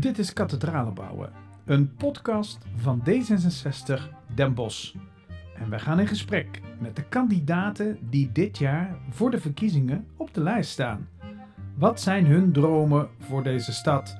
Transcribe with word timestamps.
Dit 0.00 0.18
is 0.18 0.32
Kathedralen 0.32 0.94
bouwen, 0.94 1.32
een 1.64 1.94
podcast 1.94 2.58
van 2.76 3.02
D66 3.08 3.94
Den 4.34 4.54
Bosch. 4.54 4.94
En 5.54 5.70
wij 5.70 5.78
gaan 5.78 6.00
in 6.00 6.06
gesprek 6.06 6.60
met 6.78 6.96
de 6.96 7.02
kandidaten 7.02 7.98
die 8.10 8.32
dit 8.32 8.58
jaar 8.58 8.98
voor 9.10 9.30
de 9.30 9.40
verkiezingen 9.40 10.06
op 10.16 10.34
de 10.34 10.40
lijst 10.40 10.70
staan. 10.70 11.08
Wat 11.76 12.00
zijn 12.00 12.26
hun 12.26 12.52
dromen 12.52 13.08
voor 13.18 13.42
deze 13.42 13.72
stad? 13.72 14.18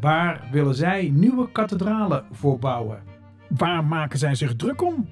Waar 0.00 0.48
willen 0.50 0.74
zij 0.74 1.08
nieuwe 1.08 1.52
kathedralen 1.52 2.24
voor 2.32 2.58
bouwen? 2.58 3.02
Waar 3.48 3.84
maken 3.84 4.18
zij 4.18 4.34
zich 4.34 4.56
druk 4.56 4.82
om? 4.82 5.08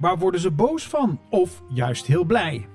Waar 0.00 0.18
worden 0.18 0.40
ze 0.40 0.50
boos 0.50 0.88
van 0.88 1.20
of 1.30 1.62
juist 1.68 2.06
heel 2.06 2.24
blij? 2.24 2.68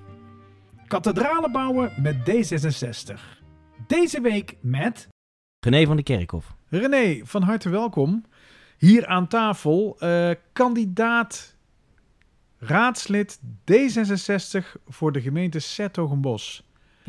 Kathedralen 0.88 1.52
bouwen 1.52 1.92
met 2.02 2.16
D66. 2.16 3.42
Deze 3.88 4.22
week 4.22 4.58
met 4.62 5.12
René 5.64 5.86
van 5.86 5.96
de 5.96 6.04
Kerkhof. 6.04 6.56
René, 6.70 7.22
van 7.24 7.42
harte 7.42 7.70
welkom. 7.70 8.26
Hier 8.78 9.08
aan 9.08 9.28
tafel, 9.28 9.96
eh, 10.00 10.30
kandidaat 10.54 11.56
raadslid 12.58 13.40
D66 13.72 14.76
voor 14.88 15.12
de 15.12 15.22
gemeente 15.22 15.60
Sertogenbos. 15.60 16.64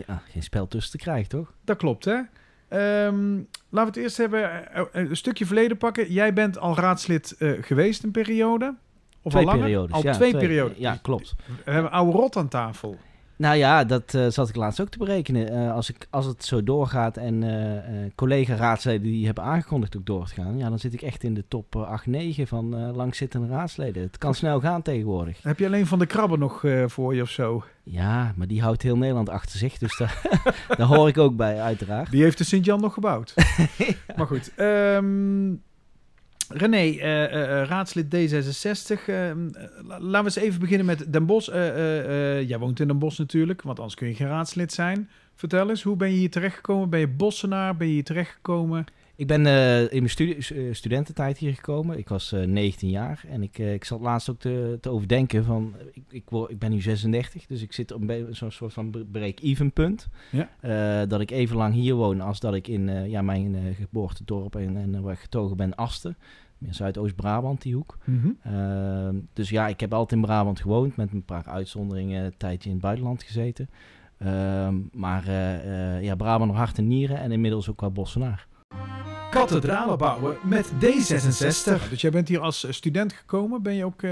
Ja, 0.06 0.22
geen 0.30 0.42
spel 0.42 0.68
tussen 0.68 0.90
te 0.90 1.04
krijgen, 1.04 1.28
toch? 1.28 1.52
Dat 1.64 1.77
klopt, 1.77 2.04
hè? 2.04 2.20
Ehm, 2.68 3.36
laten 3.36 3.46
we 3.70 3.78
het 3.78 3.96
eerst 3.96 4.16
hebben, 4.16 4.72
eh, 4.72 4.84
een 4.92 5.16
stukje 5.16 5.46
verleden 5.46 5.77
pakken. 5.77 6.12
Jij 6.12 6.32
bent 6.32 6.58
al 6.58 6.77
raadslid 6.77 7.36
eh, 7.38 7.52
geweest 7.60 8.02
een 8.02 8.10
periode? 8.10 8.75
Of 9.22 9.32
twee 9.32 9.47
al 9.47 9.50
langer? 9.50 9.64
periodes. 9.64 9.97
Al 9.97 10.02
ja, 10.02 10.12
twee, 10.12 10.36
periodes. 10.36 10.78
Ja, 10.78 10.98
klopt. 11.02 11.34
We 11.64 11.70
hebben 11.70 11.91
oude 11.91 12.19
rot 12.19 12.36
aan 12.36 12.48
tafel. 12.48 12.98
Nou 13.36 13.56
ja, 13.56 13.84
dat 13.84 14.14
eh, 14.14 14.27
zat 14.28 14.48
ik 14.48 14.56
laatst 14.56 14.80
ook 14.80 14.88
te 14.88 14.98
berekenen. 14.98 15.48
Eh, 15.48 15.72
als, 15.72 15.90
ik, 15.90 16.06
als 16.10 16.27
het 16.27 16.44
zo 16.44 16.62
doorgaat 16.62 17.16
en 17.16 17.42
eh, 17.42 18.10
collega-raadsleden 18.14 19.02
die 19.02 19.26
hebben 19.26 19.44
aangekondigd 19.44 19.96
ook 19.96 20.06
door 20.06 20.26
te 20.26 20.34
gaan, 20.34 20.58
ja, 20.58 20.68
dan 20.68 20.78
zit 20.78 20.92
ik 20.92 21.02
echt 21.02 21.22
in 21.22 21.34
de 21.34 21.44
top 21.48 21.74
eh, 21.76 21.82
8, 21.82 22.06
9 22.06 22.46
van 22.46 22.92
langzittende 22.92 23.48
raadsleden. 23.48 24.02
Het 24.02 24.18
kan 24.18 24.34
snel 24.34 24.60
gaan 24.60 24.82
tegenwoordig. 24.82 25.42
Heb 25.42 25.58
je 25.58 25.66
alleen 25.66 25.86
van 25.86 25.98
de 25.98 26.06
krabben 26.06 26.38
nog 26.38 26.64
voor 26.86 27.14
je 27.14 27.22
of 27.22 27.30
zo? 27.30 27.64
Ja, 27.82 28.32
maar 28.36 28.46
die 28.46 28.62
houdt 28.62 28.82
heel 28.82 28.96
Nederland 28.96 29.28
achter 29.28 29.58
zich, 29.58 29.78
dus 29.78 29.96
daar, 29.98 30.20
daar 30.76 30.86
hoor 30.86 31.08
ik 31.08 31.19
ook 31.19 31.36
bij, 31.36 31.60
uiteraard. 31.60 32.10
Die 32.10 32.22
heeft 32.22 32.38
de 32.38 32.44
Sint-Jan 32.44 32.80
nog 32.80 32.94
gebouwd. 32.94 33.34
Maar 34.16 34.26
goed. 34.26 34.52
ehm, 34.54 35.52
René, 36.56 36.77
eh, 36.77 37.24
eh, 37.24 37.60
eh, 37.60 37.69
raadslid 37.69 38.10
D66. 38.14 39.08
ehm, 39.08 39.48
eh, 39.48 39.62
la- 39.86 40.00
laten 40.00 40.10
we 40.10 40.16
eens 40.19 40.36
even 40.36 40.60
beginnen 40.60 40.86
met 40.86 41.12
Den 41.12 41.27
Bosch. 41.27 41.48
Eh, 41.48 42.42
jij 42.48 42.58
woont 42.58 42.80
in 42.80 42.86
Den 42.88 42.98
Bosch 42.98 43.19
natuurlijk, 43.19 43.62
want 43.62 43.78
anders 43.78 43.97
kun 43.97 44.08
je 44.08 44.14
geen 44.14 44.27
raadslid 44.27 44.72
zijn. 44.72 45.08
Vertel 45.34 45.69
eens, 45.70 45.82
hoe 45.82 45.97
ben 45.97 46.10
je 46.10 46.16
hier 46.16 46.30
terechtgekomen? 46.30 46.91
Ben 46.91 47.00
je 47.00 47.08
Bossenaar? 47.08 47.77
Ben 47.77 47.86
je 47.86 47.92
hier 47.92 48.05
terechtgekomen? 48.05 48.84
Ik 49.16 49.27
ben 49.27 49.47
in 49.91 50.02
mijn 50.02 50.75
studententijd 50.75 51.38
hier 51.38 51.55
gekomen. 51.55 51.98
Ik 51.98 52.08
was 52.08 52.32
eh, 52.32 52.42
19 52.47 52.91
jaar 52.91 53.25
en 53.28 53.42
ik, 53.42 53.58
ik 53.58 53.84
zat 53.84 54.00
laatst 54.00 54.30
ook 54.30 54.38
te, 54.38 54.78
te 54.80 54.88
overdenken 54.91 55.44
van... 55.44 55.75
Ik, 55.92 56.02
ik, 56.08 56.22
word, 56.28 56.50
ik 56.50 56.58
ben 56.58 56.70
nu 56.70 56.80
36, 56.80 57.47
dus 57.47 57.62
ik 57.62 57.72
zit 57.72 57.92
op 57.92 58.02
zo'n 58.30 58.50
soort 58.50 58.72
van 58.72 59.06
break-even 59.12 59.72
punt. 59.72 60.08
Ja. 60.30 61.06
Dat 61.06 61.20
ik 61.20 61.30
even 61.30 61.56
lang 61.56 61.75
hier 61.75 61.94
woon 61.94 62.20
als 62.20 62.41
dat 62.41 62.55
ik 62.55 62.69
in 62.69 63.08
ja, 63.10 63.22
mijn 63.22 63.75
geboortedorp 63.78 64.56
en, 64.56 64.77
en 64.77 65.02
waar 65.02 65.12
ik 65.12 65.19
getogen 65.19 65.56
ben, 65.56 65.75
Asten. 65.75 66.16
In 66.66 66.74
Zuidoost-Brabant, 66.74 67.62
die 67.62 67.74
hoek. 67.74 67.98
Eh, 68.42 69.08
dus 69.32 69.50
ja, 69.50 69.68
ik 69.68 69.80
heb 69.80 69.92
altijd 69.92 70.20
in 70.20 70.26
Brabant 70.26 70.60
gewoond 70.60 70.96
met 70.96 71.12
een 71.12 71.24
paar 71.24 71.46
uitzonderingen. 71.46 72.25
Een 72.25 72.36
tijdje 72.36 72.69
in 72.69 72.75
het 72.75 72.84
buitenland 72.84 73.22
gezeten. 73.22 73.70
Ehm, 74.19 74.74
maar 74.92 75.26
eh, 75.26 75.97
eh, 75.97 76.03
ja, 76.03 76.14
Brabant 76.14 76.50
nog 76.50 76.60
hart 76.60 76.78
en 76.78 76.86
nieren 76.86 77.19
en 77.19 77.32
inmiddels 77.32 77.70
ook 77.70 77.80
wel 77.80 77.92
Bossenaar. 77.92 78.47
Kathedralen 79.30 79.98
bouwen 79.98 80.36
met 80.42 80.72
D66. 80.72 81.88
Dus 81.91 82.00
jij 82.00 82.10
bent 82.10 82.28
hier 82.28 82.41
als 82.41 82.64
eh, 82.64 82.72
student 82.72 83.12
gekomen. 83.12 83.62
Ben 83.62 83.74
je 83.74 83.84
ook 83.84 84.03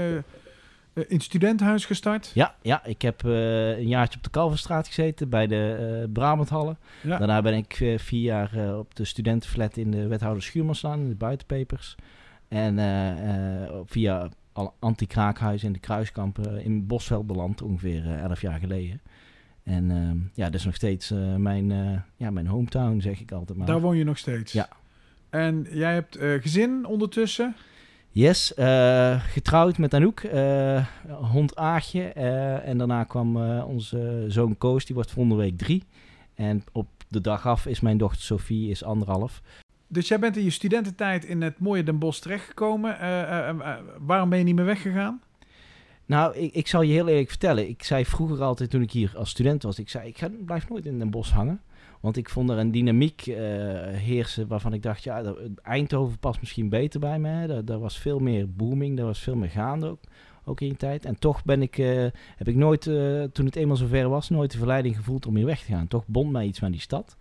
in 0.93 1.03
het 1.07 1.23
studentenhuis 1.23 1.85
gestart? 1.85 2.31
Ja, 2.33 2.55
ja 2.61 2.85
ik 2.85 3.01
heb 3.01 3.25
eh, 3.25 3.77
een 3.77 3.87
jaartje 3.87 4.17
op 4.17 4.23
de 4.23 4.29
Kalverstraat 4.29 4.87
gezeten 4.87 5.29
bij 5.29 5.47
de 5.47 6.01
eh 6.03 6.11
Brabanthallen. 6.13 6.77
Ja. 7.01 7.17
Daarna 7.17 7.41
ben 7.41 7.53
ik 7.53 7.79
eh, 7.79 7.97
vier 7.97 8.21
jaar 8.21 8.57
eh, 8.57 8.77
op 8.77 8.95
de 8.95 9.05
studentenflat 9.05 9.77
in 9.77 9.91
de 9.91 10.07
wethouder 10.07 10.43
Schuurman 10.43 10.75
staan, 10.75 10.99
in 10.99 11.09
de 11.09 11.15
buitenpepers. 11.15 11.95
En 12.53 12.79
eh, 12.79 13.63
eh, 13.63 13.69
via 13.85 14.29
anti-kraakhuis 14.79 15.63
in 15.63 15.73
de 15.73 15.79
Kruiskamp 15.79 16.39
eh, 16.39 16.65
in 16.65 16.87
Bosveld 16.87 17.27
beland, 17.27 17.61
ongeveer 17.61 18.19
elf 18.19 18.41
jaar 18.41 18.59
geleden. 18.59 19.01
En 19.63 19.91
ehm, 19.91 20.17
ja, 20.33 20.45
dat 20.45 20.53
is 20.53 20.65
nog 20.65 20.75
steeds 20.75 21.13
mijn, 21.37 21.67
ja, 22.17 22.29
mijn 22.31 22.47
hometown, 22.47 22.99
zeg 22.99 23.19
ik 23.19 23.31
altijd 23.31 23.57
maar. 23.57 23.67
Daar 23.67 23.81
woon 23.81 23.97
je 23.97 24.03
nog 24.03 24.17
steeds? 24.17 24.51
Ja. 24.51 24.69
En 25.29 25.67
jij 25.71 25.93
hebt 25.93 26.17
gezin 26.19 26.85
ondertussen? 26.85 27.55
Yes, 28.09 28.53
getrouwd 29.17 29.77
met 29.77 29.93
Anouk, 29.93 30.19
eh, 30.19 30.85
hond 31.07 31.55
Aagje. 31.55 32.03
en 32.63 32.77
daarna 32.77 33.03
kwam 33.03 33.37
onze 33.61 34.25
zoon 34.27 34.57
Koos, 34.57 34.85
die 34.85 34.95
wordt 34.95 35.11
volgende 35.11 35.37
week 35.37 35.57
drie. 35.57 35.83
En 36.35 36.63
op 36.71 36.87
de 37.07 37.21
dag 37.21 37.47
af 37.47 37.65
is 37.65 37.79
mijn 37.79 37.97
dochter 37.97 38.21
Sophie, 38.21 38.69
is 38.69 38.83
anderhalf. 38.83 39.41
Dus 39.93 40.07
jij 40.07 40.19
bent 40.19 40.37
in 40.37 40.43
je 40.43 40.49
studententijd 40.49 41.25
in 41.25 41.41
het 41.41 41.59
mooie 41.59 41.83
Den 41.83 41.99
Bosch 41.99 42.21
terechtgekomen. 42.21 42.99
Eh, 42.99 43.21
eh, 43.21 43.49
eh, 43.49 43.77
waarom 43.99 44.29
ben 44.29 44.37
je 44.37 44.43
niet 44.43 44.55
meer 44.55 44.65
weggegaan? 44.65 45.21
Nou, 46.05 46.35
ik, 46.35 46.53
ik 46.53 46.67
zal 46.67 46.81
je 46.81 46.93
heel 46.93 47.07
eerlijk 47.07 47.29
vertellen. 47.29 47.69
Ik 47.69 47.83
zei 47.83 48.05
vroeger 48.05 48.41
altijd, 48.41 48.69
toen 48.69 48.81
ik 48.81 48.91
hier 48.91 49.13
als 49.17 49.29
student 49.29 49.63
was, 49.63 49.79
ik 49.79 49.89
zei, 49.89 50.07
ik 50.07 50.17
ga, 50.17 50.29
blijf 50.45 50.69
nooit 50.69 50.85
in 50.85 50.99
Den 50.99 51.09
Bosch 51.09 51.33
hangen. 51.33 51.61
Want 51.99 52.17
ik 52.17 52.29
vond 52.29 52.49
er 52.49 52.57
een 52.57 52.71
dynamiek 52.71 53.21
heersen 53.21 54.47
waarvan 54.47 54.73
ik 54.73 54.81
dacht, 54.81 55.03
ja, 55.03 55.33
Eindhoven 55.61 56.19
past 56.19 56.39
misschien 56.39 56.69
beter 56.69 56.99
bij 56.99 57.19
hè. 57.19 57.47
Daar, 57.47 57.65
daar 57.65 57.79
was 57.79 57.97
veel 57.97 58.19
meer 58.19 58.53
booming, 58.53 58.97
daar 58.97 59.05
was 59.05 59.19
veel 59.19 59.35
meer 59.35 59.49
gaande 59.49 59.87
ook, 59.87 59.99
ook 60.45 60.61
in 60.61 60.67
die 60.67 60.77
tijd. 60.77 61.05
En 61.05 61.19
toch 61.19 61.43
ben 61.43 61.61
ik, 61.61 61.75
heb 62.35 62.47
ik 62.47 62.55
nooit, 62.55 62.81
toen 63.33 63.45
het 63.45 63.55
eenmaal 63.55 63.75
zover 63.75 64.09
was, 64.09 64.29
nooit 64.29 64.51
de 64.51 64.57
verleiding 64.57 64.95
gevoeld 64.95 65.25
om 65.25 65.35
hier 65.35 65.45
weg 65.45 65.59
te 65.59 65.71
gaan. 65.71 65.87
Toch 65.87 66.07
bond 66.07 66.31
mij 66.31 66.45
iets 66.45 66.59
met 66.59 66.71
die 66.71 66.81
stad. 66.81 67.17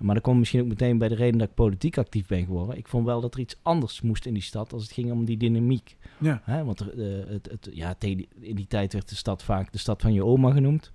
Maar 0.00 0.14
dat 0.14 0.24
komt 0.24 0.38
misschien 0.38 0.60
ook 0.60 0.66
meteen 0.68 0.98
bij 0.98 1.08
de 1.08 1.14
reden 1.14 1.38
dat 1.38 1.48
ik 1.48 1.54
politiek 1.54 1.98
actief 1.98 2.26
ben 2.26 2.44
geworden. 2.44 2.76
Ik 2.76 2.88
vond 2.88 3.06
wel 3.06 3.20
dat 3.20 3.34
er 3.34 3.40
iets 3.40 3.56
anders 3.62 4.00
moest 4.00 4.26
in 4.26 4.34
die 4.34 4.42
stad 4.42 4.72
als 4.72 4.82
het 4.82 4.92
ging 4.92 5.10
om 5.12 5.24
die 5.24 5.36
dynamiek. 5.36 5.96
Ja. 6.18 6.40
Hè, 6.44 6.64
want 6.64 6.80
er, 6.80 6.98
eh, 7.02 7.30
het, 7.30 7.48
het, 7.50 7.68
ja, 7.72 7.94
in 8.40 8.54
die 8.54 8.66
tijd 8.66 8.92
werd 8.92 9.08
de 9.08 9.14
stad 9.16 9.42
vaak 9.42 9.72
de 9.72 9.78
stad 9.78 10.00
van 10.02 10.12
je 10.12 10.24
oma 10.24 10.50
genoemd. 10.52 10.90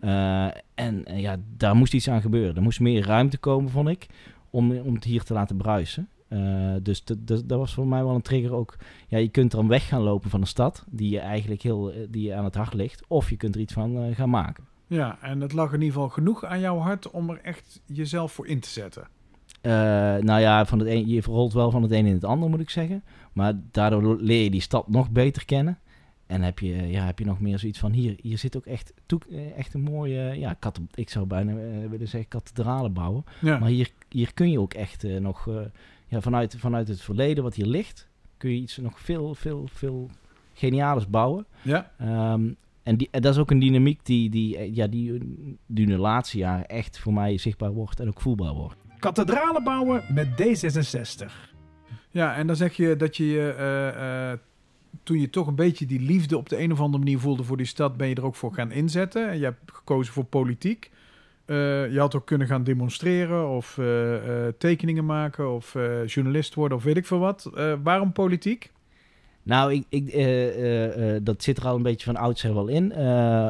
Eh, 0.00 0.44
en 0.74 1.04
eh, 1.04 1.20
ja, 1.20 1.36
daar 1.56 1.76
moest 1.76 1.94
iets 1.94 2.08
aan 2.08 2.20
gebeuren. 2.20 2.56
Er 2.56 2.62
moest 2.62 2.80
meer 2.80 3.06
ruimte 3.06 3.38
komen, 3.38 3.70
vond 3.70 3.88
ik, 3.88 4.06
om, 4.50 4.76
om 4.78 4.94
het 4.94 5.04
hier 5.04 5.22
te 5.22 5.32
laten 5.32 5.56
bruisen. 5.56 6.08
Dus 6.82 7.04
dat- 7.04 7.44
was 7.46 7.74
voor 7.74 7.86
mij 7.86 8.04
wel 8.04 8.14
een 8.14 8.22
trigger 8.22 8.52
ook. 8.52 8.76
Ja, 9.08 9.18
je 9.18 9.28
kunt 9.28 9.52
er 9.52 9.58
een 9.58 9.68
weg 9.68 9.88
gaan 9.88 10.02
lopen 10.02 10.30
van 10.30 10.40
een 10.40 10.46
stad 10.46 10.84
die 10.90 11.10
je 11.10 11.18
eigenlijk 11.18 11.62
heel, 11.62 11.92
die 12.10 12.26
je 12.26 12.34
aan 12.34 12.44
het 12.44 12.54
hart 12.54 12.74
ligt. 12.74 13.02
Of 13.08 13.30
je 13.30 13.36
kunt 13.36 13.54
er 13.54 13.60
iets 13.60 13.72
van 13.72 14.14
gaan 14.14 14.30
maken. 14.30 14.64
Ja, 14.90 15.18
en 15.20 15.40
het 15.40 15.52
lag 15.52 15.72
in 15.72 15.80
ieder 15.80 15.92
geval 15.94 16.08
genoeg 16.08 16.44
aan 16.44 16.60
jouw 16.60 16.78
hart 16.78 17.10
om 17.10 17.30
er 17.30 17.40
echt 17.42 17.80
jezelf 17.86 18.32
voor 18.32 18.46
in 18.46 18.60
te 18.60 18.68
zetten. 18.68 19.08
Eh, 19.60 19.70
nou 20.16 20.40
ja, 20.40 20.66
van 20.66 20.78
het 20.78 20.88
een, 20.88 21.08
je 21.08 21.20
rolt 21.20 21.52
wel 21.52 21.70
van 21.70 21.82
het 21.82 21.90
een 21.90 22.06
in 22.06 22.12
het 22.14 22.24
ander, 22.24 22.50
moet 22.50 22.60
ik 22.60 22.70
zeggen. 22.70 23.02
Maar 23.32 23.52
daardoor 23.70 24.16
leer 24.20 24.42
je 24.42 24.50
die 24.50 24.60
stad 24.60 24.88
nog 24.88 25.10
beter 25.10 25.44
kennen. 25.44 25.78
En 26.26 26.42
heb 26.42 26.58
je, 26.58 26.74
ja, 26.88 27.04
heb 27.04 27.18
je 27.18 27.24
nog 27.24 27.40
meer 27.40 27.58
zoiets 27.58 27.78
van, 27.78 27.92
hier, 27.92 28.16
hier 28.22 28.38
zit 28.38 28.56
ook 28.56 28.66
echt, 28.66 28.92
eh, 29.30 29.56
echt 29.58 29.74
een 29.74 29.80
mooie, 29.82 30.38
ja, 30.38 30.54
kathe- 30.58 30.82
ik 30.94 31.10
zou 31.10 31.26
bijna 31.26 31.52
eh, 31.52 31.88
willen 31.90 32.08
zeggen 32.08 32.28
kathedralen 32.28 32.92
bouwen. 32.92 33.24
Ja. 33.40 33.58
Maar 33.58 33.68
hier, 33.68 33.90
hier 34.08 34.34
kun 34.34 34.50
je 34.50 34.60
ook 34.60 34.74
echt 34.74 35.02
nog, 35.02 35.48
ja, 36.06 36.20
vanuit, 36.20 36.54
vanuit 36.58 36.88
het 36.88 37.00
verleden 37.00 37.42
wat 37.44 37.54
hier 37.54 37.66
ligt, 37.66 38.08
kun 38.36 38.50
je 38.50 38.60
iets 38.60 38.76
nog 38.76 39.00
veel, 39.00 39.34
veel, 39.34 39.68
veel 39.72 40.10
geniales 40.54 41.08
bouwen. 41.08 41.46
ja. 41.62 41.90
Ehm, 41.98 42.52
en, 42.90 42.96
die, 42.96 43.08
en 43.10 43.22
dat 43.22 43.34
is 43.34 43.40
ook 43.40 43.50
een 43.50 43.58
dynamiek 43.58 44.04
die, 44.04 44.30
die, 44.30 44.56
eh, 44.56 44.74
ja, 44.74 44.86
die, 44.86 45.18
die 45.66 45.84
in 45.86 45.90
de 45.92 45.98
laatste 45.98 46.38
jaren 46.38 46.66
echt 46.66 46.98
voor 46.98 47.12
mij 47.12 47.38
zichtbaar 47.38 47.72
wordt 47.72 48.00
en 48.00 48.08
ook 48.08 48.20
voelbaar 48.20 48.54
wordt. 48.54 48.76
Kathedralen 48.98 49.64
bouwen 49.64 50.04
met 50.14 50.28
D66. 50.28 51.32
Ja, 52.10 52.34
en 52.34 52.46
dan 52.46 52.56
zeg 52.56 52.74
je 52.74 52.96
dat 52.96 53.16
je 53.16 53.26
je, 53.26 53.50
eh, 53.52 54.30
eh, 54.30 54.38
toen 55.02 55.20
je 55.20 55.30
toch 55.30 55.46
een 55.46 55.54
beetje 55.54 55.86
die 55.86 56.00
liefde 56.00 56.36
op 56.36 56.48
de 56.48 56.62
een 56.62 56.72
of 56.72 56.80
andere 56.80 57.04
manier 57.04 57.18
voelde 57.18 57.44
voor 57.44 57.56
die 57.56 57.66
stad, 57.66 57.96
ben 57.96 58.08
je 58.08 58.14
er 58.14 58.24
ook 58.24 58.34
voor 58.34 58.54
gaan 58.54 58.72
inzetten. 58.72 59.30
En 59.30 59.38
je 59.38 59.44
hebt 59.44 59.72
gekozen 59.72 60.12
voor 60.12 60.24
politiek. 60.24 60.90
Eh, 61.44 61.92
je 61.92 61.98
had 61.98 62.14
ook 62.14 62.26
kunnen 62.26 62.46
gaan 62.46 62.64
demonstreren 62.64 63.48
of 63.48 63.78
eh, 63.78 64.46
eh, 64.46 64.54
tekeningen 64.58 65.04
maken 65.04 65.54
of 65.54 65.74
eh, 65.74 66.06
journalist 66.06 66.54
worden 66.54 66.78
of 66.78 66.84
weet 66.84 66.96
ik 66.96 67.06
veel 67.06 67.18
wat. 67.18 67.50
Eh, 67.54 67.74
waarom 67.82 68.12
politiek? 68.12 68.72
Nou, 69.42 69.72
ik, 69.72 69.84
ik, 69.88 70.08
eh, 70.08 70.48
eh, 70.48 71.16
eh, 71.16 71.20
dat 71.24 71.42
zit 71.42 71.58
er 71.58 71.66
al 71.66 71.76
een 71.76 71.82
beetje 71.82 72.04
van 72.04 72.16
oudsher 72.16 72.54
wel 72.54 72.68
in. 72.68 72.96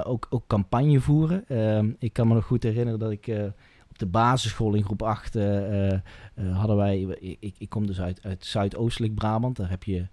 Ook, 0.04 0.26
ook 0.30 0.46
campagne 0.46 1.00
voeren. 1.00 1.48
Ehm, 1.48 1.90
ik 1.98 2.12
kan 2.12 2.28
me 2.28 2.34
nog 2.34 2.44
goed 2.44 2.62
herinneren 2.62 2.98
dat 2.98 3.10
ik 3.10 3.28
op 3.90 3.98
de 3.98 4.06
basisschool 4.06 4.74
in 4.74 4.84
groep 4.84 5.02
8 5.02 5.36
eh, 5.36 5.88
eh, 5.88 6.00
eh, 6.34 6.58
hadden 6.58 6.76
wij... 6.76 7.00
Ik, 7.40 7.54
ik, 7.58 7.68
kom 7.68 7.86
dus 7.86 8.00
uit, 8.00 8.20
uit 8.22 8.44
Zuidoostelijk 8.44 9.14
Brabant. 9.14 9.56
Daar 9.56 9.70
heb 9.70 9.84
je 9.84 10.06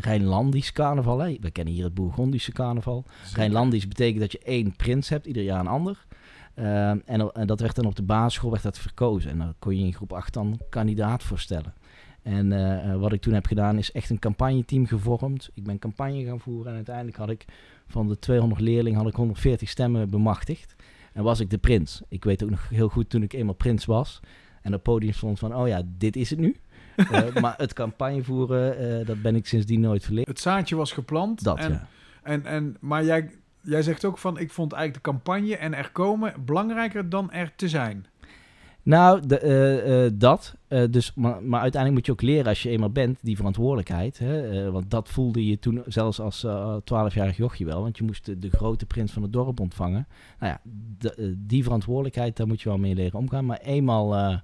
Rijnlandisch 0.00 0.72
carnaval. 0.72 1.18
Hè? 1.18 1.36
We 1.40 1.50
kennen 1.50 1.74
hier 1.74 1.84
het 1.84 1.94
Bourgondische 1.94 2.52
carnaval. 2.52 3.04
Rijnlandisch 3.34 3.88
betekent 3.88 4.20
dat 4.20 4.32
je 4.32 4.38
één 4.38 4.76
prins 4.76 5.08
hebt, 5.08 5.26
ieder 5.26 5.42
jaar 5.42 5.60
een 5.60 5.66
ander. 5.66 6.06
Ehm, 6.54 6.98
en, 7.04 7.32
en 7.32 7.46
dat 7.46 7.60
werd 7.60 7.76
dan 7.76 7.84
op 7.84 7.96
de 7.96 8.02
basisschool 8.02 8.50
werd 8.50 8.62
dat 8.62 8.78
verkozen. 8.78 9.30
En 9.30 9.38
dan 9.38 9.54
kon 9.58 9.78
je 9.78 9.84
in 9.84 9.94
groep 9.94 10.12
8 10.12 10.32
dan 10.32 10.60
kandidaat 10.68 11.22
voorstellen. 11.22 11.74
En 12.22 12.52
eh, 12.52 12.90
eh, 12.90 13.00
wat 13.00 13.12
ik 13.12 13.20
toen 13.20 13.32
heb 13.32 13.46
gedaan 13.46 13.78
is 13.78 13.92
echt 13.92 14.10
een 14.10 14.18
campagneteam 14.18 14.86
gevormd. 14.86 15.50
Ik 15.54 15.64
ben 15.64 15.78
campagne 15.78 16.24
gaan 16.24 16.40
voeren 16.40 16.70
en 16.70 16.76
uiteindelijk 16.76 17.16
had 17.16 17.30
ik 17.30 17.44
van 17.86 18.08
de 18.08 18.18
200 18.18 18.60
leerlingen 18.60 18.98
had 18.98 19.08
ik 19.08 19.14
140 19.14 19.68
stemmen 19.68 20.10
bemachtigd. 20.10 20.74
En 21.12 21.22
was 21.22 21.40
ik 21.40 21.50
de 21.50 21.58
prins. 21.58 22.02
Ik 22.08 22.24
weet 22.24 22.42
ook 22.42 22.50
nog 22.50 22.68
heel 22.68 22.88
goed 22.88 23.10
toen 23.10 23.22
ik 23.22 23.32
eenmaal 23.32 23.54
prins 23.54 23.84
was. 23.84 24.20
En 24.62 24.74
op 24.74 24.82
podium 24.82 25.12
stond 25.12 25.38
van, 25.38 25.54
oh 25.54 25.68
ja, 25.68 25.82
dit 25.98 26.16
is 26.16 26.30
het 26.30 26.38
nu. 26.38 26.56
uh, 26.96 27.34
maar 27.42 27.54
het 27.56 27.72
campagne 27.72 28.22
voeren, 28.22 29.06
dat 29.06 29.22
ben 29.22 29.36
ik 29.36 29.46
sindsdien 29.46 29.80
nooit 29.80 30.04
verleerd. 30.04 30.28
Het 30.28 30.40
zaadje 30.40 30.76
was 30.76 30.92
geplant. 30.92 31.44
Dat, 31.44 31.58
en, 31.58 31.70
ja. 31.70 31.88
En, 32.22 32.46
en, 32.46 32.76
maar 32.80 33.04
jij, 33.04 33.30
jij 33.60 33.82
zegt 33.82 34.04
ook 34.04 34.18
van, 34.18 34.38
ik 34.38 34.50
vond 34.50 34.72
eigenlijk 34.72 35.04
de 35.04 35.10
campagne 35.10 35.56
en 35.56 35.74
er 35.74 35.90
komen 35.90 36.34
belangrijker 36.44 37.08
dan 37.08 37.32
er 37.32 37.52
te 37.56 37.68
zijn. 37.68 38.06
Nou, 38.84 39.26
de, 39.26 39.42
uh, 39.42 40.04
uh, 40.04 40.10
dat. 40.14 40.56
Uh, 40.68 40.84
dus, 40.90 41.14
maar, 41.14 41.42
maar, 41.42 41.60
uiteindelijk 41.60 41.92
moet 41.92 42.06
je 42.06 42.12
ook 42.12 42.30
leren 42.30 42.46
als 42.46 42.62
je 42.62 42.68
eenmaal 42.68 42.90
bent, 42.90 43.18
die 43.22 43.36
verantwoordelijkheid. 43.36 44.18
Hè? 44.18 44.70
want 44.70 44.90
dat 44.90 45.08
voelde 45.08 45.46
je 45.46 45.58
toen 45.58 45.82
zelfs 45.86 46.20
als 46.20 46.46
twaalfjarig 46.84 47.36
jochje 47.36 47.64
wel. 47.64 47.82
Want 47.82 47.96
je 47.96 48.04
moest 48.04 48.42
de, 48.42 48.50
grote 48.50 48.86
prins 48.86 49.12
van 49.12 49.22
het 49.22 49.32
dorp 49.32 49.60
ontvangen. 49.60 50.06
Nou 50.38 50.52
ja, 50.52 50.60
die 51.36 51.62
verantwoordelijkheid, 51.62 52.36
daar 52.36 52.46
moet 52.46 52.62
je 52.62 52.68
wel 52.68 52.78
mee 52.78 52.94
leren 52.94 53.18
omgaan. 53.18 53.46
Maar 53.46 53.60
eenmaal, 53.60 54.40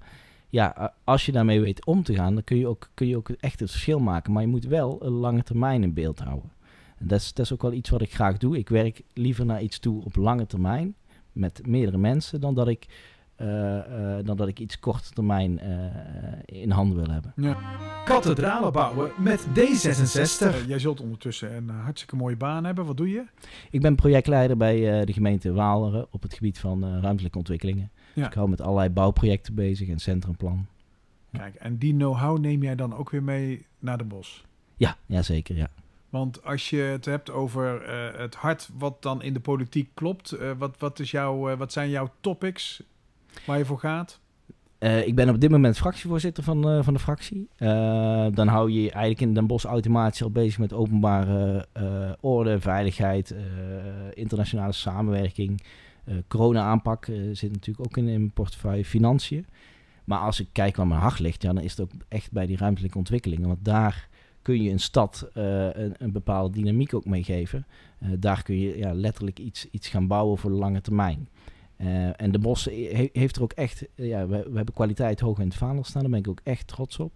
ja, 0.49 0.93
als 1.03 1.25
je 1.25 1.31
daarmee 1.31 1.61
weet 1.61 1.85
om 1.85 2.03
te 2.03 2.15
gaan, 2.15 2.33
dan 2.33 2.43
kun 2.43 2.57
je, 2.57 2.67
ook, 2.67 2.89
kun 2.93 3.07
je 3.07 3.17
ook 3.17 3.29
echt 3.29 3.59
het 3.59 3.71
verschil 3.71 3.99
maken. 3.99 4.33
Maar 4.33 4.41
je 4.41 4.47
moet 4.47 4.65
wel 4.65 5.05
een 5.05 5.11
lange 5.11 5.43
termijn 5.43 5.83
in 5.83 5.93
beeld 5.93 6.19
houden. 6.19 6.51
En 6.97 7.07
dat 7.07 7.19
is, 7.19 7.33
dat 7.33 7.45
is 7.45 7.53
ook 7.53 7.61
wel 7.61 7.73
iets 7.73 7.89
wat 7.89 8.01
ik 8.01 8.13
graag 8.13 8.37
doe. 8.37 8.57
Ik 8.57 8.69
werk 8.69 9.01
liever 9.13 9.45
naar 9.45 9.61
iets 9.61 9.79
toe 9.79 10.03
op 10.03 10.15
lange 10.15 10.45
termijn, 10.45 10.95
met 11.31 11.67
meerdere 11.67 11.97
mensen, 11.97 12.41
dan 12.41 12.53
dat 12.53 12.67
ik 12.67 12.87
dan 14.23 14.37
dat 14.37 14.47
ik 14.47 14.59
iets 14.59 14.79
korte 14.79 15.09
termijn 15.09 15.59
uh, 15.63 16.61
in 16.61 16.71
handen 16.71 16.97
wil 16.97 17.09
hebben. 17.09 17.33
Ja. 17.35 17.57
Kathedralen 18.05 18.71
bouwen 18.71 19.11
met 19.17 19.47
D66. 19.47 20.67
jij 20.67 20.79
zult 20.79 21.01
ondertussen 21.01 21.55
een 21.55 21.69
hartstikke 21.69 22.15
mooie 22.15 22.35
baan 22.35 22.65
hebben. 22.65 22.85
Wat 22.85 22.97
doe 22.97 23.09
je? 23.09 23.23
Ik 23.71 23.81
ben 23.81 23.95
projectleider 23.95 24.57
bij 24.57 25.05
de 25.05 25.13
gemeente 25.13 25.53
Waaleren 25.53 26.07
op 26.11 26.21
het 26.21 26.33
gebied 26.33 26.59
van 26.59 27.01
ruimtelijke 27.01 27.37
ontwikkelingen. 27.37 27.89
Ja. 27.93 28.11
Dus 28.13 28.25
ik 28.25 28.33
hou 28.33 28.49
met 28.49 28.61
allerlei 28.61 28.89
bouwprojecten 28.89 29.55
bezig 29.55 29.89
en 29.89 29.99
centrumplan. 29.99 30.67
Kijk, 31.31 31.55
en 31.55 31.77
die 31.77 31.93
know-how 31.93 32.39
neem 32.39 32.63
jij 32.63 32.75
dan 32.75 32.95
ook 32.95 33.09
weer 33.09 33.23
mee 33.23 33.65
naar 33.79 33.97
de 33.97 34.03
bos? 34.03 34.45
Ja, 34.77 34.97
ja 35.05 35.21
zeker, 35.21 35.55
ja. 35.55 35.69
Want 36.09 36.43
als 36.43 36.69
je 36.69 36.81
het 36.81 37.05
hebt 37.05 37.31
over 37.31 37.89
uh, 37.89 38.19
het 38.19 38.35
hart 38.35 38.69
wat 38.77 39.01
dan 39.01 39.21
in 39.21 39.33
de 39.33 39.39
politiek 39.39 39.89
klopt, 39.93 40.33
uh, 40.33 40.51
wat, 40.57 40.75
wat, 40.77 40.99
is 40.99 41.11
jouw, 41.11 41.51
uh, 41.51 41.57
wat 41.57 41.71
zijn 41.71 41.89
jouw 41.89 42.11
topics 42.21 42.83
waar 43.45 43.57
je 43.57 43.65
voor 43.65 43.79
gaat? 43.79 44.19
ik 45.05 45.15
ben 45.15 45.29
op 45.29 45.39
dit 45.39 45.51
moment 45.51 45.77
fractievoorzitter 45.77 46.43
van, 46.43 46.83
van 46.83 46.93
de 46.93 46.99
fractie. 46.99 47.49
dan 48.33 48.47
hou 48.47 48.71
je 48.71 48.79
eigenlijk 48.79 49.21
in 49.21 49.33
Den 49.33 49.47
Bosch 49.47 49.65
automatisch 49.65 50.23
al 50.23 50.31
bezig 50.31 50.59
met 50.59 50.73
openbare 50.73 51.67
orde, 52.19 52.59
veiligheid, 52.59 53.35
internationale 54.13 54.71
samenwerking. 54.71 55.61
corona-aanpak 56.27 57.05
zit 57.31 57.51
natuurlijk 57.51 57.87
ook 57.87 57.97
in, 57.97 58.07
in 58.07 58.19
mijn 58.19 58.31
portefeuille, 58.31 58.85
financiën. 58.85 59.45
Maar 60.03 60.19
als 60.19 60.39
ik 60.39 60.47
kijk 60.51 60.75
waar 60.75 60.87
mijn 60.87 61.01
hart 61.01 61.19
ligt, 61.19 61.41
ja, 61.41 61.53
dan 61.53 61.63
is 61.63 61.71
het 61.71 61.81
ook 61.81 61.91
echt 62.07 62.31
bij 62.31 62.45
die 62.45 62.57
ruimtelijke 62.57 62.97
ontwikkelingen. 62.97 63.47
Want 63.47 63.65
daar 63.65 64.09
kun 64.41 64.61
je 64.61 64.71
een 64.71 64.79
stad 64.79 65.29
een, 65.33 65.95
een, 65.97 66.11
bepaalde 66.11 66.53
dynamiek 66.53 66.93
ook 66.93 67.05
meegeven. 67.05 67.65
Uh, 68.03 68.09
daar 68.19 68.43
kun 68.43 68.59
je 68.59 68.77
ja, 68.77 68.93
letterlijk 68.93 69.39
iets, 69.39 69.67
iets 69.71 69.87
gaan 69.87 70.07
bouwen 70.07 70.37
voor 70.37 70.49
de 70.49 70.55
lange 70.55 70.81
termijn. 70.81 71.27
Uh, 71.81 72.21
en 72.21 72.31
de 72.31 72.39
Bos 72.39 72.65
he, 72.65 73.09
heeft 73.13 73.35
er 73.35 73.41
ook 73.41 73.51
echt, 73.51 73.87
ja, 73.95 74.27
we, 74.27 74.37
we, 74.49 74.55
hebben 74.55 74.73
kwaliteit 74.73 75.19
hoog 75.19 75.39
in 75.39 75.47
het 75.47 75.55
vaandel 75.55 75.83
staan, 75.83 76.01
daar 76.01 76.11
ben 76.11 76.19
ik 76.19 76.27
ook 76.27 76.41
echt 76.43 76.67
trots 76.67 76.99
op. 76.99 77.13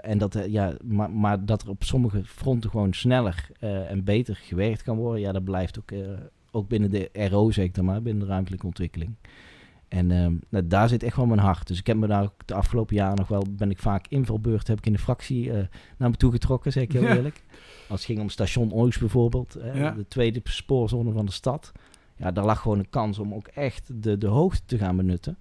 en 0.00 0.18
dat, 0.18 0.44
ja, 0.48 0.76
maar, 0.84 1.10
maar, 1.10 1.44
dat 1.44 1.62
er 1.62 1.68
op 1.68 1.84
sommige 1.84 2.24
fronten 2.24 2.70
gewoon 2.70 2.92
sneller 2.92 3.48
en 3.88 4.04
beter 4.04 4.36
gewerkt 4.36 4.82
kan 4.82 4.96
worden, 4.96 5.20
ja, 5.20 5.32
dat 5.32 5.44
blijft 5.44 5.78
ook, 5.78 5.92
ook 6.50 6.68
binnen 6.68 6.90
de 6.90 7.10
RO, 7.12 7.50
zeg 7.50 7.64
ik 7.64 7.82
maar, 7.82 8.02
binnen 8.02 8.26
de 8.26 8.32
ruimtelijke 8.32 8.66
ontwikkeling. 8.66 9.16
En 9.88 10.10
um, 10.10 10.40
nou, 10.48 10.66
daar 10.66 10.88
zit 10.88 11.02
echt 11.02 11.16
wel 11.16 11.26
mijn 11.26 11.40
hart. 11.40 11.66
Dus 11.66 11.78
ik 11.78 11.86
heb 11.86 11.96
me 11.96 12.06
daar 12.06 12.22
ook 12.22 12.46
de 12.46 12.54
afgelopen 12.54 12.96
jaren 12.96 13.16
nog 13.16 13.28
wel, 13.28 13.46
ben 13.50 13.70
ik 13.70 13.78
vaak 13.78 14.06
invalbeurt, 14.08 14.68
heb 14.68 14.78
ik 14.78 14.86
in 14.86 14.92
de 14.92 14.98
fractie 14.98 15.46
uh, 15.46 15.54
naar 15.96 16.10
me 16.10 16.16
toe 16.16 16.30
getrokken, 16.30 16.72
zeg 16.72 16.82
ik 16.82 16.92
heel 16.92 17.02
ja. 17.02 17.14
eerlijk. 17.14 17.42
Als 17.88 18.00
het 18.00 18.10
ging 18.10 18.20
om 18.20 18.28
station 18.28 18.72
Oost 18.72 19.00
bijvoorbeeld, 19.00 19.56
uh, 19.58 19.76
ja. 19.76 19.90
de 19.90 20.08
tweede 20.08 20.40
spoorzone 20.44 21.12
van 21.12 21.26
de 21.26 21.32
stad. 21.32 21.72
Ja, 22.16 22.32
daar 22.32 22.44
lag 22.44 22.60
gewoon 22.60 22.78
een 22.78 22.90
kans 22.90 23.18
om 23.18 23.34
ook 23.34 23.46
echt 23.46 24.02
de, 24.02 24.18
de 24.18 24.26
hoogte 24.26 24.62
te 24.66 24.78
gaan 24.78 24.96
benutten. 24.96 25.38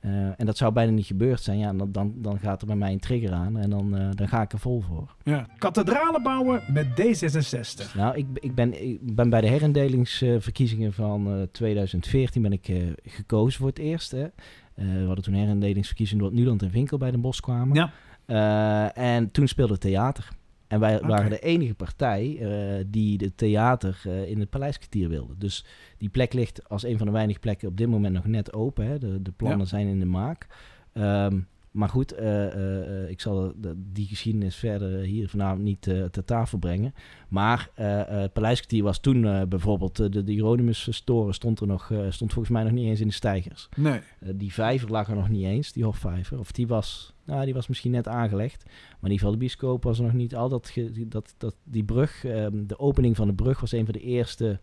Uh, 0.00 0.12
en 0.12 0.46
dat 0.46 0.56
zou 0.56 0.72
bijna 0.72 0.92
niet 0.92 1.06
gebeurd 1.06 1.40
zijn. 1.40 1.58
Ja, 1.58 1.72
dan, 1.72 1.92
dan, 1.92 2.14
dan 2.16 2.38
gaat 2.38 2.60
er 2.60 2.66
bij 2.66 2.76
mij 2.76 2.92
een 2.92 3.00
trigger 3.00 3.32
aan 3.32 3.58
en 3.58 3.70
dan, 3.70 4.00
uh, 4.00 4.08
dan 4.14 4.28
ga 4.28 4.42
ik 4.42 4.52
er 4.52 4.58
vol 4.58 4.80
voor. 4.80 5.14
Ja. 5.22 5.46
Kathedralen 5.58 6.22
bouwen 6.22 6.62
met 6.72 6.86
D66. 6.86 7.94
Nou, 7.94 8.16
ik, 8.16 8.26
ik, 8.34 8.54
ben, 8.54 8.88
ik 8.88 9.14
ben 9.14 9.30
bij 9.30 9.40
de 9.40 9.46
herindelingsverkiezingen 9.46 10.92
van 10.92 11.38
uh, 11.38 11.42
2014 11.52 12.42
ben 12.42 12.52
ik 12.52 12.70
gekozen 13.02 13.58
voor 13.58 13.68
het 13.68 13.78
eerst. 13.78 14.10
Hè. 14.10 14.26
we 14.74 15.04
hadden 15.06 15.24
toen 15.24 15.34
herindelingsverkiezingen 15.34 16.24
door 16.24 16.32
Nuland 16.32 16.62
en 16.62 16.70
Winkel 16.70 16.98
bij 16.98 17.10
Den 17.10 17.20
Bosch 17.20 17.40
kwamen. 17.40 17.90
Ja. 18.26 18.92
en 18.94 19.30
toen 19.30 19.46
speelde 19.46 19.78
theater. 19.78 20.28
En 20.68 20.80
wij 20.80 20.96
okay. 20.96 21.08
waren 21.08 21.30
de 21.30 21.38
enige 21.38 21.74
partij 21.74 22.38
uh, 22.40 22.84
die 22.86 23.18
de 23.18 23.34
theater 23.34 24.02
uh, 24.06 24.28
in 24.28 24.40
het 24.40 24.50
Paleiskwartier 24.50 25.08
wilde. 25.08 25.34
Dus 25.38 25.64
die 25.98 26.08
plek 26.08 26.32
ligt 26.32 26.68
als 26.68 26.84
een 26.84 26.98
van 26.98 27.06
de 27.06 27.12
weinige 27.12 27.38
plekken 27.38 27.68
op 27.68 27.76
dit 27.76 27.88
moment 27.88 28.14
nog 28.14 28.26
net 28.26 28.52
open. 28.52 28.86
Hè. 28.86 28.98
De, 28.98 29.22
de 29.22 29.32
plannen 29.32 29.58
ja. 29.58 29.64
zijn 29.64 29.86
in 29.86 29.98
de 29.98 30.06
maak. 30.06 30.46
Um, 30.92 31.46
maar 31.76 31.88
goed, 31.88 32.18
uh, 32.18 33.10
ik 33.10 33.20
zal 33.20 33.52
die 33.76 34.06
geschiedenis 34.06 34.56
verder 34.56 35.00
hier 35.00 35.28
vanavond 35.28 35.62
niet 35.62 35.82
ter 35.82 36.24
tafel 36.24 36.58
brengen. 36.58 36.94
Maar 37.28 37.70
het 37.74 38.32
Paleiskwartier 38.32 38.82
was 38.82 39.00
toen 39.00 39.48
bijvoorbeeld, 39.48 39.96
de, 39.96 40.24
de 40.24 40.32
Hieronymus-storen 40.32 41.34
stond 41.34 41.60
er 41.60 41.66
nog, 41.66 41.92
stond 42.08 42.32
volgens 42.32 42.54
mij 42.54 42.62
nog 42.62 42.72
niet 42.72 42.88
eens 42.88 43.00
in 43.00 43.08
de 43.08 43.12
stijgers. 43.12 43.68
Nee. 43.76 44.00
die 44.34 44.52
vijver 44.52 44.90
lag 44.90 45.08
er 45.08 45.16
nog 45.16 45.28
niet 45.28 45.44
eens, 45.44 45.72
die 45.72 45.84
hofvijver. 45.84 46.38
Of 46.38 46.52
die 46.52 46.66
was 46.66 47.14
nou, 47.26 47.44
die 47.44 47.54
was 47.54 47.66
misschien 47.66 47.90
net 47.90 48.08
aangelegd. 48.08 48.64
Maar 48.64 48.74
in 49.10 49.10
ieder 49.10 49.18
geval, 49.18 49.30
de 49.30 49.38
bioscoop 49.38 49.82
was 49.82 49.98
er 49.98 50.04
nog 50.04 50.12
niet 50.12 50.34
al. 50.34 50.48
Dat, 50.48 50.72
dat, 51.06 51.34
dat, 51.38 51.54
die 51.64 51.84
brug, 51.84 52.24
um, 52.24 52.66
de 52.66 52.78
opening 52.78 53.16
van 53.16 53.26
de 53.26 53.34
brug 53.34 53.60
was 53.60 53.72
een 53.72 53.84
van 53.84 53.94
de 53.94 54.00
eerste 54.00 54.60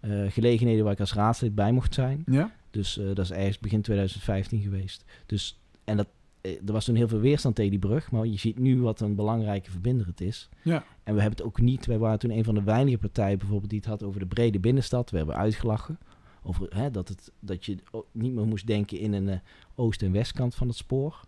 uh, 0.00 0.30
gelegenheden 0.30 0.84
waar 0.84 0.92
ik 0.92 1.00
als 1.00 1.14
raadslid 1.14 1.54
bij 1.54 1.72
mocht 1.72 1.94
zijn. 1.94 2.22
Ja. 2.26 2.52
Dus 2.70 2.98
uh, 2.98 3.06
dat 3.06 3.18
is 3.18 3.30
ergens 3.30 3.58
begin 3.58 3.82
2015 3.82 4.60
geweest. 4.60 5.04
Dus, 5.26 5.60
en 5.84 5.96
dat, 5.96 6.08
er 6.44 6.72
was 6.72 6.84
toen 6.84 6.94
heel 6.94 7.08
veel 7.08 7.20
weerstand 7.20 7.54
tegen 7.54 7.70
die 7.70 7.80
brug. 7.80 8.10
Maar 8.10 8.26
je 8.26 8.38
ziet 8.38 8.58
nu 8.58 8.80
wat 8.80 9.00
een 9.00 9.14
belangrijke 9.14 9.70
verbinder 9.70 10.06
het 10.06 10.20
is. 10.20 10.48
Ja. 10.62 10.84
En 11.02 11.14
we 11.14 11.20
hebben 11.20 11.38
het 11.38 11.46
ook 11.46 11.60
niet... 11.60 11.86
Wij 11.86 11.98
waren 11.98 12.18
toen 12.18 12.30
een 12.30 12.44
van 12.44 12.54
de 12.54 12.62
weinige 12.62 12.98
partijen 12.98 13.38
bijvoorbeeld 13.38 13.70
die 13.70 13.78
het 13.78 13.88
had 13.88 14.02
over 14.02 14.20
de 14.20 14.26
brede 14.26 14.58
binnenstad. 14.58 15.10
We 15.10 15.16
hebben 15.16 15.36
uitgelachen. 15.36 15.98
Over 16.42 16.76
hè, 16.76 16.90
dat, 16.90 17.08
het, 17.08 17.32
dat 17.40 17.64
je 17.64 17.76
niet 18.12 18.32
meer 18.32 18.46
moest 18.46 18.66
denken 18.66 18.98
in 18.98 19.12
een 19.12 19.40
oost- 19.74 20.02
en 20.02 20.12
westkant 20.12 20.54
van 20.54 20.68
het 20.68 20.76
spoor. 20.76 21.20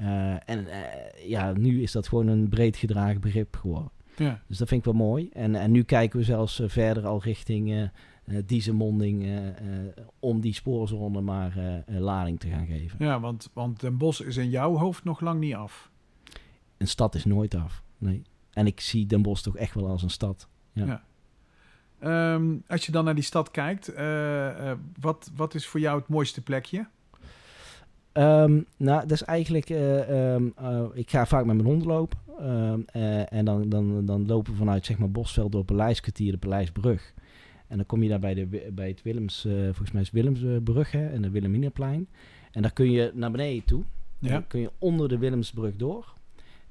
Uh, 0.00 0.48
en 0.48 0.64
uh, 0.66 1.28
ja, 1.28 1.52
nu 1.52 1.82
is 1.82 1.92
dat 1.92 2.08
gewoon 2.08 2.26
een 2.26 2.48
breed 2.48 2.76
gedragen 2.76 3.20
begrip 3.20 3.56
geworden. 3.56 3.90
Ja. 4.16 4.42
Dus 4.46 4.58
dat 4.58 4.68
vind 4.68 4.86
ik 4.86 4.92
wel 4.92 5.06
mooi. 5.06 5.28
En, 5.32 5.54
en 5.54 5.70
nu 5.70 5.82
kijken 5.82 6.18
we 6.18 6.24
zelfs 6.24 6.60
verder 6.64 7.06
al 7.06 7.22
richting 7.22 7.90
uh, 8.24 8.38
Diezenmonding 8.46 9.42
om 10.18 10.40
die 10.40 10.54
spoorzone 10.54 11.20
maar 11.20 11.82
lading 11.86 12.40
te 12.40 12.48
gaan 12.48 12.66
geven. 12.66 13.04
Ja, 13.04 13.20
want, 13.20 13.50
want 13.52 13.80
Den 13.80 13.96
Bosch 13.96 14.20
is 14.20 14.36
in 14.36 14.50
jouw 14.50 14.76
hoofd 14.76 15.04
nog 15.04 15.20
lang 15.20 15.40
niet 15.40 15.54
af. 15.54 15.90
Een 16.76 16.88
stad 16.88 17.14
is 17.14 17.24
nooit 17.24 17.54
af, 17.54 17.82
nee. 17.98 18.22
En 18.52 18.66
ik 18.66 18.80
zie 18.80 19.06
Den 19.06 19.22
Bosch 19.22 19.42
toch 19.42 19.56
echt 19.56 19.74
wel 19.74 19.88
als 19.88 20.02
een 20.02 20.10
stad. 20.10 20.48
Ja. 20.72 20.86
ja. 20.86 21.02
Um, 22.34 22.62
als 22.66 22.86
je 22.86 22.92
dan 22.92 23.04
naar 23.04 23.14
die 23.14 23.24
stad 23.24 23.50
kijkt, 23.50 23.92
wat, 25.00 25.30
wat 25.36 25.54
is 25.54 25.66
voor 25.66 25.80
jou 25.80 25.98
het 25.98 26.08
mooiste 26.08 26.42
plekje? 26.42 26.86
Um, 28.12 28.66
nou, 28.76 29.00
dat 29.00 29.10
is 29.10 29.22
eigenlijk... 29.22 29.70
Uh, 29.70 30.32
um, 30.34 30.54
uh, 30.60 30.84
ik 30.92 31.10
ga 31.10 31.26
vaak 31.26 31.44
met 31.44 31.56
mijn 31.56 31.68
hond 31.68 31.84
lopen. 31.84 32.18
Um, 32.40 32.84
uh, 32.96 33.32
en 33.32 33.44
dan, 33.44 33.68
dan, 33.68 34.04
dan 34.04 34.26
lopen 34.26 34.52
we 34.52 34.58
vanuit 34.58 34.86
zeg 34.86 34.98
maar, 34.98 35.10
Bosveld 35.10 35.52
door 35.52 35.64
Paleiskwartier, 35.64 36.32
de 36.32 36.38
Paleisbrug. 36.38 37.14
En 37.74 37.80
dan 37.80 37.86
kom 37.88 38.02
je 38.02 38.08
daar 38.08 38.18
bij, 38.18 38.34
de, 38.34 38.70
bij 38.72 38.88
het 38.88 39.02
Willems... 39.02 39.40
volgens 39.64 39.92
mij 39.92 40.02
is 40.02 40.10
Willemsbrug 40.10 40.90
hè, 40.90 41.06
en 41.06 41.22
de 41.22 41.30
Wilhelminaplein. 41.30 42.08
En 42.52 42.62
daar 42.62 42.72
kun 42.72 42.90
je 42.90 43.10
naar 43.14 43.30
beneden 43.30 43.64
toe. 43.64 43.82
Ja. 44.18 44.28
Dan 44.28 44.46
kun 44.46 44.60
je 44.60 44.70
onder 44.78 45.08
de 45.08 45.18
Willemsbrug 45.18 45.76
door. 45.76 46.14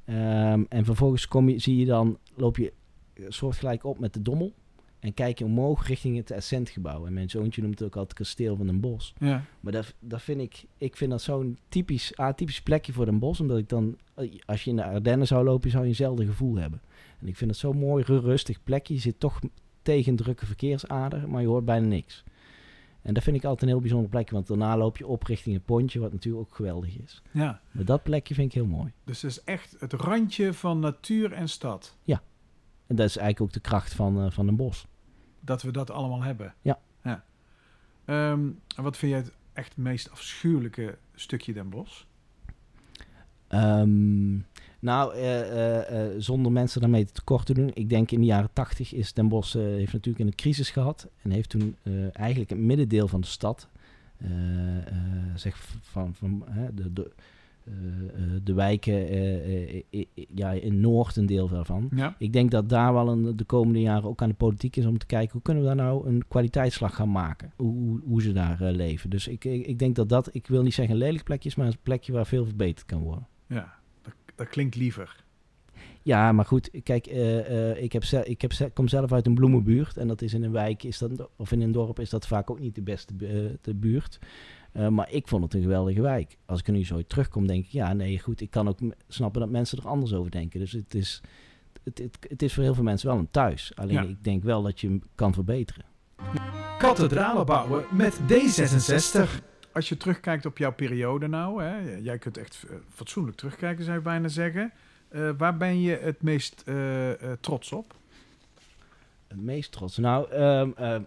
en 0.05 0.85
vervolgens 0.85 1.27
kom 1.27 1.49
je, 1.49 1.59
zie 1.59 1.77
je 1.77 1.85
dan... 1.85 2.17
Loop 2.35 2.57
je 2.57 2.73
soortgelijk 3.27 3.83
op 3.83 3.99
met 3.99 4.13
de 4.13 4.21
Dommel. 4.21 4.53
En 4.99 5.13
kijk 5.13 5.39
je 5.39 5.45
omhoog 5.45 5.87
richting 5.87 6.17
het 6.17 6.31
Ascentgebouw. 6.31 7.05
En 7.05 7.13
mijn 7.13 7.29
zoontje 7.29 7.61
noemt 7.61 7.79
het 7.79 7.87
ook 7.87 7.95
altijd 7.95 8.17
het 8.17 8.27
kasteel 8.27 8.55
van 8.55 8.65
Den 8.65 8.79
Bosch. 8.79 9.13
Ja. 9.19 9.43
Maar 9.59 9.71
dat, 9.71 9.93
dat 9.99 10.21
vind 10.21 10.41
ik, 10.41 10.65
ik 10.77 10.97
vind 10.97 11.11
dat 11.11 11.21
zo'n 11.21 11.57
typisch, 11.69 12.15
atypisch 12.15 12.61
plekje 12.61 12.93
voor 12.93 13.05
Den 13.05 13.19
Bosch. 13.19 13.41
Omdat 13.41 13.57
ik 13.57 13.69
dan, 13.69 13.97
als 14.45 14.63
je 14.63 14.69
in 14.69 14.75
de 14.75 14.83
Ardennen 14.83 15.27
zou 15.27 15.43
lopen, 15.43 15.69
zou 15.69 15.83
je 15.83 15.89
eenzelfde 15.89 16.25
gevoel 16.25 16.55
hebben. 16.55 16.81
En 17.19 17.27
ik 17.27 17.37
vind 17.37 17.49
het 17.49 17.59
zo'n 17.59 17.77
mooi, 17.77 18.03
rustig 18.03 18.63
plekje. 18.63 18.93
Je 18.93 18.99
zit 18.99 19.19
toch 19.19 19.39
tegen 19.83 20.11
een 20.11 20.17
drukke 20.17 20.45
verkeersader, 20.45 21.29
maar 21.29 21.41
je 21.41 21.47
hoort 21.47 21.65
bijna 21.65 21.87
niks. 21.87 22.23
En 23.01 23.13
dat 23.13 23.23
vind 23.23 23.35
ik 23.35 23.43
altijd 23.43 23.61
een 23.61 23.67
heel 23.67 23.79
bijzonder 23.79 24.09
plekje, 24.09 24.33
want 24.33 24.47
daarna 24.47 24.77
loop 24.77 24.97
je 24.97 25.07
op 25.07 25.23
richting 25.23 25.55
het 25.55 25.65
pontje, 25.65 25.99
wat 25.99 26.11
natuurlijk 26.11 26.47
ook 26.47 26.55
geweldig 26.55 26.97
is. 26.97 27.21
Ja, 27.31 27.61
Maar 27.71 27.85
dat 27.85 28.03
plekje 28.03 28.33
vind 28.33 28.47
ik 28.47 28.53
heel 28.53 28.65
mooi. 28.65 28.91
dus 29.03 29.21
het 29.21 29.31
is 29.31 29.43
echt 29.43 29.75
het 29.79 29.93
randje 29.93 30.53
van 30.53 30.79
natuur 30.79 31.31
en 31.31 31.49
stad. 31.49 31.97
En 32.87 32.95
dat 32.95 33.09
is 33.09 33.17
eigenlijk 33.17 33.41
ook 33.41 33.63
de 33.63 33.69
kracht 33.69 33.93
van, 33.93 34.19
eh, 34.25 34.31
van 34.31 34.47
een 34.47 34.55
bos. 34.55 34.87
Dat 35.39 35.61
we 35.61 35.71
dat 35.71 35.91
allemaal 35.91 36.21
hebben. 36.21 36.53
Ja. 36.61 36.79
ja. 37.03 37.23
Ehm, 38.05 38.49
en 38.75 38.83
wat 38.83 38.97
vind 38.97 39.11
jij 39.11 39.21
het 39.21 39.31
echt 39.53 39.77
meest 39.77 40.11
afschuwelijke 40.11 40.97
stukje 41.15 41.53
Den 41.53 41.69
Bosch? 41.69 42.03
Ehm, 43.47 44.35
nou, 44.83 45.15
eh, 45.15 45.41
eh, 45.41 46.05
eh, 46.05 46.11
zonder 46.17 46.51
mensen 46.51 46.81
daarmee 46.81 47.05
tekort 47.05 47.45
te 47.45 47.53
doen. 47.53 47.71
Ik 47.73 47.89
denk 47.89 48.11
in 48.11 48.19
de 48.19 48.25
jaren 48.25 48.49
tachtig 48.53 48.93
is 48.93 49.13
Den 49.13 49.27
Bosch 49.27 49.53
heeft 49.53 49.93
natuurlijk 49.93 50.25
een 50.25 50.35
crisis 50.35 50.69
gehad. 50.69 51.07
En 51.21 51.31
heeft 51.31 51.49
toen 51.49 51.75
eigenlijk 52.11 52.49
het 52.49 52.59
middendeel 52.59 53.07
van 53.07 53.21
de 53.21 53.27
stad, 53.27 53.67
zeg 55.35 55.57
van, 55.81 56.15
van 56.15 56.45
de, 56.73 56.93
de, 56.93 57.11
de 58.43 58.53
wijken 58.53 59.07
eh, 59.07 59.75
eh, 59.75 60.05
ja, 60.35 60.51
in 60.51 60.79
Noord 60.79 61.15
een 61.15 61.25
deel 61.25 61.47
daarvan. 61.47 61.89
Ja. 61.95 62.15
Ik 62.17 62.33
denk 62.33 62.51
dat 62.51 62.69
daar 62.69 62.93
wel 62.93 63.09
een, 63.09 63.35
de 63.37 63.43
komende 63.43 63.81
jaren 63.81 64.09
ook 64.09 64.21
aan 64.21 64.29
de 64.29 64.35
politiek 64.35 64.75
is 64.75 64.85
om 64.85 64.97
te 64.97 65.05
kijken 65.05 65.31
hoe 65.31 65.41
kunnen 65.41 65.63
we 65.63 65.69
daar 65.69 65.85
nou 65.85 66.07
een 66.07 66.23
kwaliteitsslag 66.27 66.95
gaan 66.95 67.11
maken. 67.11 67.51
Hoe, 67.55 68.01
hoe, 68.05 68.21
ze 68.21 68.31
daar 68.31 68.71
leven. 68.71 69.09
Dus 69.09 69.27
ik, 69.27 69.45
ik, 69.45 69.65
ik 69.65 69.79
denk 69.79 69.95
dat 69.95 70.09
dat, 70.09 70.29
ik 70.31 70.47
wil 70.47 70.61
niet 70.61 70.73
zeggen 70.73 70.93
een 70.93 71.01
lelijk 71.01 71.23
plekje 71.23 71.49
is, 71.49 71.55
maar 71.55 71.67
een 71.67 71.77
plekje 71.83 72.11
waar 72.11 72.25
veel 72.25 72.45
verbeterd 72.45 72.85
kan 72.85 73.01
worden. 73.01 73.27
Ja, 73.47 73.73
dat, 74.35 74.49
klinkt 74.49 74.75
liever. 74.75 75.23
Ja, 76.01 76.31
maar 76.31 76.45
goed, 76.45 76.69
kijk, 76.83 77.07
eh, 77.07 77.71
eh, 77.71 77.83
ik, 77.83 77.93
heb 77.93 78.03
ze, 78.03 78.25
ik 78.25 78.41
heb 78.41 78.53
ze, 78.53 78.71
kom 78.73 78.87
zelf 78.87 79.11
uit 79.11 79.25
een 79.25 79.33
bloemenbuurt. 79.35 79.97
En 79.97 80.07
dat 80.07 80.21
is 80.21 80.33
in 80.33 80.43
een 80.43 80.51
wijk, 80.51 80.83
is 80.83 80.97
dat, 80.97 81.29
of 81.35 81.51
in 81.51 81.61
een 81.61 81.71
dorp, 81.71 81.99
is 81.99 82.09
dat 82.09 82.27
vaak 82.27 82.49
ook 82.49 82.59
niet 82.59 82.75
de 82.75 82.81
beste 82.81 83.13
eh, 83.19 83.57
de 83.61 83.73
buurt. 83.73 84.19
Eh, 84.71 84.87
maar 84.87 85.11
ik 85.11 85.27
vond 85.27 85.43
het 85.43 85.53
een 85.53 85.61
geweldige 85.61 86.01
wijk. 86.01 86.37
Als 86.45 86.59
ik 86.59 86.67
er 86.67 86.73
nu 86.73 86.85
zo 86.85 87.01
terugkom, 87.01 87.47
denk 87.47 87.65
ik, 87.65 87.71
ja, 87.71 87.93
nee, 87.93 88.19
goed, 88.19 88.41
ik 88.41 88.49
kan 88.49 88.67
ook 88.67 88.79
snappen 89.07 89.41
dat 89.41 89.49
mensen 89.49 89.77
er 89.77 89.87
anders 89.87 90.13
over 90.13 90.31
denken. 90.31 90.59
Dus 90.59 90.71
het 90.71 90.95
is, 90.95 91.21
het, 91.83 91.97
het, 91.97 92.17
het 92.29 92.41
is 92.41 92.53
voor 92.53 92.63
heel 92.63 92.73
veel 92.73 92.83
mensen 92.83 93.09
wel 93.09 93.17
een 93.17 93.31
thuis. 93.31 93.71
Alleen 93.75 93.93
Ja. 93.93 94.01
ik 94.01 94.23
denk 94.23 94.43
wel 94.43 94.61
dat 94.61 94.79
je 94.79 94.87
hem 94.87 95.01
kan 95.15 95.33
verbeteren. 95.33 95.85
Kathedralen 96.77 97.45
bouwen 97.45 97.85
met 97.91 98.19
D66. 98.19 99.43
Als 99.73 99.89
je 99.89 99.97
terugkijkt 99.97 100.45
op 100.45 100.57
jouw 100.57 100.73
periode 100.73 101.27
nou, 101.27 101.63
hè, 101.63 101.97
jij 101.97 102.17
kunt 102.17 102.37
echt 102.37 102.65
eh, 102.69 102.75
fatsoenlijk 102.89 103.37
terugkijken, 103.37 103.83
zou 103.83 103.97
je 103.97 104.03
bijna 104.03 104.27
zeggen. 104.27 104.71
Eh, 105.07 105.29
waar 105.37 105.57
ben 105.57 105.81
je 105.81 105.97
het 106.01 106.21
meest 106.21 106.63
eh, 106.65 107.11
trots 107.39 107.71
op? 107.71 107.95
Het 109.27 109.41
meest 109.41 109.71
trots. 109.71 109.97
Nou, 109.97 110.31
ehm, 110.31 110.69
ehm, 110.75 111.01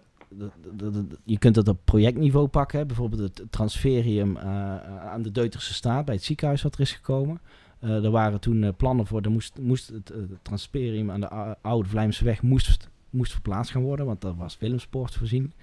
je 1.23 1.37
kunt 1.37 1.55
dat 1.55 1.67
op 1.67 1.79
projectniveau 1.83 2.47
pakken. 2.47 2.87
Bijvoorbeeld 2.87 3.21
het 3.21 3.51
transferium 3.51 4.37
aan 4.37 5.21
de 5.21 5.31
Deuterse 5.31 5.73
staat 5.73 6.05
bij 6.05 6.15
het 6.15 6.23
ziekenhuis 6.23 6.61
wat 6.61 6.73
er 6.73 6.81
is 6.81 6.91
gekomen. 6.91 7.41
Er 7.79 8.11
waren 8.11 8.39
toen 8.39 8.75
plannen 8.75 9.07
voor, 9.07 9.21
er 9.21 9.31
moest, 9.31 9.59
moest 9.59 9.87
het, 9.87 10.13
transferium 10.41 11.11
aan 11.11 11.19
de 11.19 11.29
ou- 11.29 11.55
oude 11.61 11.89
Vlijmseweg 11.89 12.41
moest, 12.41 12.89
moest 13.09 13.31
verplaatst 13.31 13.71
gaan 13.71 13.81
worden, 13.81 14.05
want 14.05 14.21
daar 14.21 14.35
was 14.35 14.57
Willemspoort 14.57 15.15
voorzien. 15.15 15.53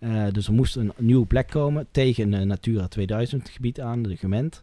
Eh, 0.00 0.26
dus 0.32 0.46
er 0.46 0.52
moest 0.52 0.76
een 0.76 0.92
nieuwe 0.98 1.26
plek 1.26 1.48
komen 1.48 1.86
tegen 1.90 2.32
een 2.32 2.46
Natura 2.46 2.88
2000 2.88 3.48
gebied 3.48 3.80
aan, 3.80 4.02
de 4.02 4.16
Gement. 4.16 4.62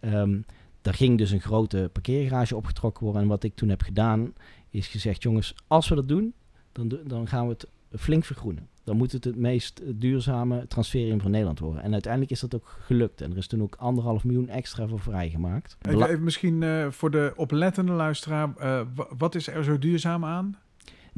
Ehm, 0.00 0.40
daar 0.82 0.94
ging 0.94 1.18
dus 1.18 1.30
een 1.30 1.40
grote 1.40 1.90
parkeergarage 1.92 2.56
opgetrokken 2.56 3.04
worden. 3.04 3.22
En 3.22 3.28
wat 3.28 3.42
ik 3.44 3.54
toen 3.54 3.68
heb 3.68 3.82
gedaan, 3.82 4.32
is 4.70 4.86
gezegd, 4.86 5.22
jongens, 5.22 5.54
als 5.66 5.88
we 5.88 5.94
dat 5.94 6.08
doen, 6.08 6.32
dan, 6.72 6.98
dan 7.06 7.28
gaan 7.28 7.44
we 7.48 7.52
het 7.52 7.66
flink 8.00 8.24
vergroenen. 8.24 8.68
Dan 8.84 8.96
moet 8.96 9.12
het 9.12 9.24
het 9.24 9.36
meest 9.36 9.78
eh, 9.78 9.88
duurzame 9.94 10.66
transferium 10.66 11.20
van 11.20 11.30
Nederland 11.30 11.58
worden. 11.58 11.82
En 11.82 11.92
uiteindelijk 11.92 12.32
is 12.32 12.40
dat 12.40 12.54
ook 12.54 12.76
gelukt. 12.80 13.20
En 13.20 13.30
er 13.30 13.36
is 13.36 13.46
toen 13.46 13.62
ook 13.62 13.74
anderhalf 13.78 14.24
miljoen 14.24 14.48
extra 14.48 14.86
voor 14.86 15.00
vrijgemaakt. 15.00 15.76
Even, 15.82 16.08
even 16.10 16.24
misschien 16.24 16.62
eh, 16.62 16.90
voor 16.90 17.10
de 17.10 17.32
oplettende 17.36 17.92
luisteraar, 17.92 18.56
eh, 18.56 18.80
wa- 18.94 19.08
wat 19.18 19.34
is 19.34 19.46
er 19.48 19.64
zo 19.64 19.78
duurzaam 19.78 20.24
aan? 20.24 20.56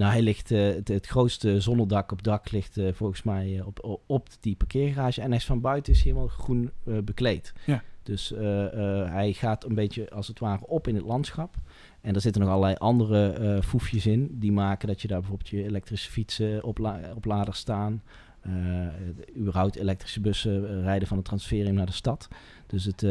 Nou, 0.00 0.12
hij 0.12 0.22
ligt, 0.22 0.50
eh, 0.50 0.62
het, 0.62 0.88
het 0.88 1.06
grootste 1.06 1.60
zonnedak 1.60 2.12
op 2.12 2.22
dak 2.22 2.50
ligt 2.50 2.78
eh, 2.78 2.92
volgens 2.92 3.22
mij 3.22 3.58
eh, 3.58 3.66
op, 3.66 3.84
op, 3.84 4.02
op 4.06 4.28
die 4.40 4.56
parkeergarage. 4.56 5.20
En 5.20 5.28
hij 5.28 5.36
is 5.36 5.44
van 5.44 5.60
buiten 5.60 5.92
is 5.92 6.02
helemaal 6.02 6.28
groen 6.28 6.70
bekleed. 6.84 7.52
Ja. 7.66 7.82
Dus 8.02 8.32
hij 9.06 9.32
gaat 9.32 9.64
een 9.64 9.74
beetje 9.74 10.10
als 10.10 10.28
het 10.28 10.38
ware 10.38 10.66
op 10.66 10.88
in 10.88 10.94
het 10.94 11.04
landschap. 11.04 11.54
En 12.00 12.14
er 12.14 12.20
zitten 12.20 12.40
nog 12.40 12.50
allerlei 12.50 12.74
andere 12.74 13.62
foefjes 13.62 14.06
in. 14.06 14.38
Die 14.38 14.52
maken 14.52 14.88
dat 14.88 15.02
je 15.02 15.08
daar 15.08 15.18
bijvoorbeeld 15.20 15.48
je 15.48 15.64
elektrische 15.64 16.10
fietsen 16.10 16.64
opla 16.64 17.00
opladers 17.14 17.58
staan. 17.58 18.02
Eh, 18.40 18.52
überhaupt 19.36 19.76
elektrische 19.76 20.20
bussen 20.20 20.82
rijden 20.82 21.08
van 21.08 21.16
het 21.16 21.26
transferium 21.26 21.74
naar 21.74 21.86
de 21.86 21.92
stad. 21.92 22.28
Dus 22.66 22.84
het, 22.84 23.02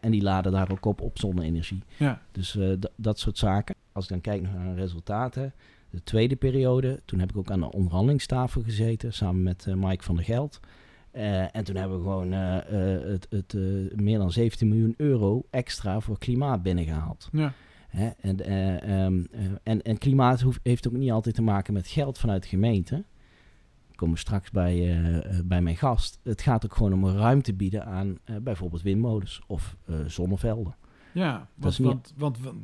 en 0.00 0.10
die 0.10 0.22
laden 0.22 0.52
daar 0.52 0.70
ook 0.70 0.84
op 0.84 1.00
op 1.00 1.18
zonne-energie. 1.18 1.82
Ja, 1.96 2.20
Dus 2.32 2.58
dat 2.96 3.18
soort 3.18 3.38
zaken. 3.38 3.74
Als 3.92 4.04
ik 4.04 4.10
dan 4.10 4.20
kijk 4.20 4.42
naar 4.42 4.74
resultaten. 4.74 5.52
De 5.96 6.02
tweede 6.02 6.36
periode, 6.36 7.00
toen 7.04 7.18
heb 7.18 7.30
ik 7.30 7.36
ook 7.36 7.50
aan 7.50 7.60
de 7.60 7.72
onderhandelingstafel 7.72 8.62
gezeten. 8.62 9.12
Samen 9.12 9.42
met 9.42 9.66
eh, 9.66 9.74
Mike 9.74 10.04
van 10.04 10.14
der 10.16 10.24
Geld. 10.24 10.60
Eh, 11.10 11.56
en 11.56 11.64
toen 11.64 11.76
hebben 11.76 11.96
we 11.96 12.02
gewoon 12.02 12.32
eh, 12.32 12.56
het, 13.12 13.26
het, 13.30 13.54
meer 14.00 14.18
dan 14.18 14.32
17 14.32 14.68
miljoen 14.68 14.94
euro 14.96 15.42
extra 15.50 16.00
voor 16.00 16.18
klimaat 16.18 16.62
binnengehaald. 16.62 17.28
ja. 17.32 17.52
Hè? 17.88 18.08
En, 18.20 18.40
eh, 18.40 19.04
ehm, 19.04 19.24
eh, 19.30 19.40
en, 19.62 19.82
en 19.82 19.98
klimaat 19.98 20.40
hoeft, 20.40 20.60
heeft 20.62 20.86
ook 20.88 20.92
niet 20.94 21.10
altijd 21.10 21.34
te 21.34 21.42
maken 21.42 21.72
met 21.72 21.86
geld 21.88 22.18
vanuit 22.18 22.42
de 22.42 22.48
gemeente. 22.48 23.04
Ik 23.90 23.96
kom 23.96 24.16
straks 24.16 24.50
bij, 24.50 25.02
bij 25.44 25.60
mijn 25.62 25.76
gast. 25.76 26.20
Het 26.22 26.42
gaat 26.42 26.64
ook 26.64 26.74
gewoon 26.74 26.92
om 26.92 27.04
een 27.04 27.16
ruimte 27.16 27.54
bieden 27.54 27.84
aan 27.86 28.18
bijvoorbeeld 28.42 28.82
windmolens 28.82 29.40
of 29.46 29.76
eh, 29.86 29.96
zonnevelden. 30.06 30.76
Ja, 31.12 31.48
want, 31.54 31.78
niet- 31.78 31.88
want, 31.88 32.12
want, 32.16 32.38
want 32.40 32.56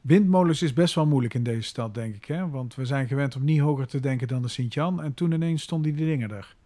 windmolens 0.00 0.62
is 0.62 0.72
best 0.72 0.94
wel 0.94 1.06
moeilijk 1.06 1.34
in 1.34 1.42
deze 1.42 1.62
stad, 1.62 1.94
denk 1.94 2.14
ik. 2.14 2.24
Hè? 2.24 2.48
Want 2.48 2.74
we 2.74 2.84
zijn 2.84 3.08
gewend 3.08 3.36
om 3.36 3.44
niet 3.44 3.60
hoger 3.60 3.86
te 3.86 4.00
denken 4.00 4.28
dan 4.28 4.42
de 4.42 4.48
Sint-Jan. 4.48 5.02
En 5.02 5.14
toen 5.14 5.32
ineens 5.32 5.62
stonden 5.62 5.96
die 5.96 6.06
dingen 6.06 6.30
er. 6.30 6.56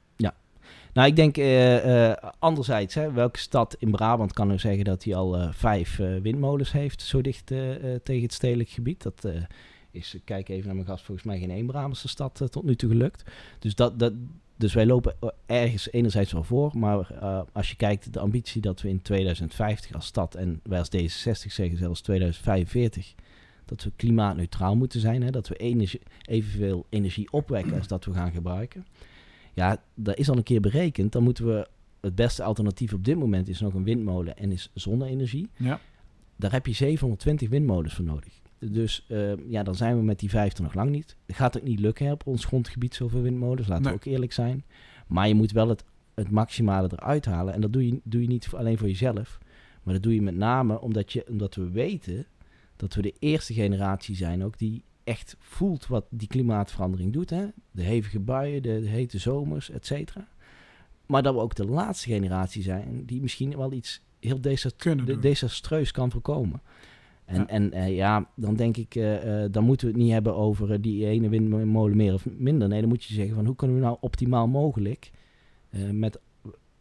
Nou, 0.95 1.09
ik 1.09 1.17
denk 1.17 1.37
eh, 1.37 2.11
eh, 2.11 2.17
anderzijds, 2.39 2.95
hè, 2.95 3.13
welke 3.13 3.39
stad 3.39 3.77
in 3.79 3.91
Brabant 3.91 4.33
kan 4.33 4.49
nu 4.49 4.59
zeggen 4.59 4.85
dat 4.85 5.05
hij 5.05 5.15
al 5.15 5.37
eh, 5.37 5.49
vijf 5.53 5.97
windmolens 5.97 6.73
heeft, 6.73 7.03
zo 7.03 7.21
dicht 7.21 7.47
tegen 8.03 8.23
het 8.23 8.33
stedelijk 8.33 8.69
gebied? 8.69 9.03
Dat 9.03 9.29
is, 9.91 10.17
kijk 10.25 10.49
even 10.49 10.67
naar 10.67 10.75
mijn 10.75 10.87
gast, 10.87 11.05
volgens 11.05 11.27
mij 11.27 11.39
geen 11.39 11.51
één 11.51 11.67
Brabantse 11.67 12.09
stad 12.09 12.43
tot 12.51 12.65
nu 12.65 12.77
toe 12.77 12.91
gelukt. 12.91 13.25
Dus, 13.59 13.75
dat, 13.75 13.99
dat, 13.99 14.13
dus 14.57 14.75
wij 14.75 14.87
lopen 14.87 15.17
ergens 15.47 15.93
enerzijds 15.93 16.33
wel 16.33 16.45
voor, 16.45 16.71
maar 16.79 17.15
als 17.53 17.71
je 17.71 17.77
kijkt 17.77 18.13
de 18.13 18.21
ambitie 18.21 18.61
dat 18.61 18.81
we 18.81 18.89
in 18.89 19.03
2050 19.03 19.95
als 19.95 20.07
stad 20.07 20.35
en 20.35 20.61
wij 20.63 20.79
als 20.79 20.91
D66 20.97 21.53
zeggen 21.53 21.77
zelfs 21.77 22.01
2045 22.01 23.15
dat 23.65 23.85
we 23.85 23.93
klimaatneutraal 23.97 24.77
moeten 24.77 25.01
zijn, 25.01 25.23
hè, 25.23 25.31
dat 25.31 25.49
we 25.49 25.57
energie, 25.57 26.01
evenveel 26.23 26.87
energie 26.89 27.33
opwekken 27.33 27.75
als 27.79 27.87
dat 27.89 28.05
we 28.05 28.13
gaan 28.13 28.33
gebruiken. 28.33 28.87
Ja, 29.55 29.83
dat 29.95 30.17
is 30.19 30.29
al 30.31 30.37
een 30.37 30.43
keer 30.43 30.61
berekend. 30.61 31.13
Dan 31.13 31.23
moeten 31.23 31.47
we 31.47 31.69
het 32.01 32.15
beste 32.15 32.43
alternatief 32.43 32.93
op 32.93 33.05
dit 33.05 33.17
moment 33.17 33.49
is 33.49 33.61
nog 33.61 33.75
een 33.75 33.85
windmolen 33.85 34.37
en 34.37 34.53
is 34.53 34.71
zonne-energie. 34.75 35.49
Ja, 35.57 35.81
Daar 36.37 36.53
heb 36.53 36.67
je 36.67 36.73
720 36.73 37.49
windmolens 37.49 37.95
voor 37.95 38.05
nodig. 38.05 38.33
Dus 38.59 39.05
eh, 39.09 39.33
ja, 39.49 39.63
dan 39.63 39.75
zijn 39.75 39.97
we 39.97 40.03
met 40.03 40.19
die 40.19 40.31
50 40.31 40.65
nog 40.65 40.75
lang 40.75 40.91
niet. 40.91 41.17
Het 41.27 41.37
gaat 41.37 41.57
ook 41.57 41.63
niet 41.63 41.81
lukken 41.81 42.07
hè, 42.07 42.13
op 42.13 42.27
ons 42.27 42.45
grondgebied 42.45 42.95
zoveel 42.95 43.23
windmolens, 43.23 43.69
laten 43.69 43.83
Nee. 43.85 43.93
we 43.93 43.99
ook 43.99 44.05
eerlijk 44.13 44.33
zijn. 44.33 44.65
Maar 45.07 45.29
je 45.29 45.35
moet 45.35 45.53
wel 45.53 45.69
het, 45.69 45.85
het 46.15 46.31
maximale 46.31 46.89
eruit 46.93 47.25
halen. 47.25 47.55
En 47.55 47.61
dat 47.61 47.73
doe 47.73 47.87
je, 47.87 48.01
doe 48.05 48.21
je 48.23 48.29
niet 48.29 48.49
alleen 48.55 48.79
voor 48.79 48.89
jezelf. 48.89 49.39
Maar 49.83 49.95
dat 49.95 50.03
doe 50.03 50.15
je 50.15 50.23
met 50.23 50.37
name 50.37 50.81
omdat, 50.81 51.13
je, 51.13 51.25
omdat 51.29 51.55
we 51.55 51.71
weten 51.71 52.27
dat 52.77 52.95
we 52.95 53.03
de 53.03 53.15
eerste 53.19 53.55
generatie 53.55 54.17
zijn 54.17 54.45
ook 54.45 54.59
die 54.59 54.85
echt 55.05 55.37
voelt 55.39 55.87
wat 55.87 56.05
die 56.11 56.29
klimaatverandering 56.29 57.13
doet. 57.13 57.31
Hè? 57.31 57.47
De 57.71 57.83
hevige 57.83 58.21
buien, 58.21 58.63
de, 58.63 58.81
de 58.81 58.89
hete 58.89 59.19
zomers, 59.19 59.71
et 59.71 59.87
cetera. 59.87 60.29
Maar 61.07 61.23
dat 61.23 61.35
we 61.35 61.41
ook 61.41 61.55
de 61.55 61.67
laatste 61.67 62.09
generatie 62.09 62.63
zijn 62.63 63.03
die 63.07 63.21
misschien 63.21 63.57
wel 63.57 63.73
iets 63.73 64.03
heel 64.21 64.41
desastreus 65.21 65.91
kan 65.91 66.11
voorkomen. 66.11 66.63
En 67.25 67.37
Ja. 67.37 67.47
en, 67.47 67.73
eh, 67.73 67.97
ja 67.97 68.29
dan 68.37 68.55
denk 68.57 68.77
ik, 68.77 68.95
eh, 68.95 69.45
eh, 69.45 69.53
dan 69.53 69.65
moeten 69.65 69.87
we 69.87 69.93
het 69.93 70.03
niet 70.03 70.13
hebben 70.13 70.35
over 70.37 70.81
die 70.81 71.07
ene 71.07 71.29
windmolen 71.29 71.97
meer 71.97 72.15
of 72.15 72.27
minder. 72.31 72.69
Nee, 72.69 72.81
dan 72.81 72.89
moet 72.89 73.05
je 73.05 73.15
zeggen 73.15 73.35
van 73.35 73.47
hoe 73.47 73.57
kunnen 73.57 73.77
we 73.77 73.83
nou 73.83 73.97
optimaal 74.01 74.49
mogelijk 74.49 75.11
met 75.93 76.19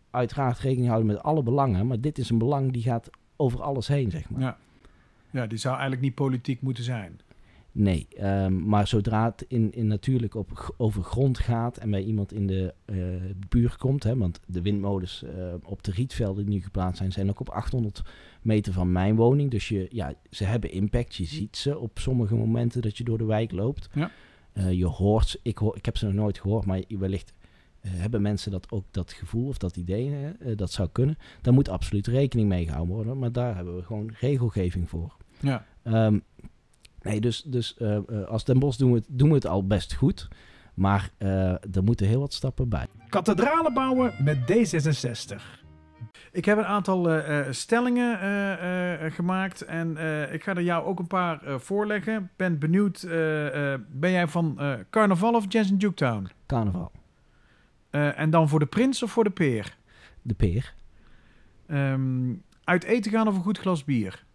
uiteraard 0.09 0.59
rekening 0.59 0.87
houden 0.87 1.07
met 1.13 1.23
alle 1.23 1.43
belangen. 1.43 1.87
Maar 1.87 2.01
dit 2.01 2.17
is 2.17 2.29
een 2.29 2.37
belang 2.37 2.71
die 2.71 2.81
gaat 2.81 3.09
over 3.35 3.61
alles 3.61 3.87
heen, 3.87 4.11
zeg 4.11 4.29
maar. 4.29 4.41
ja. 4.41 4.57
Ja, 5.33 5.47
die 5.47 5.57
zou 5.57 5.73
eigenlijk 5.73 6.01
niet 6.03 6.15
politiek 6.15 6.61
moeten 6.61 6.83
zijn. 6.83 7.19
Nee, 7.71 8.07
ehm, 8.17 8.65
maar 8.67 8.87
zodra 8.87 9.25
het 9.25 9.45
in, 9.47 9.71
in 9.73 9.87
natuurlijk 9.87 10.35
op, 10.35 10.73
over 10.77 11.03
grond 11.03 11.39
gaat 11.39 11.77
en 11.77 11.89
bij 11.91 12.03
iemand 12.03 12.33
in 12.33 12.47
de 12.47 12.73
eh, 12.85 12.95
buurt 13.49 13.77
komt, 13.77 14.03
hè, 14.03 14.17
want 14.17 14.39
de 14.45 14.61
windmolens 14.61 15.23
eh, 15.23 15.53
op 15.63 15.83
de 15.83 15.91
rietvelden 15.91 16.45
die 16.45 16.53
nu 16.55 16.61
geplaatst 16.61 16.97
zijn, 16.97 17.11
zijn 17.11 17.29
ook 17.29 17.39
op 17.39 17.49
800 17.49 18.01
meter 18.41 18.73
van 18.73 18.91
mijn 18.91 19.15
woning. 19.15 19.51
Dus 19.51 19.67
je, 19.67 19.87
ja, 19.91 20.13
ze 20.29 20.43
hebben 20.43 20.71
impact. 20.71 21.15
Je 21.15 21.25
ziet 21.25 21.57
ze 21.57 21.77
op 21.79 21.99
sommige 21.99 22.35
momenten 22.35 22.81
dat 22.81 22.97
je 22.97 23.03
door 23.03 23.17
de 23.17 23.25
wijk 23.25 23.51
loopt. 23.51 23.89
Ja. 23.93 24.11
Eh, 24.53 24.71
je 24.71 24.85
hoort, 24.85 25.27
ze- 25.27 25.39
ik, 25.43 25.57
hoor, 25.57 25.75
ik 25.77 25.85
heb 25.85 25.97
ze 25.97 26.05
nog 26.05 26.13
nooit 26.13 26.39
gehoord, 26.39 26.65
maar 26.65 26.81
wellicht 26.87 27.33
hebben 27.87 28.21
mensen 28.21 28.51
dat 28.51 28.71
ook 28.71 28.85
dat 28.91 29.11
gevoel 29.13 29.47
of 29.47 29.57
dat 29.57 29.77
idee, 29.77 30.09
hè, 30.09 30.55
dat 30.55 30.71
zou 30.71 30.89
kunnen, 30.91 31.17
daar 31.41 31.53
moet 31.53 31.69
absoluut 31.69 32.07
rekening 32.07 32.49
mee 32.49 32.65
gehouden 32.65 32.95
worden. 32.95 33.19
Maar 33.19 33.31
daar 33.31 33.55
hebben 33.55 33.75
we 33.75 33.83
gewoon 33.83 34.11
regelgeving 34.19 34.89
voor. 34.89 35.17
Ja. 35.43 35.65
Ehm, 35.83 36.19
nee, 37.01 37.21
dus, 37.21 37.41
dus 37.41 37.77
als 38.27 38.43
Den 38.43 38.59
Bosch 38.59 38.77
doen 38.77 38.91
we, 38.91 38.97
het, 38.97 39.07
doen 39.09 39.29
we 39.29 39.35
het 39.35 39.47
al 39.47 39.67
best 39.67 39.93
goed. 39.93 40.27
Maar 40.73 41.09
er 41.71 41.83
moeten 41.83 42.07
heel 42.07 42.19
wat 42.19 42.33
stappen 42.33 42.69
bij. 42.69 42.87
Kathedralen 43.09 43.73
bouwen 43.73 44.13
met 44.23 44.37
D66. 44.37 45.61
Ik 46.31 46.45
heb 46.45 46.57
een 46.57 46.65
aantal 46.65 47.17
uh, 47.17 47.39
stellingen 47.49 48.19
uh, 48.23 49.11
gemaakt 49.11 49.61
en 49.61 49.89
ik 50.31 50.43
ga 50.43 50.55
er 50.55 50.61
jou 50.61 50.85
ook 50.85 50.99
een 50.99 51.07
paar 51.07 51.41
voorleggen. 51.59 52.31
Ben 52.35 52.59
benieuwd, 52.59 53.05
ben 53.89 54.11
jij 54.11 54.27
van 54.27 54.59
carnaval 54.89 55.33
of 55.33 55.45
Jazz 55.47 55.71
in 55.71 55.77
Juketown? 55.77 56.29
Carnaval. 56.47 56.91
en 57.89 58.29
dan 58.29 58.49
voor 58.49 58.59
de 58.59 58.65
prins 58.65 59.03
of 59.03 59.11
voor 59.11 59.23
de 59.23 59.29
peer? 59.29 59.77
De 60.21 60.33
peer. 60.33 60.73
Um, 61.67 62.43
uit 62.63 62.83
eten 62.83 63.11
gaan 63.11 63.27
of 63.27 63.35
een 63.35 63.41
goed 63.41 63.59
glas 63.59 63.83
bier? 63.83 64.25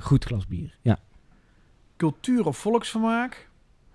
Goed 0.00 0.24
glas 0.24 0.46
bier, 0.46 0.78
ja. 0.82 0.98
Cultuur 1.96 2.46
of 2.46 2.58
volksvermaak? 2.58 3.48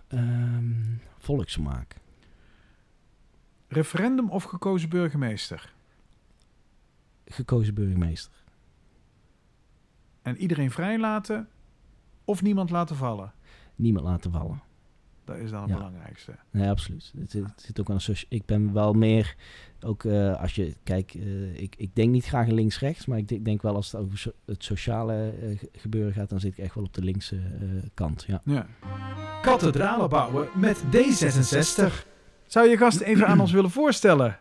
Um, 0.10 1.02
volksvermaak. 1.18 1.96
Referendum 3.68 4.30
of 4.30 4.44
gekozen 4.44 4.90
burgemeester? 4.90 5.74
gekozen 7.34 7.74
burgemeester. 7.74 8.34
En 10.22 10.38
iedereen 10.38 10.72
vrijlaten 10.72 11.50
of 12.26 12.42
niemand 12.42 12.70
laten 12.70 12.96
vallen? 12.96 13.34
Niemand 13.76 14.06
laten 14.06 14.32
vallen. 14.32 14.62
Dat 15.26 15.38
is 15.38 15.52
dan 15.52 15.62
het 15.62 15.72
belangrijkste. 15.72 16.32
Nee, 16.52 16.70
absoluut. 16.70 17.14
Het, 17.18 17.44
zit 17.56 17.80
ook 17.80 17.90
aan 17.90 18.00
ik 18.30 18.46
ben 18.46 18.74
wel 18.74 18.94
meer, 18.94 19.36
ook 19.82 20.04
uh, 20.04 20.42
als 20.42 20.56
je, 20.56 20.76
kijk, 20.84 21.14
uh, 21.14 21.62
ik, 21.62 21.76
ik 21.78 21.96
denk 21.96 22.12
niet 22.12 22.26
graag 22.26 22.48
in 22.48 22.54
links-rechts, 22.54 23.06
maar 23.06 23.18
ik 23.18 23.46
denk 23.46 23.62
wel 23.62 23.76
als 23.76 23.92
het 23.92 24.02
over 24.02 24.34
het 24.46 24.64
sociale 24.64 25.34
uh, 25.44 25.60
gebeuren 25.72 26.14
gaat, 26.14 26.30
dan 26.30 26.40
zit 26.40 26.52
ik 26.52 26.64
echt 26.64 26.76
wel 26.76 26.84
op 26.84 26.94
de 26.94 27.04
linkse 27.04 27.40
kant. 27.94 28.24
Ja. 28.28 28.42
ja. 28.46 28.68
Kathedralen 29.42 30.10
bouwen 30.10 30.48
met 30.56 30.84
D66. 30.84 32.08
Zou 32.46 32.70
je 32.70 32.78
gast 32.78 33.00
even 33.00 33.28
aan 33.28 33.40
ons 33.40 33.52
willen 33.52 33.72
voorstellen? 33.72 34.40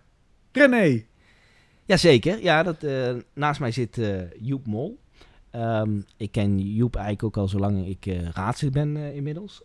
René. 0.53 1.05
Jazeker, 1.85 2.43
ja, 2.43 2.63
dat, 2.63 2.87
naast 3.33 3.61
mij 3.61 3.71
zit 3.71 4.01
Joep 4.41 4.67
Mol. 4.67 5.01
Um, 5.57 6.05
ik 6.17 6.33
ken 6.33 6.59
Joep 6.59 6.95
eigenlijk 6.95 7.25
ook 7.25 7.37
al 7.37 7.49
zolang 7.49 7.87
ik 7.87 8.07
uh, 8.07 8.29
raadslid 8.29 8.73
ben 8.73 8.97
inmiddels. 9.15 9.63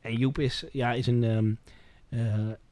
en 0.00 0.16
Joep 0.16 0.38
is, 0.38 0.64
ja, 0.72 0.92
is, 0.92 1.06
een, 1.06 1.22
um, 1.22 1.58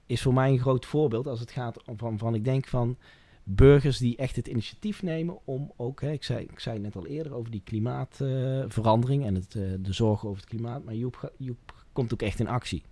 is 0.06 0.22
voor 0.22 0.34
mij 0.34 0.50
een 0.50 0.58
groot 0.58 0.86
voorbeeld 0.86 1.26
als 1.26 1.40
het 1.40 1.50
gaat 1.50 1.84
om 1.84 1.98
van, 1.98 2.18
van 2.18 2.34
ik 2.34 2.44
denk 2.44 2.66
van 2.66 2.96
burgers 3.44 3.98
die 3.98 4.16
echt 4.16 4.36
het 4.36 4.46
initiatief 4.46 5.02
nemen 5.02 5.38
om 5.44 5.72
ook, 5.76 6.02
ik, 6.02 6.24
zei, 6.24 6.44
ik 6.44 6.60
zei 6.60 6.78
net 6.78 6.96
al 6.96 7.06
eerder 7.06 7.34
over 7.34 7.50
die 7.50 7.62
klimaatverandering 7.64 9.24
en 9.24 9.34
het, 9.34 9.52
de 9.80 9.92
zorgen 9.92 10.28
over 10.28 10.40
het 10.40 10.50
klimaat, 10.50 10.84
maar 10.84 10.94
Joep, 10.94 11.32
Joep 11.36 11.84
komt 11.92 12.12
ook 12.12 12.22
echt 12.22 12.40
in 12.40 12.48
actie. 12.48 12.82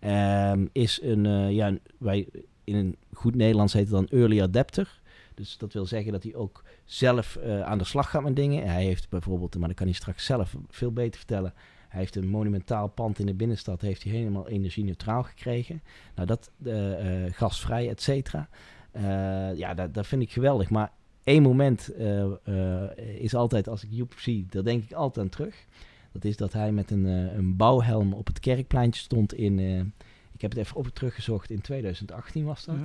Um, 0.00 0.68
is 0.72 1.00
een, 1.02 1.52
ja, 1.54 1.76
wij 1.98 2.28
in 2.64 2.76
een 2.76 2.96
goed 3.12 3.34
Nederlands 3.34 3.72
heet 3.72 3.82
het 3.82 3.92
dan 3.92 4.20
early 4.20 4.40
adapter. 4.40 5.00
Dus 5.36 5.58
dat 5.58 5.72
wil 5.72 5.86
zeggen 5.86 6.12
dat 6.12 6.22
hij 6.22 6.34
ook 6.34 6.62
zelf 6.84 7.38
uh, 7.44 7.62
aan 7.62 7.78
de 7.78 7.84
slag 7.84 8.10
gaat 8.10 8.22
met 8.22 8.36
dingen. 8.36 8.68
Hij 8.68 8.84
heeft 8.84 9.08
bijvoorbeeld, 9.08 9.58
maar 9.58 9.68
dat 9.68 9.76
kan 9.76 9.86
hij 9.86 9.94
straks 9.94 10.24
zelf 10.24 10.54
veel 10.68 10.92
beter 10.92 11.18
vertellen. 11.18 11.52
Hij 11.88 12.00
heeft 12.00 12.16
een 12.16 12.28
monumentaal 12.28 12.88
pand 12.88 13.18
in 13.18 13.26
de 13.26 13.34
binnenstad, 13.34 13.80
heeft 13.80 14.02
hij 14.02 14.12
helemaal 14.12 14.48
energie-neutraal 14.48 15.22
gekregen. 15.22 15.82
Nou, 16.14 16.26
dat 16.26 16.50
uh, 16.62 17.24
uh, 17.24 17.32
gasvrij, 17.32 17.88
et 17.88 18.02
cetera. 18.02 18.48
ja, 19.54 19.74
dat, 19.74 19.94
dat 19.94 20.06
vind 20.06 20.22
ik 20.22 20.32
geweldig. 20.32 20.70
Maar 20.70 20.92
één 21.24 21.42
moment 21.42 21.90
is 23.18 23.34
altijd, 23.34 23.68
als 23.68 23.84
ik 23.84 23.90
Joep 23.92 24.14
zie, 24.16 24.46
daar 24.48 24.64
denk 24.64 24.82
ik 24.82 24.92
altijd 24.92 25.24
aan 25.24 25.32
terug. 25.32 25.64
Dat 26.12 26.24
is 26.24 26.36
dat 26.36 26.52
hij 26.52 26.72
met 26.72 26.90
een, 26.90 27.04
een 27.04 27.56
bouwhelm 27.56 28.12
op 28.12 28.26
het 28.26 28.40
kerkpleintje 28.40 29.02
stond 29.02 29.34
in 29.34 29.92
ik 30.36 30.42
heb 30.42 30.50
het 30.50 30.60
even 30.60 30.76
op 30.76 30.88
teruggezocht. 30.88 31.50
In 31.50 31.60
2018 31.60 32.44
was 32.44 32.64
dat. 32.64 32.76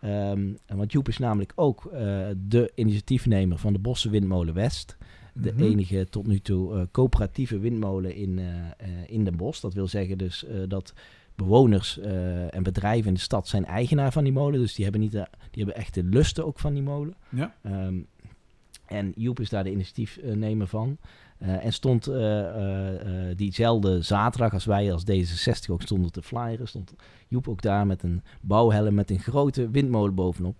Ja. 0.00 0.30
Um, 0.30 0.58
want 0.66 0.92
Joep 0.92 1.08
is 1.08 1.18
namelijk 1.18 1.52
ook 1.54 1.84
uh, 1.84 1.90
de 2.36 2.72
initiatiefnemer 2.74 3.58
van 3.58 3.72
de 3.72 3.78
Bosse 3.78 4.10
Windmolen 4.10 4.54
West. 4.54 4.96
De 5.32 5.52
mhm. 5.52 5.62
enige 5.62 6.06
tot 6.10 6.26
nu 6.26 6.38
toe 6.38 6.74
uh, 6.74 6.82
coöperatieve 6.90 7.58
windmolen 7.58 8.14
in, 8.14 8.38
uh, 8.38 8.46
in 9.06 9.24
Den 9.24 9.36
Bosch. 9.36 9.60
Dat 9.60 9.74
wil 9.74 9.88
zeggen 9.88 10.18
dus 10.18 10.44
dat 10.68 10.94
bewoners 11.34 11.98
en 12.50 12.62
bedrijven 12.62 13.08
in 13.08 13.14
de 13.14 13.20
stad 13.20 13.48
zijn 13.48 13.64
eigenaar 13.64 14.12
van 14.12 14.24
die 14.24 14.32
molen. 14.32 14.60
Dus 14.60 14.74
die 14.74 14.84
hebben, 14.84 15.02
niet 15.02 15.12
de, 15.12 15.26
die 15.50 15.64
hebben 15.64 15.82
echt 15.82 15.94
de 15.94 16.04
lusten 16.04 16.46
ook 16.46 16.58
van 16.58 16.74
die 16.74 16.82
molen. 16.82 17.14
Ja. 17.28 17.54
Um, 17.66 18.06
en 18.86 19.12
Joep 19.16 19.40
is 19.40 19.48
daar 19.48 19.64
de 19.64 19.70
initiatiefnemer 19.70 20.66
van. 20.66 20.98
Uh, 21.38 21.64
en 21.64 21.72
stond 21.72 22.08
uh, 22.08 22.16
uh, 22.16 23.36
diezelfde 23.36 24.02
zaterdag 24.02 24.52
als 24.52 24.64
wij 24.64 24.92
als 24.92 25.04
D66 25.10 25.70
ook 25.70 25.82
stonden 25.82 26.12
te 26.12 26.22
flyeren, 26.22 26.68
stond 26.68 26.94
Joep 27.28 27.48
ook 27.48 27.62
daar 27.62 27.86
met 27.86 28.02
een 28.02 28.22
bouwhelm 28.40 28.94
met 28.94 29.10
een 29.10 29.18
grote 29.18 29.70
windmolen 29.70 30.14
bovenop 30.14 30.56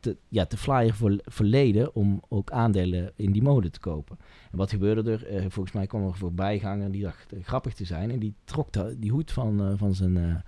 te, 0.00 0.16
ja, 0.28 0.44
te 0.44 0.56
flyeren 0.56 0.94
voor, 0.94 1.18
verleden 1.24 1.94
om 1.94 2.22
ook 2.28 2.50
aandelen 2.50 3.12
in 3.16 3.32
die 3.32 3.42
molen 3.42 3.72
te 3.72 3.80
kopen. 3.80 4.18
En 4.50 4.58
wat 4.58 4.70
gebeurde 4.70 5.12
er? 5.12 5.50
volgens 5.50 5.74
mij 5.74 5.86
kwam 5.86 6.02
er 6.02 6.08
een 6.08 6.14
voorbijganger 6.14 6.90
die 6.90 7.02
dacht 7.02 7.32
grappig 7.42 7.74
te 7.74 7.84
zijn 7.84 8.10
en 8.10 8.18
die 8.18 8.34
trok 8.44 8.68
die 8.96 9.10
hoed 9.10 9.32
van, 9.32 9.74
van, 9.78 9.94
zijn, 9.94 10.42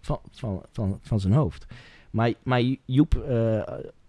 van, 0.00 0.18
van, 0.30 0.62
van, 0.72 0.98
van, 1.02 1.20
zijn 1.20 1.32
hoofd. 1.32 1.66
Maar, 2.10 2.32
maar 2.42 2.62
Joep 2.84 3.24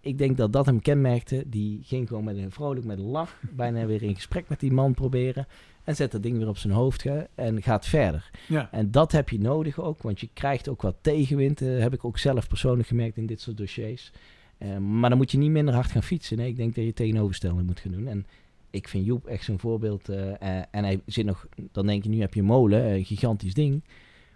ik 0.05 0.17
denk 0.17 0.37
dat 0.37 0.53
dat 0.53 0.65
hem 0.65 0.81
kenmerkte. 0.81 1.43
Die 1.47 1.79
ging 1.83 2.07
gewoon 2.07 2.23
met 2.23 2.37
een 2.37 2.51
vrolijk, 2.51 2.85
met 2.85 2.97
een 2.97 3.05
lach, 3.05 3.39
bijna 3.55 3.85
weer 3.85 4.03
in 4.03 4.15
gesprek 4.15 4.49
met 4.49 4.59
die 4.59 4.71
man 4.71 4.93
proberen. 4.93 5.47
En 5.83 5.95
zet 5.95 6.11
dat 6.11 6.23
ding 6.23 6.37
weer 6.37 6.47
op 6.47 6.57
zijn 6.57 6.73
hoofd 6.73 7.05
en 7.35 7.61
gaat 7.61 7.85
verder. 7.85 8.29
Ja. 8.47 8.69
En 8.71 8.91
dat 8.91 9.11
heb 9.11 9.29
je 9.29 9.39
nodig 9.39 9.79
ook, 9.79 10.01
want 10.01 10.19
je 10.19 10.29
krijgt 10.33 10.69
ook 10.69 10.81
wat 10.81 10.95
tegenwind. 11.01 11.61
Uh, 11.61 11.79
heb 11.79 11.93
ik 11.93 12.05
ook 12.05 12.17
zelf 12.17 12.47
persoonlijk 12.47 12.87
gemerkt 12.87 13.17
in 13.17 13.25
dit 13.25 13.41
soort 13.41 13.57
dossiers. 13.57 14.11
Uh, 14.57 14.77
maar 14.77 15.09
dan 15.09 15.17
moet 15.17 15.31
je 15.31 15.37
niet 15.37 15.51
minder 15.51 15.73
hard 15.73 15.91
gaan 15.91 16.03
fietsen. 16.03 16.37
Nee, 16.37 16.47
ik 16.47 16.55
denk 16.55 16.75
dat 16.75 16.85
je 16.85 16.93
tegenoverstelling 16.93 17.65
moet 17.65 17.79
gaan 17.79 17.91
doen. 17.91 18.07
En 18.07 18.25
ik 18.69 18.87
vind 18.87 19.05
Joep 19.05 19.25
echt 19.25 19.43
zo'n 19.43 19.59
voorbeeld. 19.59 20.09
Uh, 20.09 20.31
en 20.71 20.83
hij 20.83 21.01
zit 21.05 21.25
nog, 21.25 21.47
dan 21.71 21.85
denk 21.85 22.03
je, 22.03 22.09
nu 22.09 22.19
heb 22.19 22.33
je 22.33 22.43
molen, 22.43 22.91
een 22.91 23.05
gigantisch 23.05 23.53
ding. 23.53 23.83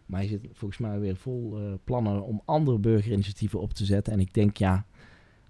Maar 0.06 0.20
hij 0.20 0.30
zit 0.30 0.48
volgens 0.54 0.80
mij 0.80 1.00
weer 1.00 1.16
vol 1.16 1.58
plannen 1.84 2.24
om 2.24 2.42
andere 2.46 2.78
burgerinitiatieven 2.78 3.60
op 3.60 3.74
te 3.74 3.86
zetten. 3.86 4.14
En 4.14 4.20
ik 4.20 4.34
denk, 4.34 4.58
ja, 4.58 4.86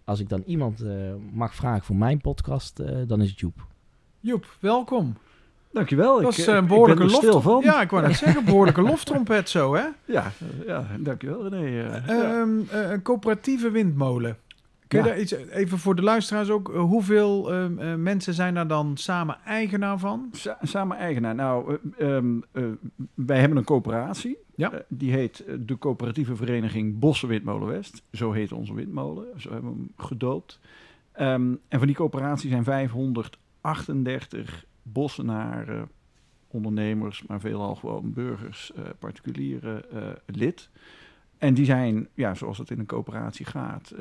als 0.10 0.20
ik 0.20 0.30
dan 0.30 0.44
iemand 0.46 0.84
uh, 0.84 0.92
mag 1.32 1.56
vragen 1.56 1.84
voor 1.84 1.96
mijn 1.96 2.22
podcast, 2.22 2.80
uh, 2.80 2.88
dan 3.08 3.22
is 3.22 3.30
het 3.30 3.40
Joep. 3.40 3.66
Joep, 4.20 4.46
welkom. 4.60 5.18
Dankjewel. 5.72 6.22
Dat 6.22 6.38
is 6.38 6.48
een 6.48 6.68
behoorlijke 6.68 7.06
lof. 7.06 7.64
Ja, 7.64 7.82
ik 7.82 7.90
wou 7.90 8.08
net 8.08 8.16
zeggen, 8.26 8.46
behoorlijke 8.46 8.82
loftrompet 8.82 9.50
zo, 9.50 9.76
hè? 9.76 9.84
Ja, 10.06 10.32
ja 10.66 10.86
dankjewel 11.00 11.48
René. 11.48 12.04
Um, 12.10 12.68
ja. 12.72 12.92
een 12.92 13.02
coöperatieve 13.02 13.72
windmolen. 13.72 14.38
Kun 14.88 15.00
je 15.00 15.06
daar 15.06 15.20
iets, 15.20 15.32
even 15.32 15.78
voor 15.78 15.96
de 15.96 16.02
luisteraars 16.02 16.50
ook, 16.50 16.72
hoeveel 16.74 17.54
uh, 17.54 17.96
mensen 17.96 18.34
zijn 18.34 18.54
daar 18.54 18.68
dan 18.68 18.98
samen 18.98 19.38
eigenaar 19.46 20.00
van? 20.00 20.32
samen 20.62 20.98
eigenaar. 20.98 21.36
Nou, 21.36 21.78
uh, 21.98 22.08
um, 22.08 22.44
wij 23.14 23.40
hebben 23.40 23.58
een 23.58 23.64
coöperatie. 23.64 24.38
Ja. 24.60 24.74
Uh, 24.74 24.80
die 24.88 25.12
heet 25.12 25.40
eh, 25.40 25.56
de 25.60 25.78
coöperatieve 25.78 26.36
vereniging 26.36 27.00
Bossen 27.00 27.28
Windmolen 27.28 27.68
West. 27.68 28.04
Zo 28.12 28.32
heet 28.32 28.52
onze 28.52 28.74
windmolen. 28.74 29.42
Zo 29.42 29.52
hebben 29.52 29.72
we 29.72 29.78
hem 29.78 29.92
gedoopt. 29.98 30.60
Um, 31.20 31.60
en 31.68 31.78
van 31.78 31.88
die 31.88 31.96
coöperatie 31.96 32.50
zijn 32.50 32.64
538 32.64 34.66
bossenaren, 34.84 35.90
ondernemers, 36.48 37.24
maar 37.24 37.40
veelal 37.40 37.76
gewoon 37.76 38.14
burgers, 38.14 38.72
uh, 38.78 38.84
particulieren 39.00 39.84
lid. 40.26 40.70
En 41.38 41.54
die 41.54 41.66
zijn, 41.66 42.08
ja, 42.14 42.34
zoals 42.34 42.58
het 42.58 42.72
in 42.72 42.80
een 42.80 42.86
coöperatie 42.86 43.46
gaat, 43.46 43.96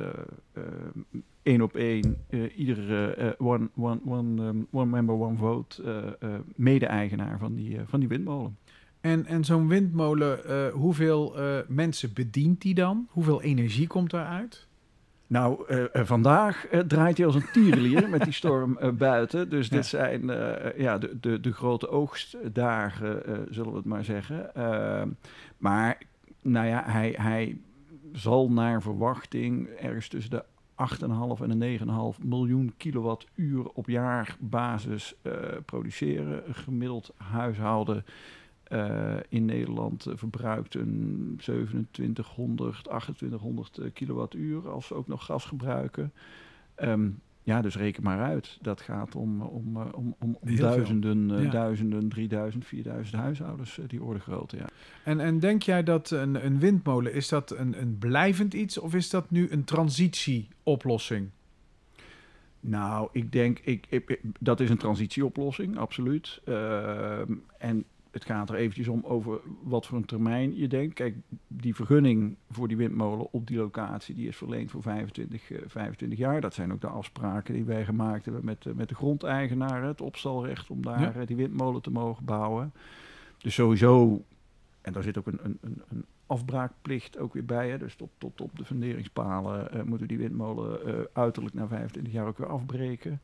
één 1.42 1.62
op 1.62 1.76
één, 1.76 2.16
iedere 2.56 3.34
one, 3.38 3.68
one, 3.76 4.00
one, 4.04 4.42
um, 4.42 4.66
one 4.70 4.90
member, 4.90 5.14
one 5.14 5.36
vote, 5.36 5.82
mede-eigenaar 6.56 7.38
van 7.38 7.54
die, 7.54 7.78
van 7.86 8.00
die 8.00 8.08
windmolen. 8.08 8.56
En, 9.08 9.26
en 9.26 9.44
zo'n 9.44 9.68
windmolen, 9.68 10.40
uh, 10.46 10.72
hoeveel 10.72 11.38
uh, 11.38 11.58
mensen 11.68 12.12
bedient 12.12 12.60
die 12.60 12.74
dan? 12.74 13.06
Hoeveel 13.10 13.42
energie 13.42 13.86
komt 13.86 14.10
daaruit? 14.10 14.66
Nou, 15.26 15.64
uh, 15.68 15.84
vandaag 16.04 16.66
draait 16.86 17.16
hij 17.16 17.26
als 17.26 17.34
een 17.34 17.50
tierenlier 17.52 18.08
met 18.08 18.22
die 18.22 18.32
storm 18.32 18.78
buiten. 18.98 19.50
Dus 19.50 19.68
dit 19.68 19.86
zijn 19.86 20.26
ja, 20.76 20.98
de, 20.98 21.18
de, 21.20 21.40
de 21.40 21.52
grote 21.52 21.88
oogstdagen, 21.88 23.22
zullen 23.50 23.70
we 23.70 23.76
het 23.76 23.86
maar 23.86 24.04
zeggen. 24.04 24.50
maar 25.58 25.98
nou 26.42 26.66
ja, 26.66 26.82
hij, 26.86 27.14
hij 27.16 27.60
zal 28.12 28.50
naar 28.50 28.82
verwachting 28.82 29.68
ergens 29.68 30.08
tussen 30.08 30.30
de 30.30 30.44
8,5 31.38 31.42
en 31.42 31.58
de 31.58 31.78
9,5 32.18 32.24
miljoen 32.24 32.72
kilowattuur 32.76 33.68
op 33.68 33.88
jaarbasis 33.88 35.14
produceren. 35.64 36.42
Gemiddeld 36.54 37.12
huishouden 37.16 38.04
eh, 38.68 39.16
in 39.28 39.44
Nederland 39.44 40.06
verbruikt 40.14 40.74
een 40.74 41.34
2700, 41.36 42.84
2800 42.84 43.78
eh, 43.78 43.90
kilowattuur 43.92 44.68
als 44.68 44.86
ze 44.86 44.94
ook 44.94 45.06
nog 45.06 45.24
gas 45.24 45.44
gebruiken. 45.44 46.12
Ehm, 46.74 47.08
ja, 47.42 47.62
dus 47.62 47.76
reken 47.76 48.02
maar 48.02 48.20
uit. 48.22 48.58
Dat 48.62 48.80
gaat 48.80 49.14
om, 49.14 49.40
om, 49.42 49.76
eh, 49.76 49.86
om, 49.92 50.14
om, 50.18 50.36
duizenden, 50.40 51.42
Ja. 51.42 51.50
duizenden, 51.50 52.08
3000, 52.08 52.64
4000 52.64 53.22
huishoudens, 53.22 53.78
die 53.86 54.02
orde 54.02 54.20
grootte. 54.20 54.56
Ja. 54.56 54.66
En, 55.04 55.20
en 55.20 55.38
denk 55.38 55.62
jij 55.62 55.82
dat 55.82 56.10
een, 56.10 56.44
een 56.44 56.58
windmolen, 56.58 57.12
is 57.12 57.28
dat 57.28 57.50
een, 57.50 57.80
een 57.80 57.98
blijvend 57.98 58.54
iets 58.54 58.78
of 58.78 58.94
is 58.94 59.10
dat 59.10 59.30
nu 59.30 59.50
een 59.50 59.64
transitieoplossing? 59.64 61.28
Nou, 62.60 63.08
ik 63.12 63.32
denk, 63.32 63.58
ik, 63.58 63.86
ik- 63.88 64.10
ik- 64.10 64.20
dat 64.40 64.60
is 64.60 64.70
een 64.70 64.76
transitieoplossing, 64.78 65.76
absoluut. 65.76 66.40
Ehm, 66.44 67.32
en 67.58 67.84
het 68.18 68.26
gaat 68.26 68.50
er 68.50 68.54
eventjes 68.56 68.88
om 68.88 69.00
over 69.04 69.40
wat 69.62 69.86
voor 69.86 69.98
een 69.98 70.04
termijn 70.04 70.56
je 70.56 70.68
denkt. 70.68 70.94
Kijk, 70.94 71.14
die 71.46 71.74
vergunning 71.74 72.36
voor 72.50 72.68
die 72.68 72.76
windmolen 72.76 73.32
op 73.32 73.46
die 73.46 73.56
locatie, 73.58 74.14
die 74.14 74.28
is 74.28 74.36
verleend 74.36 74.70
voor 74.70 74.82
25, 74.82 75.50
eh, 75.50 75.58
25 75.66 76.18
jaar. 76.18 76.40
Dat 76.40 76.54
zijn 76.54 76.72
ook 76.72 76.80
de 76.80 76.86
afspraken 76.86 77.54
die 77.54 77.64
wij 77.64 77.84
gemaakt 77.84 78.24
hebben 78.24 78.44
met, 78.44 78.66
eh, 78.66 78.72
met 78.72 78.88
de 78.88 78.94
grondeigenaren. 78.94 79.88
Het 79.88 80.00
opstalrecht 80.00 80.70
om 80.70 80.82
daar 80.82 81.00
Ja. 81.00 81.12
eh, 81.12 81.26
die 81.26 81.36
windmolen 81.36 81.82
te 81.82 81.90
mogen 81.90 82.24
bouwen. 82.24 82.72
Dus 83.38 83.54
sowieso, 83.54 84.24
en 84.80 84.92
daar 84.92 85.02
zit 85.02 85.18
ook 85.18 85.26
een, 85.26 85.38
een, 85.42 85.58
een, 85.88 86.04
afbraakplicht 86.26 87.18
ook 87.18 87.32
weer 87.32 87.44
bij. 87.44 87.70
Hè? 87.70 87.78
Dus 87.78 87.94
tot, 87.94 88.10
tot 88.18 88.40
op 88.40 88.56
de 88.58 88.64
funderingspalen 88.64 89.72
eh, 89.72 89.82
moeten 89.82 90.08
die 90.08 90.18
windmolen 90.18 90.86
eh, 90.86 90.94
uiterlijk 91.12 91.54
na 91.54 91.66
25 91.68 92.12
jaar 92.12 92.26
ook 92.26 92.38
weer 92.38 92.48
afbreken. 92.48 93.20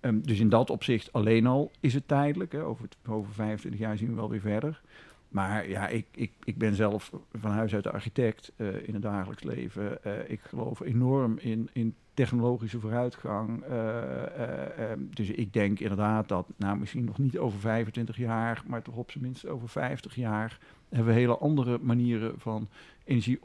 Ehm, 0.00 0.20
dus 0.20 0.40
in 0.40 0.48
dat 0.48 0.70
opzicht 0.70 1.12
alleen 1.12 1.46
al 1.46 1.70
is 1.80 1.94
het 1.94 2.08
tijdelijk. 2.08 2.52
Hè? 2.52 2.64
Over, 2.64 2.88
over 3.06 3.32
25 3.32 3.80
jaar 3.80 3.96
zien 3.96 4.08
we 4.08 4.14
wel 4.14 4.30
weer 4.30 4.40
verder. 4.40 4.80
Maar 5.28 5.68
ja, 5.68 5.88
ik, 5.88 6.06
ik, 6.14 6.32
ik 6.44 6.58
ben 6.58 6.74
zelf 6.74 7.12
van 7.32 7.50
huis 7.50 7.74
uit 7.74 7.86
architect 7.86 8.52
eh, 8.56 8.88
in 8.88 8.94
het 8.94 9.02
dagelijks 9.02 9.42
leven. 9.42 10.04
Eh, 10.04 10.30
ik 10.30 10.40
geloof 10.40 10.80
enorm 10.80 11.38
in, 11.38 11.68
in 11.72 11.94
technologische 12.18 12.80
vooruitgang. 12.80 13.62
Eh, 13.62 13.78
eh, 14.24 14.90
ehm, 14.90 15.00
dus 15.10 15.30
ik 15.30 15.52
denk 15.52 15.80
inderdaad 15.80 16.28
dat, 16.28 16.46
nou 16.56 16.78
misschien 16.78 17.04
nog 17.04 17.18
niet 17.18 17.38
over 17.38 17.58
25 17.58 18.16
jaar, 18.16 18.62
maar 18.66 18.82
toch 18.82 18.96
op 18.96 19.10
zijn 19.10 19.24
minst 19.24 19.46
over 19.46 19.68
50 19.68 20.14
jaar, 20.14 20.58
hebben 20.88 21.14
we 21.14 21.20
hele 21.20 21.38
andere 21.38 21.78
manieren 21.82 22.34
van 22.36 22.68
energie 23.04 23.38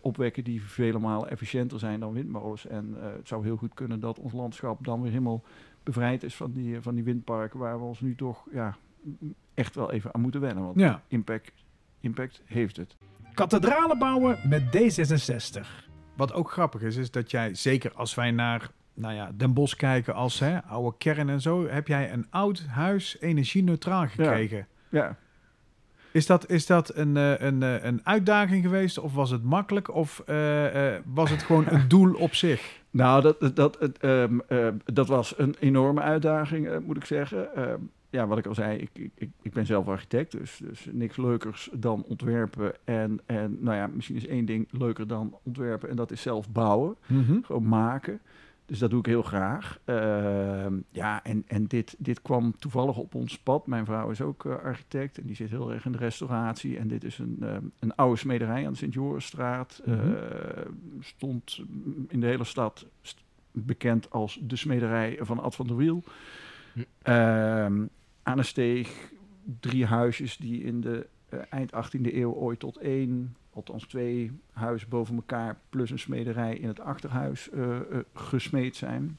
opwekken 0.00 0.44
die 0.44 0.62
vele 0.62 0.98
malen 0.98 1.30
efficiënter 1.30 1.78
zijn 1.78 2.00
dan 2.00 2.12
windmolens. 2.12 2.66
En 2.66 2.94
het 2.98 3.28
zou 3.28 3.44
heel 3.44 3.56
goed 3.56 3.74
kunnen 3.74 4.00
dat 4.00 4.18
ons 4.18 4.32
landschap 4.32 4.84
dan 4.84 5.02
weer 5.02 5.10
helemaal 5.10 5.42
bevrijd 5.94 6.22
is 6.22 6.34
van 6.36 6.52
die, 6.52 6.80
van 6.80 6.94
die 6.94 7.04
windparken 7.04 7.58
waar 7.58 7.78
we 7.78 7.84
ons 7.84 8.00
nu 8.00 8.14
toch 8.14 8.44
ja, 8.52 8.76
echt 9.54 9.74
wel 9.74 9.92
even 9.92 10.14
aan 10.14 10.20
moeten 10.20 10.40
wennen. 10.40 10.64
Want 10.64 10.78
Ja. 10.80 11.02
impact, 11.08 11.52
impact 12.00 12.42
heeft 12.44 12.76
het. 12.76 12.96
Kathedralen 13.34 13.98
bouwen 13.98 14.38
met 14.48 14.62
D66. 14.62 15.66
Wat 16.16 16.32
ook 16.32 16.50
grappig 16.50 16.82
is, 16.82 16.96
is 16.96 17.10
dat 17.10 17.30
jij, 17.30 17.54
zeker 17.54 17.92
als 17.94 18.14
wij 18.14 18.30
naar 18.30 18.70
nou 18.94 19.14
ja, 19.14 19.30
Den 19.36 19.52
Bosch 19.54 19.76
kijken 19.76 20.14
als 20.14 20.38
hè, 20.38 20.64
oude 20.64 20.96
kern 20.98 21.28
en 21.28 21.40
zo, 21.40 21.66
heb 21.68 21.86
jij 21.88 22.12
een 22.12 22.26
oud 22.30 22.66
huis 22.66 23.16
energie-neutraal 23.20 24.06
gekregen. 24.06 24.66
Ja, 24.88 25.16
Is 26.12 26.26
dat, 26.26 26.50
is 26.50 26.66
dat 26.66 26.94
een, 26.96 27.16
eh, 27.16 27.38
een, 27.40 27.62
eh, 27.62 27.84
een 27.84 28.00
uitdaging 28.06 28.62
geweest 28.64 28.98
of 28.98 29.14
was 29.14 29.30
het 29.30 29.42
makkelijk 29.42 29.94
of 29.94 30.22
eh, 30.26 30.94
eh, 30.96 31.02
was 31.06 31.30
het 31.30 31.42
gewoon 31.42 31.64
een 31.68 31.88
doel 31.88 32.14
op 32.14 32.34
zich? 32.34 32.77
Nou, 32.90 33.22
dat, 33.22 33.56
dat, 33.56 33.78
het, 33.80 33.98
ehm, 33.98 34.38
eh, 34.48 34.68
dat 34.84 35.08
was 35.08 35.38
een 35.38 35.54
enorme 35.60 36.00
uitdaging, 36.00 36.68
eh, 36.68 36.78
moet 36.78 36.96
ik 36.96 37.04
zeggen. 37.04 37.54
Ehm, 37.54 37.80
ja, 38.10 38.26
wat 38.26 38.38
ik 38.38 38.46
al 38.46 38.54
zei, 38.54 38.78
ik, 38.78 38.90
ik- 39.14 39.30
ik, 39.42 39.52
ben 39.52 39.66
zelf 39.66 39.88
architect, 39.88 40.32
dus, 40.32 40.60
dus 40.64 40.88
niks 40.92 41.16
leukers 41.16 41.68
dan 41.72 42.04
ontwerpen. 42.08 42.72
En, 42.84 43.20
en 43.26 43.56
nou 43.60 43.76
ja, 43.76 43.86
misschien 43.94 44.16
is 44.16 44.26
één 44.26 44.44
ding 44.44 44.68
leuker 44.70 45.06
dan 45.06 45.36
ontwerpen 45.42 45.88
en 45.88 45.96
dat 45.96 46.10
is 46.10 46.22
zelf 46.22 46.50
bouwen, 46.50 46.96
gewoon 47.42 47.68
maken. 47.68 48.20
Dus 48.68 48.78
dat 48.78 48.90
doe 48.90 48.98
ik 48.98 49.06
heel 49.06 49.22
graag. 49.22 49.78
Ehm, 49.84 50.74
ja, 50.90 51.24
en, 51.24 51.44
en 51.46 51.66
dit, 51.66 51.96
dit 51.98 52.22
kwam 52.22 52.56
toevallig 52.58 52.96
op 52.96 53.14
ons 53.14 53.38
pad. 53.38 53.66
Mijn 53.66 53.84
vrouw 53.84 54.10
is 54.10 54.20
ook 54.20 54.44
eh, 54.44 54.52
architect 54.52 55.18
en 55.18 55.26
die 55.26 55.36
zit 55.36 55.50
heel 55.50 55.72
erg 55.72 55.84
in 55.84 55.92
de 55.92 55.98
restauratie. 55.98 56.78
En 56.78 56.88
dit 56.88 57.04
is 57.04 57.18
een, 57.18 57.36
ehm, 57.40 57.64
een 57.78 57.94
oude 57.94 58.16
smederij 58.16 58.66
aan 58.66 58.72
de 58.72 58.78
Sint-Jorisstraat. 58.78 59.82
Mhm. 59.84 60.14
Eh, 60.14 60.64
stond 61.00 61.62
in 62.08 62.20
de 62.20 62.26
hele 62.26 62.44
stad 62.44 62.86
st- 63.00 63.24
bekend 63.52 64.10
als 64.10 64.38
de 64.42 64.56
smederij 64.56 65.18
van 65.20 65.40
Ad 65.40 65.54
van 65.54 65.66
der 65.66 65.76
Wiel. 65.76 66.02
Hm. 66.72 66.80
Ehm, 67.02 67.86
aan 68.22 68.38
een 68.38 68.44
steeg, 68.44 69.12
drie 69.60 69.84
huisjes 69.84 70.36
die 70.36 70.62
in 70.62 70.80
de 70.80 71.06
eh, 71.28 71.38
eind 71.50 71.72
18e 71.72 72.14
eeuw 72.14 72.32
ooit 72.32 72.58
tot 72.58 72.76
één, 72.76 73.36
althans 73.58 73.86
twee 73.86 74.40
huizen 74.52 74.88
boven 74.88 75.14
elkaar, 75.14 75.58
plus 75.68 75.90
een 75.90 75.98
smederij 75.98 76.56
in 76.56 76.68
het 76.68 76.80
achterhuis 76.80 77.50
eh, 77.50 77.76
eh, 77.76 77.98
gesmeed 78.14 78.76
zijn. 78.76 79.18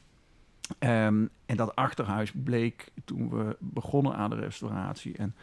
Ehm, 0.79 1.25
en 1.45 1.55
dat 1.55 1.75
achterhuis 1.75 2.31
bleek 2.31 2.91
toen 3.05 3.29
we 3.29 3.57
begonnen 3.59 4.15
aan 4.15 4.29
de 4.29 4.35
restauratie 4.35 5.17
en 5.17 5.35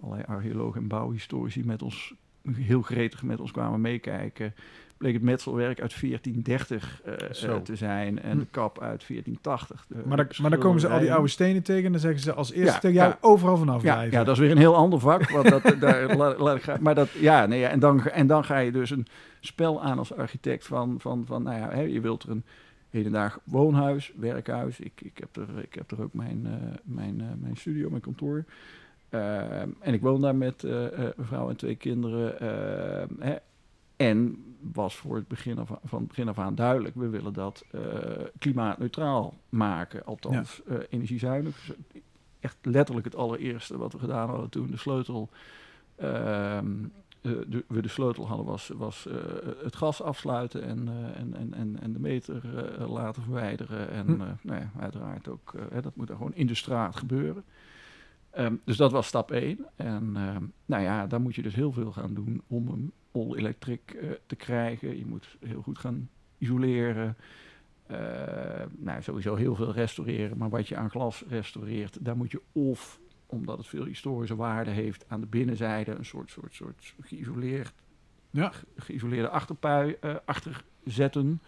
allerlei 0.00 0.24
archeologen 0.26 0.80
en 0.80 0.88
bouwhistorici 0.88 1.64
met 1.64 1.82
ons 1.82 2.14
heel 2.52 2.82
gretig 2.82 3.22
met 3.22 3.40
ons 3.40 3.50
kwamen 3.50 3.80
meekijken, 3.80 4.54
bleek 4.96 5.12
het 5.14 5.22
metselwerk 5.22 5.80
uit 5.80 6.00
1430 6.00 7.00
eh, 7.04 7.12
eh, 7.54 7.56
te 7.62 7.76
zijn 7.76 8.22
en 8.22 8.30
Hm. 8.32 8.38
de 8.38 8.46
kap 8.50 8.80
uit 8.80 9.04
1480. 9.06 9.84
De 9.88 9.94
Maar, 10.06 10.16
dan, 10.16 10.26
maar 10.40 10.50
dan 10.50 10.58
komen 10.58 10.80
ze 10.80 10.88
al 10.88 10.98
die 10.98 11.12
oude 11.12 11.28
stenen 11.28 11.62
tegen 11.62 11.84
en 11.84 11.92
dan 11.92 12.00
zeggen 12.00 12.20
ze 12.20 12.32
als 12.32 12.52
eerste 12.52 12.72
Ja, 12.72 12.78
tegen 12.78 12.96
jou 12.96 13.08
ja. 13.10 13.18
overal 13.20 13.56
vanaf 13.56 13.82
Ja, 13.82 13.92
blijven. 13.94 14.18
ja, 14.18 14.24
dat 14.24 14.34
is 14.34 14.40
weer 14.40 14.50
een 14.50 14.58
heel 14.58 14.76
ander 14.76 15.00
vak. 15.00 15.30
Want 15.30 15.48
dat, 15.48 15.62
daar, 15.80 16.16
laat, 16.16 16.38
laat 16.38 16.56
ik 16.56 16.62
graag- 16.62 16.80
maar 16.80 16.94
dat, 16.94 17.10
ja, 17.10 17.46
nee, 17.46 17.58
ja, 17.60 17.68
en, 17.68 17.78
dan, 17.78 18.02
en 18.06 18.26
dan 18.26 18.44
ga 18.44 18.58
je 18.58 18.72
dus 18.72 18.90
een 18.90 19.06
spel 19.40 19.82
aan 19.82 19.98
als 19.98 20.14
architect 20.16 20.66
van, 20.66 20.96
van, 21.00 21.24
van 21.26 21.42
nou 21.42 21.58
ja, 21.58 21.70
hè, 21.70 21.80
je 21.80 22.00
wilt 22.00 22.22
er 22.22 22.30
een 22.30 22.44
hedendaag 22.90 23.38
woonhuis, 23.44 24.12
werkhuis. 24.16 24.80
Ik, 24.80 24.92
ik, 25.02 25.18
heb, 25.18 25.36
er, 25.36 25.62
ik 25.62 25.74
heb 25.74 25.90
er 25.90 26.02
ook 26.02 26.14
mijn, 26.14 26.40
eh, 26.46 26.52
mijn, 26.84 27.16
mijn 27.40 27.56
studio, 27.56 27.88
mijn 27.90 28.02
kantoor. 28.02 28.44
Eh, 29.14 29.60
en 29.60 29.92
ik 29.94 30.00
woon 30.00 30.20
daar 30.20 30.36
met 30.36 30.64
eh, 30.64 30.86
eh, 30.86 31.10
een 31.16 31.24
vrouw 31.24 31.48
en 31.48 31.56
twee 31.56 31.74
kinderen. 31.76 32.34
hè, 33.18 33.34
en 33.96 34.44
was 34.72 34.96
voor 34.96 35.16
het 35.16 35.28
begin 35.28 35.58
af, 35.58 35.68
van 35.84 35.98
het 35.98 36.08
begin 36.08 36.28
af 36.28 36.38
aan 36.38 36.54
duidelijk, 36.54 36.94
we 36.94 37.08
willen 37.08 37.32
dat 37.32 37.64
eh, 37.70 37.80
klimaatneutraal 38.38 39.34
maken. 39.48 40.04
Althans, 40.04 40.62
energiezuinig. 40.90 41.64
Dus 41.66 41.76
echt 42.40 42.56
letterlijk 42.62 43.06
het 43.06 43.16
allereerste 43.16 43.78
wat 43.78 43.92
we 43.92 43.98
gedaan 43.98 44.28
hadden 44.28 44.48
toen 44.50 44.70
de 44.70 44.76
sleutel. 44.76 45.28
ehm, 45.96 46.66
eh, 47.20 47.32
de, 47.46 47.64
we 47.68 47.82
de 47.82 47.88
sleutel 47.88 48.26
hadden 48.28 48.46
was, 48.46 48.68
was 48.76 49.06
het 49.62 49.76
gas 49.76 50.02
afsluiten 50.02 50.62
en, 50.62 50.88
en, 51.16 51.54
en, 51.54 51.80
en, 51.80 51.92
de 51.92 52.00
meter 52.00 52.42
laten 52.88 53.22
verwijderen. 53.22 53.90
En 53.90 54.06
Hm. 54.06 54.16
nou 54.42 54.60
ja, 54.60 54.70
uiteraard 54.80 55.28
ook, 55.28 55.54
hè, 55.70 55.80
dat 55.80 55.96
moet 55.96 56.08
er 56.08 56.16
gewoon 56.16 56.34
in 56.34 56.46
de 56.46 56.54
straat 56.54 56.96
gebeuren. 56.96 57.44
Ehm, 58.34 58.54
dus 58.64 58.76
dat 58.76 58.92
was 58.92 59.06
stap 59.06 59.30
1. 59.30 59.66
En 59.76 60.12
ehm, 60.16 60.44
nou 60.66 60.82
ja, 60.82 61.06
daar 61.06 61.20
moet 61.20 61.34
je 61.34 61.42
dus 61.42 61.54
heel 61.54 61.72
veel 61.72 61.92
gaan 61.92 62.14
doen 62.14 62.42
om 62.46 62.68
hem 62.68 62.92
all 63.12 63.34
electric 63.36 63.90
eh, 63.90 64.10
te 64.26 64.36
krijgen. 64.36 64.98
Je 64.98 65.06
moet 65.06 65.36
heel 65.40 65.62
goed 65.62 65.78
gaan 65.78 66.08
isoleren. 66.38 67.16
Eh, 67.86 67.96
nou, 68.76 69.02
sowieso 69.02 69.34
heel 69.34 69.54
veel 69.54 69.72
restaureren. 69.72 70.36
Maar 70.38 70.48
wat 70.50 70.68
je 70.68 70.76
aan 70.76 70.90
glas 70.90 71.24
restaureert, 71.28 72.04
daar 72.04 72.16
moet 72.16 72.30
je 72.30 72.40
of, 72.52 73.00
omdat 73.26 73.58
het 73.58 73.66
veel 73.66 73.84
historische 73.84 74.36
waarde 74.36 74.70
heeft, 74.70 75.04
aan 75.08 75.20
de 75.20 75.26
binnenzijde 75.26 75.94
een 75.94 76.04
soort, 76.04 76.30
soort, 76.30 76.54
soort 76.54 76.94
geïsoleerd, 77.00 77.72
Ja. 78.30 78.50
ge- 78.50 78.66
geïsoleerde 78.76 79.28
achterpui 79.28 79.96
eh, 80.00 80.14
achter 80.24 80.64
zetten. 80.84 81.40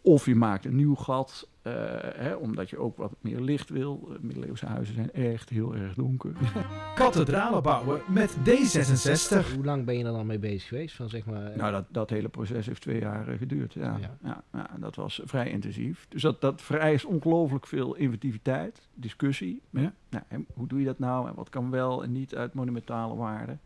Of 0.00 0.26
je 0.26 0.34
maakt 0.34 0.64
een 0.64 0.76
nieuw 0.76 0.94
gat, 0.94 1.48
hè, 1.70 2.34
omdat 2.34 2.70
je 2.70 2.78
ook 2.78 2.96
wat 2.96 3.14
meer 3.20 3.40
licht 3.40 3.70
wil. 3.70 4.08
Eh, 4.10 4.16
middeleeuwse 4.20 4.66
huizen 4.66 4.94
zijn 4.94 5.12
echt 5.12 5.48
heel 5.48 5.74
erg 5.74 5.94
donker. 5.94 6.32
Kathedralen 6.94 7.62
bouwen 7.62 8.00
met 8.08 8.36
D66. 8.36 9.54
Hoe 9.54 9.64
lang 9.64 9.84
ben 9.84 9.98
je 9.98 10.04
er 10.04 10.12
dan 10.12 10.26
mee 10.26 10.38
bezig 10.38 10.68
geweest? 10.68 10.96
Van, 10.96 11.08
zeg 11.08 11.24
maar, 11.24 11.46
eh, 11.46 11.56
Nou, 11.56 11.72
dat, 11.72 11.84
dat 11.88 12.10
hele 12.10 12.28
proces 12.28 12.66
heeft 12.66 12.80
twee 12.80 13.00
jaar 13.00 13.28
eh, 13.28 13.38
geduurd. 13.38 13.72
Ja. 13.72 13.96
Ja. 14.00 14.16
Ja. 14.22 14.42
Ja, 14.52 14.70
dat 14.78 14.96
was 14.96 15.20
vrij 15.24 15.50
intensief. 15.50 16.06
Dus 16.08 16.22
dat, 16.22 16.40
dat 16.40 16.62
vereist 16.62 17.04
ongelooflijk 17.04 17.66
veel 17.66 17.94
inventiviteit, 17.94 18.88
discussie. 18.94 19.62
Ja. 19.70 19.92
Nou, 20.08 20.24
en 20.28 20.46
hoe 20.54 20.66
doe 20.66 20.78
je 20.78 20.84
dat 20.84 20.98
nou 20.98 21.28
en 21.28 21.34
wat 21.34 21.48
kan 21.48 21.70
wel 21.70 22.02
en 22.02 22.12
niet 22.12 22.34
uit 22.34 22.54
monumentale 22.54 23.16
waarde? 23.16 23.56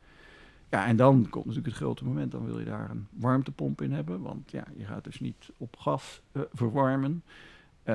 Ja, 0.70 0.86
en 0.86 0.96
dan 0.96 1.26
komt 1.30 1.44
natuurlijk 1.44 1.74
het 1.74 1.82
grote 1.84 2.04
moment. 2.04 2.32
Dan 2.32 2.44
wil 2.44 2.58
je 2.58 2.64
daar 2.64 2.90
een 2.90 3.06
warmtepomp 3.10 3.82
in 3.82 3.92
hebben. 3.92 4.20
Want 4.20 4.50
ja, 4.50 4.64
je 4.76 4.84
gaat 4.84 5.04
dus 5.04 5.20
niet 5.20 5.50
op 5.56 5.76
gas 5.78 6.22
eh, 6.32 6.42
verwarmen. 6.52 7.22
Eh, 7.88 7.94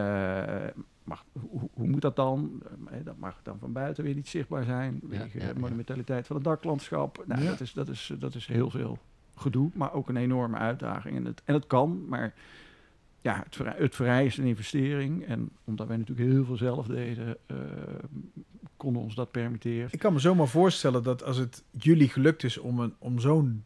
maar 1.03 1.23
hoe, 1.49 1.69
hoe 1.73 1.87
moet 1.87 2.01
dat 2.01 2.15
dan? 2.15 2.61
Eh, 2.91 2.97
dat 3.03 3.17
mag 3.17 3.39
dan 3.43 3.59
van 3.59 3.71
buiten 3.73 4.03
weer 4.03 4.15
niet 4.15 4.27
zichtbaar 4.27 4.63
zijn. 4.63 4.99
Wegen 5.03 5.39
ja, 5.41 5.47
ja. 5.47 5.53
monumentaliteit 5.59 6.27
van 6.27 6.35
het 6.35 6.45
daklandschap. 6.45 7.23
Nou, 7.27 7.41
Ja. 7.41 7.49
dat, 7.49 7.59
is, 7.61 7.73
dat, 7.73 7.87
is, 7.87 8.13
dat 8.19 8.35
is 8.35 8.47
heel 8.47 8.69
veel 8.69 8.97
gedoe, 9.35 9.69
maar 9.73 9.93
ook 9.93 10.09
een 10.09 10.17
enorme 10.17 10.57
uitdaging. 10.57 11.15
En 11.17 11.25
het, 11.25 11.41
en 11.45 11.53
het 11.53 11.67
kan, 11.67 12.05
maar 12.07 12.33
ja, 13.21 13.41
het, 13.43 13.55
verrij- 13.55 13.75
het 13.77 13.95
vereist 13.95 14.37
een 14.37 14.45
investering. 14.45 15.25
En 15.25 15.49
omdat 15.63 15.87
wij 15.87 15.97
natuurlijk 15.97 16.29
heel 16.29 16.45
veel 16.45 16.57
zelf 16.57 16.87
deden, 16.87 17.37
eh, 17.45 17.55
konden 18.77 19.01
ons 19.01 19.15
dat 19.15 19.31
permitteren. 19.31 19.87
Ik 19.91 19.99
kan 19.99 20.13
me 20.13 20.19
zomaar 20.19 20.47
voorstellen 20.47 21.03
dat 21.03 21.23
als 21.23 21.37
het 21.37 21.63
jullie 21.71 22.09
gelukt 22.09 22.43
is 22.43 22.57
om, 22.57 22.79
een, 22.79 22.93
om 22.99 23.19
zo'n 23.19 23.63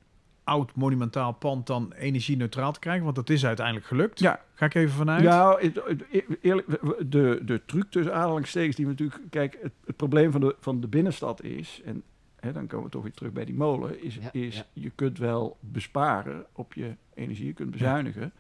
oud 0.47 0.75
monumentaal 0.75 1.31
pand 1.31 1.67
dan 1.67 1.93
energie-neutraal 1.93 2.71
te 2.71 2.79
krijgen, 2.79 3.03
want 3.03 3.15
dat 3.15 3.29
is 3.29 3.45
uiteindelijk 3.45 3.86
gelukt. 3.86 4.19
Ja, 4.19 4.41
Ga 4.57 4.65
ik 4.65 4.75
even 4.75 4.95
vanuit. 4.95 5.23
Ja, 5.23 5.60
eerlijk, 6.41 6.67
de, 7.12 7.41
de 7.45 7.62
truc 7.65 7.86
tussen 7.89 8.13
aanhalingstekens 8.13 8.75
die 8.75 8.86
we 8.86 8.91
natuurlijk... 8.91 9.21
Kijk, 9.29 9.57
het, 9.62 9.73
het 9.86 9.95
probleem 9.95 10.31
van 10.31 10.41
de, 10.41 10.55
van 10.60 10.81
de 10.81 10.88
binnenstad 10.88 11.43
is... 11.43 11.81
en 11.86 12.03
hè, 12.39 12.51
dan 12.51 12.67
komen 12.67 12.86
we 12.86 12.91
toch 12.91 13.03
weer 13.03 13.12
terug 13.12 13.31
bij 13.31 13.45
die 13.45 13.55
molen... 13.55 14.03
is, 14.03 14.15
Ja, 14.15 14.29
is 14.31 14.55
ja. 14.55 14.65
je 14.73 14.89
kunt 14.89 15.17
wel 15.17 15.57
besparen 15.60 16.45
op 16.51 16.73
je 16.73 16.95
energie, 17.13 17.45
je 17.45 17.53
kunt 17.53 17.71
bezuinigen. 17.71 18.33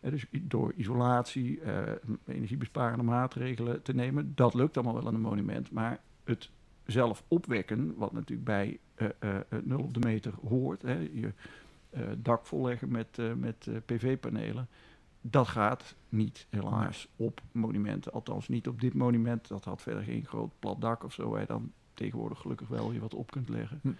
Hè, 0.00 0.10
dus 0.10 0.26
door 0.30 0.72
isolatie, 0.76 1.60
eh, 1.60 1.82
energiebesparende 2.26 3.04
maatregelen 3.04 3.82
te 3.82 3.94
nemen... 3.94 4.32
dat 4.34 4.54
lukt 4.54 4.76
allemaal 4.76 4.94
wel 4.94 5.06
aan 5.06 5.14
een 5.14 5.20
monument. 5.20 5.70
Maar 5.70 6.00
het 6.24 6.50
zelf 6.86 7.24
opwekken, 7.28 7.94
wat 7.96 8.12
natuurlijk 8.12 8.44
bij 8.44 8.78
het 8.94 9.66
nul 9.66 9.80
op 9.80 9.94
de 9.94 10.06
meter 10.06 10.32
hoort... 10.48 10.82
Hè, 10.82 10.98
je 11.12 11.32
dak 12.16 12.46
volleggen 12.46 12.88
met, 12.88 13.18
met 13.36 13.68
PV-panelen... 13.86 14.68
Dat 15.30 15.48
gaat 15.48 15.94
niet, 16.08 16.46
helaas, 16.50 17.08
op 17.16 17.40
monumenten. 17.52 18.12
Althans, 18.12 18.48
niet 18.48 18.68
op 18.68 18.80
dit 18.80 18.94
monument. 18.94 19.48
Dat 19.48 19.64
had 19.64 19.82
verder 19.82 20.02
geen 20.02 20.24
groot 20.24 20.52
plat 20.58 20.80
dak 20.80 21.04
of 21.04 21.12
zo, 21.12 21.30
waar 21.30 21.40
je 21.40 21.46
dan 21.46 21.72
tegenwoordig 21.94 22.38
gelukkig 22.38 22.68
wel 22.68 22.90
weer 22.90 23.00
wat 23.00 23.14
op 23.14 23.30
kunt 23.30 23.48
leggen. 23.48 23.80
Hm. 23.82 23.90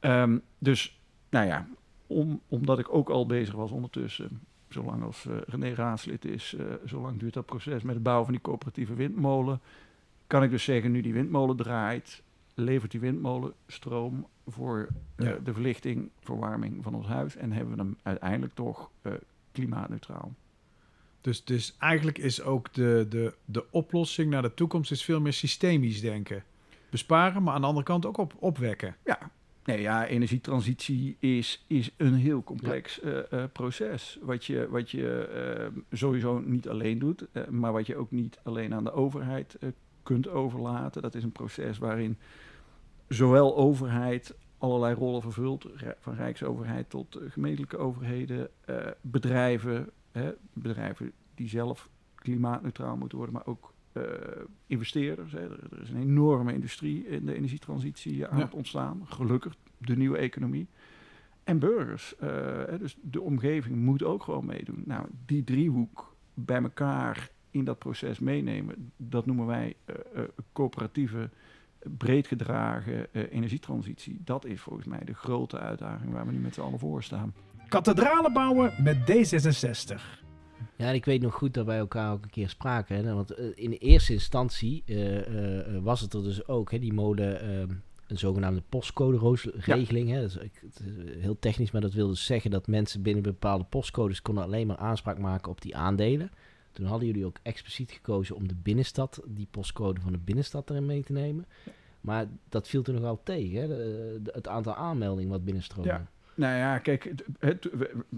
Ehm, 0.00 0.38
dus, 0.58 1.00
nou 1.28 1.46
ja, 1.46 1.66
om, 2.06 2.40
omdat 2.48 2.78
ik 2.78 2.94
ook 2.94 3.08
al 3.08 3.26
bezig 3.26 3.54
was 3.54 3.70
ondertussen, 3.70 4.40
zolang 4.68 5.02
als 5.02 5.26
eh 5.26 5.36
René 5.46 5.74
raadslid 5.74 6.24
is, 6.24 6.54
eh, 6.54 6.66
zolang 6.84 7.18
duurt 7.18 7.34
dat 7.34 7.46
proces 7.46 7.82
met 7.82 7.94
het 7.94 8.02
bouwen 8.02 8.24
van 8.24 8.34
die 8.34 8.42
coöperatieve 8.42 8.94
windmolen, 8.94 9.60
kan 10.26 10.42
ik 10.42 10.50
dus 10.50 10.64
zeggen, 10.64 10.90
nu 10.92 11.00
die 11.00 11.12
windmolen 11.12 11.56
draait, 11.56 12.22
levert 12.54 12.90
die 12.90 13.00
windmolen 13.00 13.52
stroom 13.66 14.26
voor 14.46 14.88
Ja. 15.16 15.36
de 15.44 15.52
verlichting, 15.52 16.10
verwarming 16.20 16.82
van 16.82 16.94
ons 16.94 17.06
huis 17.06 17.36
en 17.36 17.52
hebben 17.52 17.76
we 17.76 17.82
hem 17.82 17.96
uiteindelijk 18.02 18.54
toch 18.54 18.90
eh, 19.02 19.12
klimaatneutraal. 19.52 20.34
Dus, 21.20 21.44
dus 21.44 21.74
eigenlijk 21.78 22.18
is 22.18 22.42
ook 22.42 22.72
de, 22.72 23.06
de, 23.08 23.34
de 23.44 23.64
oplossing 23.70 24.30
naar 24.30 24.42
de 24.42 24.54
toekomst 24.54 24.90
is 24.90 25.04
veel 25.04 25.20
meer 25.20 25.32
systemisch 25.32 26.00
denken. 26.00 26.44
Besparen, 26.90 27.42
maar 27.42 27.54
aan 27.54 27.60
de 27.60 27.66
andere 27.66 27.86
kant 27.86 28.06
ook 28.06 28.16
op, 28.16 28.34
opwekken. 28.38 28.96
Ja, 29.04 29.30
nee, 29.64 29.80
ja 29.80 30.06
energietransitie 30.06 31.16
is, 31.18 31.64
is 31.66 31.90
een 31.96 32.14
heel 32.14 32.42
complex 32.42 33.00
eh, 33.00 33.44
proces. 33.52 34.18
Wat 34.22 34.44
je, 34.44 34.68
wat 34.70 34.90
je 34.90 35.70
sowieso 35.92 36.38
niet 36.38 36.68
alleen 36.68 36.98
doet, 36.98 37.26
maar 37.50 37.72
wat 37.72 37.86
je 37.86 37.96
ook 37.96 38.10
niet 38.10 38.38
alleen 38.42 38.74
aan 38.74 38.84
de 38.84 38.92
overheid 38.92 39.56
kunt 40.04 40.28
overlaten. 40.28 41.02
Dat 41.02 41.14
is 41.14 41.22
een 41.22 41.32
proces 41.32 41.78
waarin 41.78 42.18
zowel 43.08 43.56
overheid 43.56 44.34
allerlei 44.58 44.94
rollen 44.94 45.22
vervult, 45.22 45.66
van 45.98 46.14
rijksoverheid 46.14 46.90
tot 46.90 47.14
eh, 47.16 47.30
gemeentelijke 47.30 47.76
overheden, 47.76 48.48
eh, 48.64 48.76
bedrijven, 49.00 49.90
bedrijven 50.52 51.12
die 51.34 51.48
zelf 51.48 51.88
klimaatneutraal 52.14 52.96
moeten 52.96 53.18
worden, 53.18 53.34
maar 53.34 53.46
ook 53.46 53.72
eh, 53.92 54.02
investeerders. 54.66 55.32
Hè. 55.32 55.40
Er, 55.40 55.58
er 55.72 55.82
is 55.82 55.90
een 55.90 56.00
enorme 56.00 56.52
industrie 56.52 57.06
in 57.06 57.26
de 57.26 57.34
energietransitie 57.34 58.26
aan 58.26 58.38
Ja. 58.38 58.44
het 58.44 58.54
ontstaan, 58.54 59.00
gelukkig, 59.04 59.54
de 59.78 59.96
nieuwe 59.96 60.16
economie. 60.16 60.66
En 61.44 61.58
burgers, 61.58 62.16
eh, 62.16 62.28
dus 62.78 62.96
de 63.00 63.20
omgeving 63.20 63.76
moet 63.76 64.02
ook 64.02 64.22
gewoon 64.22 64.46
meedoen. 64.46 64.82
Nou, 64.86 65.06
die 65.26 65.44
driehoek 65.44 66.14
bij 66.34 66.62
elkaar 66.62 67.30
in 67.54 67.64
dat 67.64 67.78
proces 67.78 68.18
meenemen, 68.18 68.92
dat 68.96 69.26
noemen 69.26 69.46
wij 69.46 69.74
eh, 69.84 69.94
eh, 70.14 70.22
coöperatieve, 70.52 71.30
breed 71.98 72.26
gedragen 72.26 73.06
eh, 73.12 73.22
energietransitie. 73.30 74.20
Dat 74.24 74.44
is 74.44 74.60
volgens 74.60 74.86
mij 74.86 75.00
de 75.04 75.14
grote 75.14 75.58
uitdaging 75.58 76.12
waar 76.12 76.26
we 76.26 76.32
nu 76.32 76.38
met 76.38 76.54
z'n 76.54 76.60
allen 76.60 76.78
voor 76.78 77.02
staan. 77.02 77.34
Kathedralen 77.68 78.32
bouwen 78.32 78.72
met 78.82 78.96
D66. 78.96 80.22
Ja, 80.76 80.88
en 80.88 80.94
ik 80.94 81.04
weet 81.04 81.22
nog 81.22 81.34
goed 81.34 81.54
dat 81.54 81.66
wij 81.66 81.78
elkaar 81.78 82.12
ook 82.12 82.22
een 82.24 82.30
keer 82.30 82.48
spraken. 82.48 82.96
Hè, 83.04 83.14
want 83.14 83.38
in 83.38 83.72
eerste 83.72 84.12
instantie 84.12 84.82
eh, 84.86 85.16
eh, 85.26 85.58
eh, 85.76 85.82
was 85.82 86.00
het 86.00 86.12
er 86.14 86.22
dus 86.22 86.46
ook, 86.48 86.70
hè, 86.70 86.78
die 86.78 86.92
molen, 86.92 87.40
eh, 87.40 87.58
een 88.06 88.18
zogenaamde 88.18 88.62
postcode-regeling. 88.68 90.08
Hè, 90.10 90.20
dat 90.20 90.30
is, 90.30 90.36
ik- 90.36 90.60
het 90.62 90.80
is 90.80 91.20
heel 91.22 91.38
technisch, 91.38 91.70
maar 91.70 91.80
dat 91.80 91.92
wil 91.92 92.08
dus 92.08 92.24
zeggen 92.24 92.50
dat 92.50 92.66
mensen 92.66 93.02
binnen 93.02 93.22
bepaalde 93.22 93.64
postcodes 93.64 94.22
konden 94.22 94.44
alleen 94.44 94.66
maar 94.66 94.76
aanspraak 94.76 95.18
maken 95.18 95.50
op 95.50 95.60
die 95.62 95.76
aandelen. 95.76 96.30
Toen 96.74 96.86
hadden 96.86 97.06
jullie 97.06 97.26
ook 97.26 97.36
expliciet 97.42 97.90
gekozen 97.90 98.36
om 98.36 98.48
de 98.48 98.54
binnenstad, 98.62 99.22
die 99.26 99.46
postcode 99.50 100.00
van 100.00 100.12
de 100.12 100.18
binnenstad 100.18 100.70
erin 100.70 100.86
mee 100.86 101.02
te 101.02 101.12
nemen. 101.12 101.46
Maar 102.00 102.26
dat 102.48 102.68
viel 102.68 102.82
toen 102.82 102.94
nogal 102.94 103.20
tegen, 103.24 103.60
hè? 103.60 103.66
de- 103.66 104.20
de- 104.22 104.30
het 104.34 104.48
aantal 104.48 104.74
aanmeldingen 104.74 105.30
wat 105.30 105.44
binnenstroomde. 105.44 105.88
Ja. 105.90 106.06
Nou 106.36 106.56
ja, 106.56 106.78
kijk, 106.78 107.04
het, 107.04 107.24
het- 107.38 107.68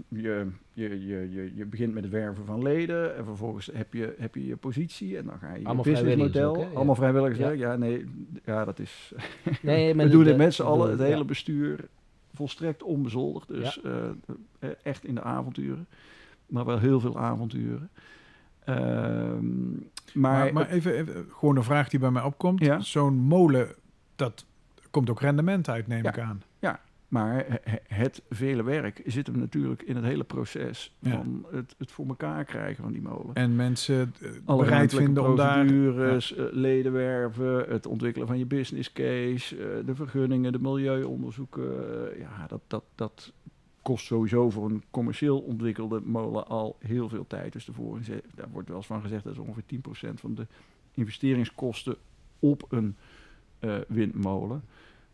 je, 0.09 0.47
je, 0.73 1.05
je, 1.07 1.31
je, 1.31 1.51
je 1.55 1.65
begint 1.65 1.93
met 1.93 2.03
het 2.03 2.11
werven 2.11 2.45
van 2.45 2.61
leden 2.63 3.15
en 3.15 3.25
vervolgens 3.25 3.69
heb 3.73 3.93
je 3.93 4.15
heb 4.17 4.35
je, 4.35 4.45
je 4.45 4.55
positie 4.57 5.17
en 5.17 5.25
dan 5.25 5.39
ga 5.39 5.53
je 5.53 5.59
je 5.59 5.65
Allemaal 5.65 5.83
businessmodel. 5.83 6.29
vrijwilligers 6.31 6.57
ook, 6.57 6.63
hè? 6.65 6.69
Ja. 6.71 6.75
Allemaal 6.75 6.95
vrijwilligers, 6.95 7.59
Ja. 7.59 7.75
nee, 7.75 8.05
ja, 8.45 8.65
dat 8.65 8.79
is... 8.79 9.13
Nee, 9.61 9.93
we 9.95 10.07
doen 10.09 10.23
dit 10.23 10.37
met 10.37 10.53
z'n 10.53 10.61
allen, 10.63 10.89
het 10.89 10.99
hele 10.99 11.15
ja. 11.17 11.23
bestuur, 11.23 11.87
volstrekt 12.33 12.83
onbezoldigd. 12.83 13.47
Dus 13.47 13.81
eh, 13.81 14.09
eh, 14.59 14.69
echt 14.83 15.05
in 15.05 15.15
de 15.15 15.21
avonturen. 15.21 15.87
Maar 16.45 16.65
wel 16.65 16.79
heel 16.79 16.99
veel 16.99 17.17
avonturen. 17.19 17.89
Ehm, 18.67 19.71
maar, 19.71 19.83
Maar, 20.13 20.53
maar 20.53 20.69
even, 20.69 20.93
even, 20.93 21.25
gewoon 21.31 21.57
een 21.57 21.63
vraag 21.63 21.89
die 21.89 21.99
bij 21.99 22.11
mij 22.11 22.23
opkomt. 22.23 22.63
Ja. 22.63 22.79
Zo'n 22.79 23.15
molen, 23.15 23.67
dat 24.15 24.45
komt 24.91 25.09
ook 25.09 25.21
rendement 25.21 25.69
uit, 25.69 25.87
neem 25.87 26.03
Ja. 26.03 26.09
ik 26.09 26.19
aan. 26.19 26.41
Maar 27.07 27.33
he- 27.35 27.43
he- 27.63 27.95
het 27.95 28.21
vele 28.29 28.63
werk 28.63 29.01
zit 29.05 29.27
hem 29.27 29.39
natuurlijk 29.39 29.81
in 29.81 29.95
het 29.95 30.05
hele 30.05 30.23
proces 30.23 30.95
Ja. 30.99 31.11
van 31.11 31.45
het, 31.51 31.75
het 31.77 31.91
voor 31.91 32.07
elkaar 32.07 32.45
krijgen 32.45 32.83
van 32.83 32.91
die 32.91 33.01
molen. 33.01 33.33
En 33.33 33.55
mensen 33.55 34.13
eh, 34.21 34.29
Alle 34.45 34.63
bereid 34.63 34.93
vinden 34.93 35.23
om 35.29 35.35
daar... 35.35 35.65
procedures, 35.65 36.35
eh, 36.35 36.45
leden 36.51 36.91
werven, 36.91 37.65
het 37.69 37.85
ontwikkelen 37.85 38.27
van 38.27 38.37
je 38.37 38.45
business 38.45 38.93
case, 38.93 39.55
eh, 39.57 39.85
de 39.85 39.95
vergunningen, 39.95 40.51
de 40.51 40.59
milieuonderzoeken. 40.59 41.71
ja, 42.19 42.45
dat, 42.47 42.61
dat, 42.67 42.83
dat 42.95 43.33
kost 43.87 44.05
sowieso 44.05 44.49
voor 44.49 44.65
een 44.69 44.83
commercieel 44.91 45.39
ontwikkelde 45.39 46.01
molen 46.03 46.47
al 46.47 46.75
heel 46.79 47.09
veel 47.09 47.27
tijd. 47.27 47.53
Dus 47.53 47.65
tevoren, 47.65 48.03
daar 48.35 48.49
wordt 48.51 48.67
wel 48.67 48.77
eens 48.77 48.85
van 48.85 49.01
gezegd 49.01 49.23
dat 49.23 49.33
is 49.33 49.39
ongeveer 49.39 49.63
10% 50.09 50.13
van 50.13 50.35
de 50.35 50.47
investeringskosten 50.93 51.95
op 52.39 52.65
een 52.69 52.95
eh, 53.59 53.75
windmolen. 53.87 54.63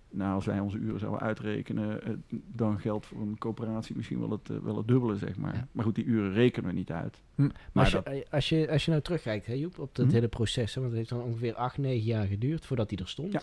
Nou, 0.09 0.33
als 0.33 0.45
wij 0.45 0.59
onze 0.59 0.77
uren 0.77 0.99
zouden 0.99 1.21
uitrekenen, 1.21 2.03
eh, 2.03 2.13
dan 2.47 2.79
geldt 2.79 3.05
voor 3.05 3.21
een 3.21 3.37
coöperatie 3.37 3.95
misschien 3.95 4.19
wel 4.19 4.29
het, 4.29 4.49
eh, 4.49 4.57
wel 4.57 4.77
het 4.77 4.87
dubbele, 4.87 5.17
zeg 5.17 5.37
maar. 5.37 5.55
Ja. 5.55 5.67
Maar 5.71 5.85
goed, 5.85 5.95
die 5.95 6.05
uren 6.05 6.33
rekenen 6.33 6.69
we 6.69 6.75
niet 6.75 6.91
uit. 6.91 7.21
Hm. 7.35 7.41
Maar 7.41 7.51
Maar 7.71 7.83
als, 7.83 7.93
dat, 7.93 8.03
je, 8.05 8.25
als, 8.29 8.49
je, 8.49 8.69
als 8.71 8.85
je 8.85 8.91
nou 8.91 9.03
terugkijkt, 9.03 9.45
hè, 9.45 9.53
Joep, 9.53 9.79
op 9.79 9.95
dat 9.95 10.05
Mhm. 10.05 10.13
hele 10.15 10.27
proces, 10.27 10.73
hè, 10.75 10.81
want 10.81 10.93
het 10.93 10.99
heeft 11.01 11.13
dan 11.19 11.27
ongeveer 11.29 11.55
8, 11.55 11.77
9 11.77 12.05
jaar 12.05 12.25
geduurd 12.27 12.65
voordat 12.65 12.89
hij 12.89 12.99
er 12.99 13.07
stond. 13.07 13.31
Ja. 13.31 13.41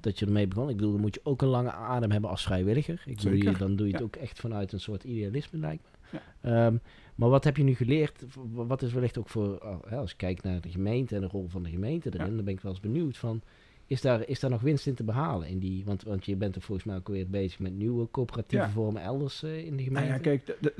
Dat 0.00 0.18
je 0.18 0.26
ermee 0.26 0.46
begon. 0.48 0.68
Ik 0.68 0.76
bedoel, 0.76 0.92
dan 0.92 1.00
moet 1.00 1.14
je 1.14 1.20
ook 1.24 1.42
een 1.42 1.48
lange 1.48 1.72
adem 1.72 2.10
hebben 2.10 2.30
als 2.30 2.42
vrijwilliger. 2.42 3.02
Ik 3.06 3.16
bedoel, 3.16 3.32
je, 3.32 3.58
dan 3.58 3.76
doe 3.76 3.86
je 3.86 3.92
het 3.92 4.00
Ja. 4.00 4.06
ook 4.06 4.16
echt 4.16 4.40
vanuit 4.40 4.72
een 4.72 4.80
soort 4.80 5.04
idealisme, 5.04 5.58
lijkt 5.58 5.82
me. 5.82 6.18
Ja. 6.18 6.66
Ehm, 6.66 6.76
maar 7.14 7.28
wat 7.28 7.44
heb 7.44 7.56
je 7.56 7.62
nu 7.62 7.74
geleerd? 7.74 8.24
Wat 8.52 8.82
is 8.82 8.92
wellicht 8.92 9.18
ook 9.18 9.28
voor, 9.28 9.78
hè, 9.88 9.96
als 9.96 10.10
je 10.10 10.16
kijkt 10.16 10.42
naar 10.42 10.60
de 10.60 10.70
gemeente 10.70 11.14
en 11.14 11.20
de 11.20 11.26
rol 11.26 11.48
van 11.48 11.62
de 11.62 11.70
gemeente 11.70 12.08
erin, 12.14 12.26
Ja. 12.30 12.34
dan 12.36 12.44
ben 12.44 12.54
ik 12.54 12.60
wel 12.60 12.72
eens 12.72 12.80
benieuwd 12.80 13.16
van, 13.16 13.42
is 13.86 14.00
daar, 14.00 14.28
is 14.28 14.40
daar 14.40 14.50
nog 14.50 14.60
winst 14.60 14.86
in 14.86 14.94
te 14.94 15.04
behalen? 15.04 15.48
In 15.48 15.58
die, 15.58 15.84
want, 15.84 16.02
want 16.02 16.24
je 16.24 16.36
bent 16.36 16.54
er 16.56 16.60
volgens 16.62 16.86
mij 16.86 16.96
ook 16.96 17.08
weer 17.08 17.28
bezig 17.28 17.58
met 17.58 17.72
nieuwe 17.74 18.10
coöperatieve 18.10 18.64
Ja. 18.64 18.70
vormen 18.70 19.02
elders 19.02 19.42
eh, 19.42 19.64
in 19.66 19.76
de 19.76 19.82
gemeente. 19.82 20.08
Nou 20.08 20.12
ja, 20.12 20.18
kijk, 20.18 20.46
de- 20.46 20.56
de- 20.60 20.74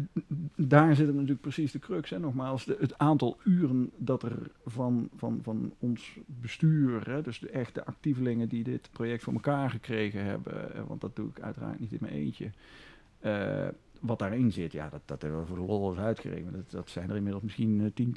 daar 0.66 0.94
zit 0.94 1.12
natuurlijk 1.14 1.40
precies 1.40 1.72
de 1.72 1.78
crux. 1.78 2.10
Hè? 2.10 2.18
Nogmaals, 2.18 2.64
de, 2.64 2.76
het 2.80 2.98
aantal 2.98 3.36
uren 3.44 3.90
dat 3.96 4.22
er 4.22 4.50
van, 4.64 5.08
van, 5.16 5.38
van 5.42 5.72
ons 5.78 6.18
bestuur, 6.26 7.10
hè, 7.10 7.22
dus 7.22 7.38
de 7.38 7.50
echte 7.50 7.84
actievelingen 7.84 8.48
die 8.48 8.64
dit 8.64 8.88
project 8.92 9.22
voor 9.22 9.32
elkaar 9.32 9.70
gekregen 9.70 10.24
hebben, 10.24 10.74
eh, 10.74 10.82
want 10.86 11.00
dat 11.00 11.16
doe 11.16 11.28
ik 11.28 11.40
uiteraard 11.40 11.80
niet 11.80 11.92
in 11.92 11.98
mijn 12.00 12.12
eentje. 12.14 12.50
eh, 13.20 13.68
wat 14.00 14.18
daarin 14.18 14.52
zit, 14.52 14.72
ja, 14.72 14.88
dat, 14.88 15.00
dat 15.04 15.22
hebben 15.22 15.40
we 15.40 15.46
voor 15.46 15.56
de 15.56 15.62
lol 15.62 15.90
eens 15.90 15.98
uitgerekend. 15.98 16.52
Dat, 16.54 16.70
dat 16.70 16.90
zijn 16.90 17.10
er 17.10 17.16
inmiddels 17.16 17.42
misschien 17.44 17.80
eh, 17.80 17.86
10, 17.94 18.16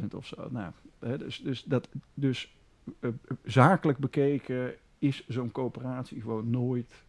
12.000 0.00 0.06
of 0.16 0.26
zo. 0.26 0.48
Nou, 0.50 0.72
hè, 0.98 1.18
dus, 1.18 1.40
dus, 1.44 1.62
dat, 1.64 1.88
dus 2.14 2.54
zakelijk 3.44 3.98
bekeken 3.98 4.74
is 4.98 5.26
zo'n 5.28 5.52
coöperatie 5.52 6.20
gewoon 6.20 6.50
nooit 6.50 7.04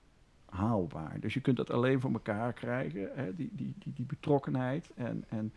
haalbaar. 0.46 1.20
Dus 1.20 1.34
je 1.34 1.42
kunt 1.42 1.58
dat 1.58 1.72
alleen 1.72 2.02
voor 2.02 2.12
elkaar 2.12 2.54
krijgen, 2.54 3.10
hè, 3.14 3.36
die, 3.36 3.50
die, 3.54 3.74
die, 3.78 3.94
die 3.94 4.06
betrokkenheid. 4.06 4.92
En, 4.96 5.24
en 5.30 5.54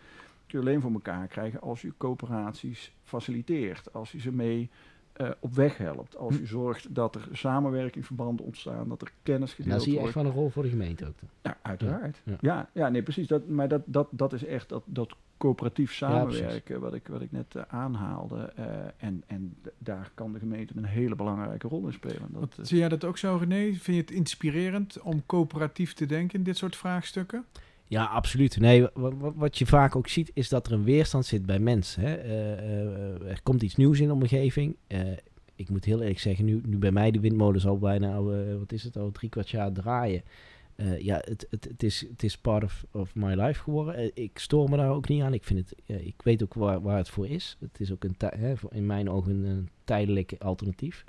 kun 0.47 0.59
je 0.59 0.67
alleen 0.67 0.81
voor 0.81 0.93
elkaar 0.93 1.27
krijgen 1.27 1.61
als 1.61 1.83
je 1.83 1.93
coöperaties 1.97 2.93
faciliteert. 3.03 3.93
Als 3.93 4.13
je 4.13 4.21
ze 4.21 4.33
mee 4.33 4.71
eh, 5.15 5.31
op 5.41 5.55
weg 5.55 5.77
helpt. 5.77 6.17
Als 6.17 6.37
je 6.37 6.47
zorgt 6.47 6.95
dat 6.95 7.15
er 7.15 7.29
samenwerkingsverbanden 7.33 8.45
ontstaan, 8.45 8.89
dat 8.89 9.03
er 9.03 9.13
kennis 9.23 9.51
En 9.51 9.57
gedeeld 9.57 9.73
dan 9.75 9.81
zie 9.85 9.93
je 9.93 9.99
echt 10.01 10.13
wordt. 10.13 10.29
wel 10.29 10.37
een 10.37 10.41
rol 10.41 10.51
voor 10.51 10.63
de 10.63 10.69
gemeente 10.69 11.07
ook. 11.07 11.15
dan. 11.21 11.29
Ja, 11.43 11.59
uiteraard. 11.63 12.21
Ja. 12.25 12.37
Ja, 12.41 12.69
ja, 12.73 12.89
nee, 12.89 13.03
precies. 13.03 13.27
Dat, 13.27 13.49
maar 13.49 13.69
dat, 13.69 13.83
dat, 13.85 14.09
dat 14.11 14.33
is 14.33 14.45
echt 14.45 14.69
dat, 14.69 14.83
dat 14.87 15.15
coöperatief 15.37 15.91
Ja, 15.91 15.97
samenwerken, 16.09 16.81
wat, 16.81 16.95
ik, 16.95 17.07
wat 17.09 17.21
ik 17.21 17.33
net 17.33 17.55
eh, 17.55 17.63
aanhaalde. 17.69 18.53
eh, 18.57 18.67
en 18.97 19.23
en 19.27 19.57
daar 19.79 20.11
kan 20.15 20.33
de 20.33 20.39
gemeente 20.39 20.73
een 20.77 20.85
hele 20.85 21.15
belangrijke 21.15 21.69
rol 21.69 21.87
in 21.87 21.93
spelen. 21.93 22.29
Dat, 22.31 22.59
zie 22.63 22.79
jij 22.79 22.89
dat 22.89 23.05
ook 23.05 23.19
zo, 23.19 23.37
René? 23.41 23.63
Vind 23.73 23.85
je 23.85 23.93
het 23.97 24.11
inspirerend 24.11 25.01
om 25.01 25.23
coöperatief 25.27 25.93
te 25.95 26.07
denken 26.07 26.39
in 26.39 26.45
dit 26.45 26.57
soort 26.57 26.77
vraagstukken? 26.77 27.45
Ja, 27.89 28.05
absoluut. 28.05 28.59
Nee, 28.59 28.83
wa- 28.95 29.17
wa- 29.17 29.33
wat 29.35 29.59
je 29.59 29.67
vaak 29.67 29.97
ook 29.97 30.09
ziet, 30.09 30.31
is 30.35 30.49
dat 30.49 30.67
er 30.67 30.73
een 30.73 30.85
weerstand 30.85 31.27
zit 31.27 31.47
bij 31.47 31.59
mensen. 31.59 32.03
Hè? 32.03 32.15
Eh, 32.15 32.53
eh, 32.53 33.31
er 33.31 33.43
komt 33.43 33.63
iets 33.63 33.77
nieuws 33.77 34.01
in 34.01 34.07
de 34.07 34.13
omgeving. 34.13 34.77
Eh, 34.87 35.01
ik 35.55 35.69
moet 35.69 35.85
heel 35.85 36.01
eerlijk 36.01 36.19
zeggen, 36.19 36.45
nu, 36.45 36.61
nu 36.65 36.79
bij 36.79 36.93
mij 36.93 37.11
de 37.11 37.21
windmolens 37.21 37.67
al 37.67 37.79
bijna, 37.79 38.23
wat 38.59 38.73
is 38.73 38.83
het, 38.83 38.97
al 38.97 39.13
drie 39.13 39.31
kwart 39.31 39.51
jaar 39.51 39.73
draaien. 39.73 40.23
Ja, 40.99 41.17
het, 41.25 41.47
het, 41.51 41.65
het, 41.65 41.83
is, 41.83 42.07
het 42.11 42.23
is 42.23 42.39
part 42.39 42.65
of, 42.65 42.85
of 42.91 43.15
my 43.15 43.35
life 43.35 43.63
geworden. 43.63 44.11
Ik 44.15 44.39
stoor 44.39 44.71
me 44.71 44.77
daar 44.77 44.91
ook 44.91 45.09
niet 45.09 45.23
aan. 45.23 45.35
Ik, 45.35 45.45
vind 45.45 45.59
het, 45.59 46.03
ik 46.05 46.23
weet 46.23 46.43
ook 46.43 46.55
waar, 46.55 46.81
waar 46.81 46.97
het 46.97 47.09
voor 47.09 47.29
is. 47.29 47.57
Het 47.61 47.81
is 47.81 47.93
ook 47.93 48.05
een 48.05 48.15
hè, 48.19 48.55
in 48.71 48.87
mijn 48.87 49.11
ogen 49.11 49.45
een, 49.45 49.69
tijdelijk 49.85 50.35
alternatief. 50.39 51.05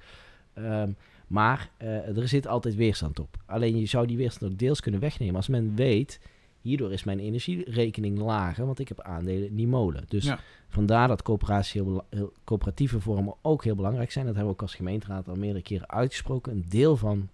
Ehm, 0.54 0.92
maar 1.28 1.70
er 1.78 2.28
zit 2.28 2.48
altijd 2.48 2.76
weerstand 2.76 3.20
op. 3.20 3.38
Alleen 3.46 3.80
je 3.80 3.86
zou 3.86 4.08
die 4.08 4.18
weerstand 4.18 4.52
ook 4.52 4.60
deels 4.60 4.80
kunnen 4.80 5.00
wegnemen 5.00 5.36
als 5.36 5.48
men 5.48 5.76
weet 5.76 6.20
hierdoor 6.66 6.92
is 6.92 7.04
mijn 7.04 7.20
energierekening 7.20 8.18
lager, 8.20 8.66
want 8.66 8.80
ik 8.80 8.88
heb 8.88 9.02
aandelen 9.02 9.48
in 9.48 9.56
die 9.56 9.68
molen. 9.68 10.04
Dus 10.08 10.26
Ja. 10.26 10.40
vandaar 10.68 11.08
dat 11.08 11.22
coöperatie 11.22 11.82
heel, 11.82 12.06
coöperatieve 12.44 13.00
vormen 13.00 13.34
ook 13.42 13.64
heel 13.64 13.76
belangrijk 13.76 14.12
zijn. 14.12 14.26
Dat 14.26 14.36
hebben 14.36 14.54
we 14.54 14.58
ook 14.60 14.66
als 14.68 14.76
gemeenteraad 14.76 15.28
al 15.28 15.36
meerdere 15.36 15.64
keren 15.64 15.90
uitgesproken. 15.90 16.52
Een 16.52 16.66
deel 16.70 16.98
van 16.98 17.30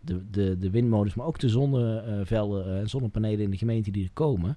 de, 0.00 0.30
de, 0.30 0.58
de 0.58 0.70
windmolens, 0.70 1.14
maar 1.14 1.26
ook 1.26 1.38
de 1.38 1.48
zonnevelden 1.48 2.64
eh, 2.66 2.78
en 2.80 2.88
zonnepanelen 2.88 3.40
in 3.44 3.50
de 3.50 3.56
gemeente 3.56 3.90
die 3.90 4.04
er 4.04 4.10
komen, 4.12 4.56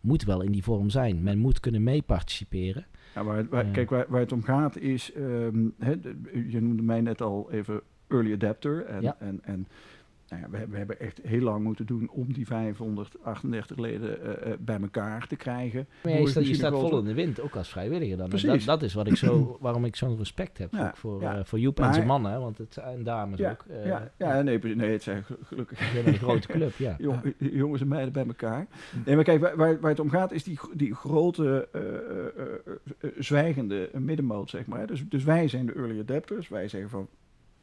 moet 0.00 0.24
wel 0.24 0.40
in 0.42 0.52
die 0.52 0.62
vorm 0.62 0.90
zijn. 0.90 1.22
Men 1.22 1.38
moet 1.38 1.60
kunnen 1.60 1.82
meeparticiperen. 1.82 2.86
Ja, 3.14 3.24
waar, 3.24 3.46
Ja. 3.50 3.62
Kijk, 3.70 3.90
waar, 3.90 4.06
waar 4.08 4.20
het 4.20 4.32
om 4.32 4.42
gaat 4.42 4.78
is, 4.78 5.12
ehm, 5.12 5.64
je 6.48 6.60
noemde 6.60 6.82
mij 6.82 7.00
net 7.00 7.20
al 7.20 7.50
even 7.50 7.80
early 8.08 8.32
adapter. 8.32 8.84
En, 8.84 9.02
Ja. 9.02 9.16
en, 9.18 9.40
en 9.44 9.66
nou 10.32 10.44
ja, 10.44 10.50
we, 10.50 10.56
hebben- 10.56 10.72
we 10.72 10.78
hebben 10.78 11.00
echt 11.00 11.20
heel 11.22 11.40
lang 11.40 11.64
moeten 11.64 11.86
doen 11.86 12.10
om 12.10 12.32
die 12.32 12.46
538 12.46 13.76
leden 13.78 14.22
eh, 14.44 14.52
eh, 14.52 14.58
bij 14.58 14.78
elkaar 14.80 15.26
te 15.26 15.36
krijgen. 15.36 15.86
Maar 16.02 16.12
je, 16.12 16.28
staat, 16.28 16.46
je 16.46 16.70
vol 16.70 16.98
in 16.98 17.04
de 17.04 17.14
wind, 17.14 17.40
ook 17.40 17.56
als 17.56 17.68
vrijwilliger 17.68 18.16
dan. 18.16 18.30
Dat, 18.30 18.60
dat 18.64 18.82
is 18.82 18.94
wat 18.94 19.06
ik 19.06 19.16
zo, 19.16 19.56
waarom 19.60 19.84
ik 19.84 19.96
zo'n 19.96 20.16
respect 20.16 20.58
heb 20.58 20.72
Ja, 20.72 20.86
ook 20.86 20.96
voor, 20.96 21.20
ja. 21.20 21.36
eh, 21.38 21.44
voor 21.44 21.58
Joep 21.58 21.80
en 21.80 21.94
zijn 21.94 22.06
mannen, 22.06 22.40
want 22.40 22.58
het 22.58 22.72
zijn 22.72 23.02
dames 23.02 23.40
ook. 23.42 23.64
ja, 23.84 24.10
ja, 24.18 24.42
nee, 24.42 24.58
nee, 24.58 24.90
het 24.90 25.02
zijn 25.02 25.22
ge- 25.24 25.38
gelukkig 25.42 26.06
een 26.06 26.14
grote 26.14 26.48
club, 26.48 26.72
ja. 26.76 26.94
jong- 27.08 27.34
jongens 27.38 27.80
en 27.80 27.88
meiden 27.88 28.12
bij 28.12 28.26
elkaar. 28.26 28.66
Nee, 29.04 29.14
maar 29.14 29.24
kijk, 29.24 29.40
waar, 29.40 29.56
waar, 29.56 29.80
waar 29.80 29.90
het 29.90 30.00
om 30.00 30.10
gaat 30.10 30.32
is 30.32 30.44
die, 30.44 30.58
die 30.74 30.94
grote 30.94 31.68
zwijgende 33.18 33.90
middenmoot, 33.98 34.50
zeg 34.50 34.66
maar. 34.66 34.86
Dus, 34.86 35.04
dus 35.08 35.24
wij 35.24 35.48
zijn 35.48 35.66
de 35.66 35.72
early 35.72 36.00
adapters. 36.00 36.48
Wij 36.48 36.68
zeggen 36.68 36.90
van, 36.90 37.08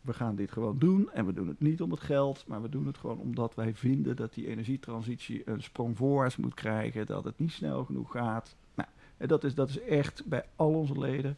we 0.02 0.14
gaan 0.14 0.36
dit 0.36 0.52
gewoon 0.52 0.80
doen. 0.80 1.12
En 1.12 1.26
we 1.26 1.34
doen 1.34 1.48
het 1.48 1.60
niet 1.60 1.82
om 1.82 1.92
het 1.92 2.00
geld, 2.00 2.44
maar 2.48 2.62
we 2.62 2.70
doen 2.70 2.86
het 2.86 2.98
gewoon 2.98 3.18
omdat 3.18 3.56
wij 3.56 3.74
vinden 3.74 4.16
dat 4.16 4.34
die 4.34 4.48
energietransitie 4.48 5.42
een 5.46 5.64
sprong 5.64 5.98
voorwaarts 5.98 6.38
moet 6.38 6.54
krijgen. 6.54 7.06
Dat 7.06 7.24
het 7.24 7.40
niet 7.40 7.52
snel 7.52 7.86
genoeg 7.86 8.12
gaat. 8.12 8.56
Nou, 8.76 8.90
en 9.18 9.28
dat 9.28 9.44
is, 9.44 9.56
dat 9.56 9.70
is 9.70 9.82
echt 9.82 10.26
bij 10.26 10.46
al 10.56 10.74
onze 10.74 11.00
leden. 11.00 11.38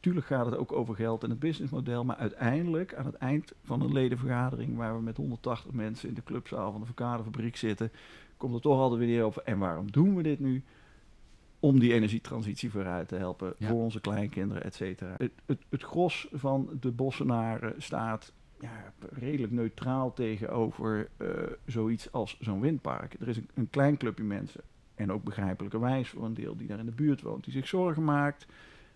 Tuurlijk 0.00 0.26
gaat 0.26 0.46
het 0.46 0.56
ook 0.56 0.72
over 0.72 0.94
geld 0.94 1.22
en 1.22 1.30
het 1.30 1.38
businessmodel, 1.38 2.04
maar 2.04 2.16
uiteindelijk 2.16 2.94
aan 2.94 3.06
het 3.06 3.14
eind 3.14 3.52
van 3.64 3.80
een 3.80 3.92
ledenvergadering, 3.92 4.76
waar 4.76 4.96
we 4.96 5.02
met 5.02 5.16
180 5.16 5.72
mensen 5.72 6.08
in 6.08 6.14
de 6.14 6.22
clubzaal 6.22 6.70
van 6.70 6.80
de 6.80 6.86
verkaderfabriek 6.86 7.56
zitten, 7.56 7.92
komt 8.36 8.54
er 8.54 8.60
toch 8.60 8.78
altijd 8.78 9.00
weer 9.00 9.24
op. 9.24 9.36
En 9.36 9.58
waarom 9.58 9.90
doen 9.90 10.16
we 10.16 10.22
dit 10.22 10.40
nu? 10.40 10.62
Om 11.60 11.78
die 11.78 11.92
energietransitie 11.92 12.70
vooruit 12.70 13.08
te 13.08 13.16
helpen 13.16 13.54
Ja. 13.58 13.68
voor 13.68 13.82
onze 13.82 14.00
kleinkinderen, 14.00 14.64
et 14.64 14.74
cetera. 14.74 15.14
Het, 15.16 15.32
het, 15.46 15.58
het 15.68 15.82
gros 15.82 16.28
van 16.32 16.68
de 16.80 16.90
Bossenaren 16.90 17.74
staat 17.82 18.32
ja, 18.60 18.92
redelijk 19.10 19.52
neutraal 19.52 20.12
tegenover 20.12 21.08
eh, 21.16 21.28
zoiets 21.66 22.12
als 22.12 22.36
zo'n 22.40 22.60
windpark. 22.60 23.16
Er 23.20 23.28
is 23.28 23.36
een, 23.36 23.48
een 23.54 23.70
klein 23.70 23.96
clubje 23.96 24.24
mensen, 24.24 24.60
en 24.94 25.12
ook 25.12 25.24
begrijpelijkerwijs 25.24 26.08
voor 26.08 26.24
een 26.24 26.34
deel 26.34 26.56
die 26.56 26.66
daar 26.66 26.78
in 26.78 26.86
de 26.86 26.92
buurt 26.92 27.22
woont, 27.22 27.44
die 27.44 27.52
zich 27.52 27.68
zorgen 27.68 28.04
maakt. 28.04 28.46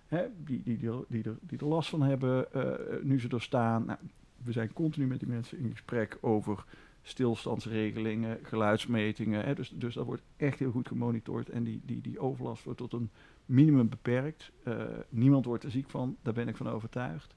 Hè, 0.09 0.25
die, 0.45 0.63
die, 0.65 0.79
die, 0.79 0.91
die, 1.09 1.23
er, 1.23 1.37
die 1.41 1.59
er 1.59 1.67
last 1.67 1.89
van 1.89 2.03
hebben 2.03 2.53
eh, 2.53 3.03
nu 3.03 3.21
ze 3.21 3.29
er 3.29 3.43
staan. 3.43 3.85
Nou, 3.85 3.99
we 4.45 4.53
zijn 4.53 4.73
continu 4.73 5.07
met 5.07 5.19
die 5.19 5.29
mensen 5.29 5.59
in 5.59 5.71
gesprek 5.71 6.19
over 6.21 6.65
stilstandsregelingen, 7.07 8.39
geluidsmetingen. 8.43 9.45
Hè, 9.45 9.55
dus, 9.55 9.73
dus 9.75 9.95
dat 9.95 10.07
wordt 10.07 10.23
echt 10.37 10.59
heel 10.59 10.71
goed 10.71 10.89
gemonitord 10.89 11.49
en 11.49 11.65
die, 11.65 11.81
die, 11.85 12.01
die 12.01 12.19
overlast 12.19 12.65
wordt 12.65 12.79
tot 12.79 12.93
een 12.93 13.11
minimum 13.47 13.89
beperkt. 13.89 14.51
Eh, 14.63 14.83
niemand 15.09 15.45
wordt 15.45 15.65
er 15.65 15.71
ziek 15.71 15.91
van, 15.91 16.17
daar 16.23 16.35
ben 16.35 16.49
ik 16.49 16.57
van 16.57 16.69
overtuigd. 16.69 17.35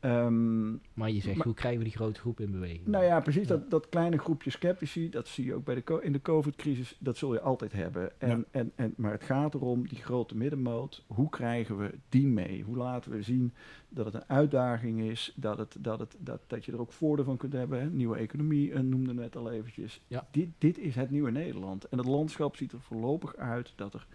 Ehm, 0.00 0.70
Maar 0.94 1.10
je 1.10 1.20
zegt, 1.20 1.36
Maar- 1.36 1.46
hoe 1.46 1.54
krijgen 1.54 1.78
we 1.78 1.84
die 1.86 1.96
grote 1.96 2.20
groep 2.20 2.40
in 2.40 2.50
beweging? 2.50 2.86
nou 2.86 3.04
ja, 3.04 3.20
precies. 3.20 3.42
Ja. 3.48 3.56
Dat, 3.56 3.70
dat 3.70 3.88
kleine 3.88 4.18
groepje 4.18 4.50
sceptici, 4.50 5.08
dat 5.10 5.28
zie 5.28 5.44
je 5.44 5.54
ook 5.54 5.64
bij 5.64 5.74
de, 5.74 5.98
in 6.02 6.12
de 6.12 6.22
COVID-crisis, 6.22 6.96
dat 6.98 7.16
zul 7.16 7.32
je 7.32 7.40
altijd 7.40 7.72
hebben. 7.72 8.20
En, 8.20 8.28
Ja. 8.38 8.44
en, 8.50 8.72
en, 8.74 8.94
maar 8.96 9.12
het 9.12 9.22
gaat 9.24 9.54
erom, 9.54 9.88
die 9.88 9.98
grote 9.98 10.36
middenmoot, 10.36 11.04
hoe 11.06 11.28
krijgen 11.28 11.78
we 11.78 11.94
die 12.08 12.26
mee? 12.26 12.62
Hoe 12.62 12.76
laten 12.76 13.10
we 13.10 13.22
zien 13.22 13.52
dat 13.88 14.04
het 14.04 14.14
een 14.14 14.28
uitdaging 14.28 15.00
is, 15.00 15.32
dat, 15.36 15.58
het, 15.58 15.76
dat, 15.78 15.98
het, 15.98 16.16
dat, 16.18 16.40
dat 16.46 16.64
je 16.64 16.72
er 16.72 16.80
ook 16.80 16.92
voordeel 16.92 17.24
van 17.24 17.36
kunt 17.36 17.52
hebben. 17.52 17.80
Hè? 17.80 17.90
Nieuwe 17.90 18.16
economie, 18.16 18.72
eh, 18.72 18.80
noemde 18.80 19.14
net 19.14 19.36
al 19.36 19.50
eventjes. 19.50 20.00
Ja. 20.06 20.28
Dit, 20.30 20.48
dit 20.58 20.78
is 20.78 20.94
het 20.94 21.10
nieuwe 21.10 21.30
Nederland. 21.30 21.84
En 21.88 21.98
het 21.98 22.06
landschap 22.06 22.56
ziet 22.56 22.72
er 22.72 22.80
voorlopig 22.80 23.36
uit 23.36 23.72
dat 23.76 23.94
er, 23.94 24.06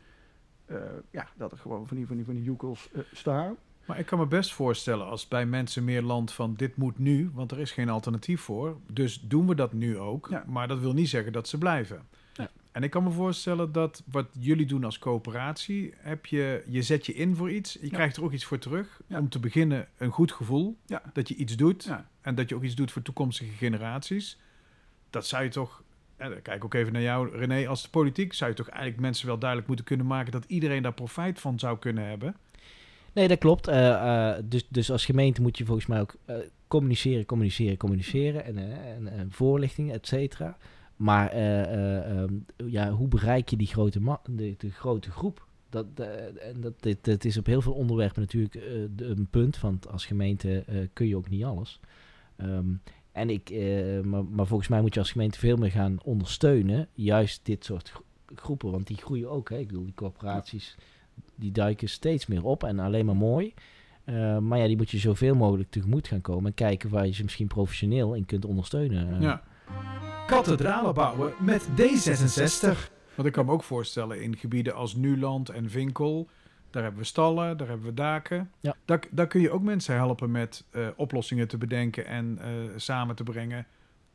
eh, 0.65 0.78
ja, 1.12 1.28
dat 1.38 1.52
er 1.52 1.58
gewoon 1.58 1.88
van 1.88 1.98
die, 1.98 2.08
van 2.08 2.15
die, 2.15 2.26
van 2.26 2.34
die 2.36 2.43
joekels 2.43 2.89
eh, 2.93 3.02
staan. 3.13 3.56
Maar 3.86 4.00
ik 4.00 4.06
kan 4.06 4.19
me 4.19 4.26
best 4.26 4.54
voorstellen 4.54 5.06
als 5.06 5.28
bij 5.28 5.45
mensen 5.45 5.84
meer 5.84 6.02
land 6.02 6.32
van 6.34 6.54
dit 6.56 6.76
moet 6.76 7.00
nu, 7.00 7.30
want 7.34 7.52
er 7.52 7.60
is 7.60 7.71
geen 7.71 7.89
alternatief 7.89 8.41
voor. 8.41 8.78
Dus 8.91 9.21
doen 9.21 9.48
we 9.48 9.56
dat 9.56 9.74
nu 9.74 9.98
ook. 9.98 10.28
Ja. 10.30 10.43
Maar 10.48 10.67
dat 10.67 10.80
wil 10.80 10.93
niet 10.93 11.10
zeggen 11.10 11.32
dat 11.34 11.48
ze 11.48 11.58
blijven. 11.58 12.08
Ja. 12.34 12.50
En 12.71 12.84
ik 12.84 12.89
kan 12.89 13.04
me 13.04 13.12
voorstellen 13.12 13.71
dat 13.71 14.04
wat 14.12 14.28
jullie 14.39 14.65
doen 14.65 14.84
als 14.84 15.00
coöperatie, 15.00 15.93
heb 15.98 16.26
je, 16.26 16.63
je 16.67 16.82
zet 16.82 17.06
je 17.06 17.13
in 17.13 17.36
voor 17.36 17.52
iets. 17.52 17.74
Je 17.74 17.80
Ja. 17.82 17.89
krijgt 17.89 18.17
er 18.17 18.24
ook 18.24 18.32
iets 18.32 18.45
voor 18.45 18.58
terug. 18.60 19.02
Om 19.10 19.30
te 19.30 19.39
beginnen 19.39 19.88
een 19.98 20.12
goed 20.12 20.32
gevoel. 20.32 20.78
Dat 21.13 21.28
je 21.28 21.36
iets 21.36 21.56
doet. 21.56 21.91
En 22.21 22.36
dat 22.36 22.50
je 22.50 22.56
ook 22.56 22.63
iets 22.63 22.76
doet 22.76 22.91
voor 22.91 23.02
toekomstige 23.02 23.52
generaties. 23.52 24.39
Dat 25.10 25.28
zou 25.28 25.43
je 25.43 25.50
toch. 25.50 25.84
En 26.17 26.30
dan 26.30 26.41
kijk 26.41 26.63
ook 26.65 26.74
even 26.74 26.93
naar 26.93 27.02
jou, 27.02 27.38
René. 27.38 27.67
Als 27.67 27.84
de 27.84 27.89
politiek 27.89 28.34
zou 28.34 28.50
je 28.50 28.56
toch 28.56 28.67
eigenlijk 28.67 29.02
mensen 29.02 29.28
wel 29.28 29.38
duidelijk 29.38 29.67
moeten 29.67 29.86
kunnen 29.86 30.06
maken 30.06 30.32
dat 30.32 30.45
iedereen 30.48 30.82
daar 30.84 30.93
profijt 30.93 31.39
van 31.39 31.60
zou 31.60 31.80
kunnen 31.80 32.08
hebben. 32.08 32.36
Nee, 33.15 33.28
dat 33.28 33.38
klopt. 33.38 33.67
Eh, 33.67 33.89
eh, 34.36 34.43
dus, 34.45 34.67
dus 34.69 34.91
als 34.91 35.06
gemeente 35.06 35.41
moet 35.41 35.58
je 35.58 35.65
volgens 35.65 35.86
mij 35.88 35.99
ook 36.01 36.15
eh, 36.25 36.36
communiceren, 36.67 37.25
communiceren, 37.25 37.78
communiceren. 37.78 38.45
En, 38.45 38.58
en, 38.84 39.08
en 39.08 39.32
voorlichting, 39.32 39.91
et 39.91 40.08
cetera. 40.08 40.58
Maar 40.95 41.30
eh, 41.30 41.62
eh, 41.62 42.17
ehm, 42.21 42.34
ja, 42.65 42.91
hoe 42.91 43.08
bereik 43.08 43.49
je 43.49 43.58
die 43.58 43.67
grote, 43.67 43.99
ma- 44.01 44.21
de, 44.30 44.56
de 44.58 44.71
grote 44.71 45.12
groep? 45.12 45.45
Dat, 45.69 45.86
en 46.39 46.62
dat, 46.62 46.73
dit, 46.80 47.04
dit 47.04 47.25
is 47.25 47.38
op 47.38 47.45
heel 47.45 47.62
veel 47.62 47.73
onderwerpen 47.73 48.21
natuurlijk 48.21 48.56
een 48.95 49.28
punt. 49.30 49.60
Want 49.60 49.91
als 49.91 50.06
gemeente 50.06 50.65
kun 50.93 51.08
je 51.08 51.15
ook 51.17 51.30
niet 51.30 51.43
alles. 51.43 51.80
Ehm, 52.36 52.67
en 53.12 53.30
ik, 53.30 53.49
maar, 54.04 54.25
maar 54.25 54.47
volgens 54.47 54.69
mij 54.69 54.82
moet 54.82 54.93
je 54.93 54.99
als 54.99 55.12
gemeente 55.12 55.39
veel 55.39 55.58
meer 55.58 55.71
gaan 55.71 55.97
ondersteunen. 56.04 56.88
Juist 56.93 57.39
dit 57.45 57.65
soort 57.65 57.89
gro- 57.89 58.04
groepen. 58.36 58.71
Want 58.71 58.88
die 58.88 58.97
groeien 58.97 59.30
ook. 59.30 59.49
Hè? 59.49 59.58
Ik 59.58 59.67
bedoel, 59.67 59.84
die 59.86 59.93
corporaties 59.93 60.75
die 61.36 61.52
duiken 61.52 61.89
steeds 61.89 62.26
meer 62.26 62.43
op 62.43 62.63
en 62.63 62.80
alleen 62.80 63.06
maar 63.06 63.15
mooi. 63.15 63.54
Eh, 64.04 64.38
maar 64.38 64.60
ja, 64.60 64.67
die 64.67 64.78
moet 64.78 64.89
je 64.89 64.98
zoveel 64.98 65.36
mogelijk 65.36 65.69
tegemoet 65.69 66.08
gaan 66.08 66.21
komen 66.21 66.45
en 66.45 66.54
kijken 66.54 66.89
waar 66.89 67.06
je 67.06 67.13
ze 67.13 67.24
misschien 67.24 67.48
professioneel 67.48 68.13
in 68.13 68.26
kunt 68.26 68.45
ondersteunen. 68.45 69.21
Ja. 69.21 69.41
Kathedralen 70.28 70.93
bouwen 70.93 71.34
met 71.39 71.68
D66. 71.70 72.93
Want 73.16 73.28
ik 73.28 73.34
kan 73.34 73.45
me 73.45 73.51
ook 73.51 73.64
voorstellen 73.64 74.22
in 74.22 74.38
gebieden 74.38 74.76
als 74.76 74.95
Nuland 74.95 75.49
en 75.49 75.70
Vinkel. 75.70 76.28
Daar 76.70 76.84
hebben 76.84 77.01
we 77.01 77.07
stallen, 77.07 77.57
daar 77.57 77.68
hebben 77.68 77.86
we 77.86 77.93
daken. 77.93 78.51
Ja. 78.60 78.76
Daar, 78.86 78.99
daar 79.12 79.28
kun 79.28 79.41
je 79.41 79.51
ook 79.51 79.62
mensen 79.62 79.95
helpen 79.95 80.32
met 80.32 80.64
eh, 80.70 80.88
oplossingen 80.95 81.47
te 81.47 81.57
bedenken 81.57 82.05
en 82.05 82.38
eh, 82.41 82.49
samen 82.76 83.16
te 83.16 83.24
brengen. 83.24 83.68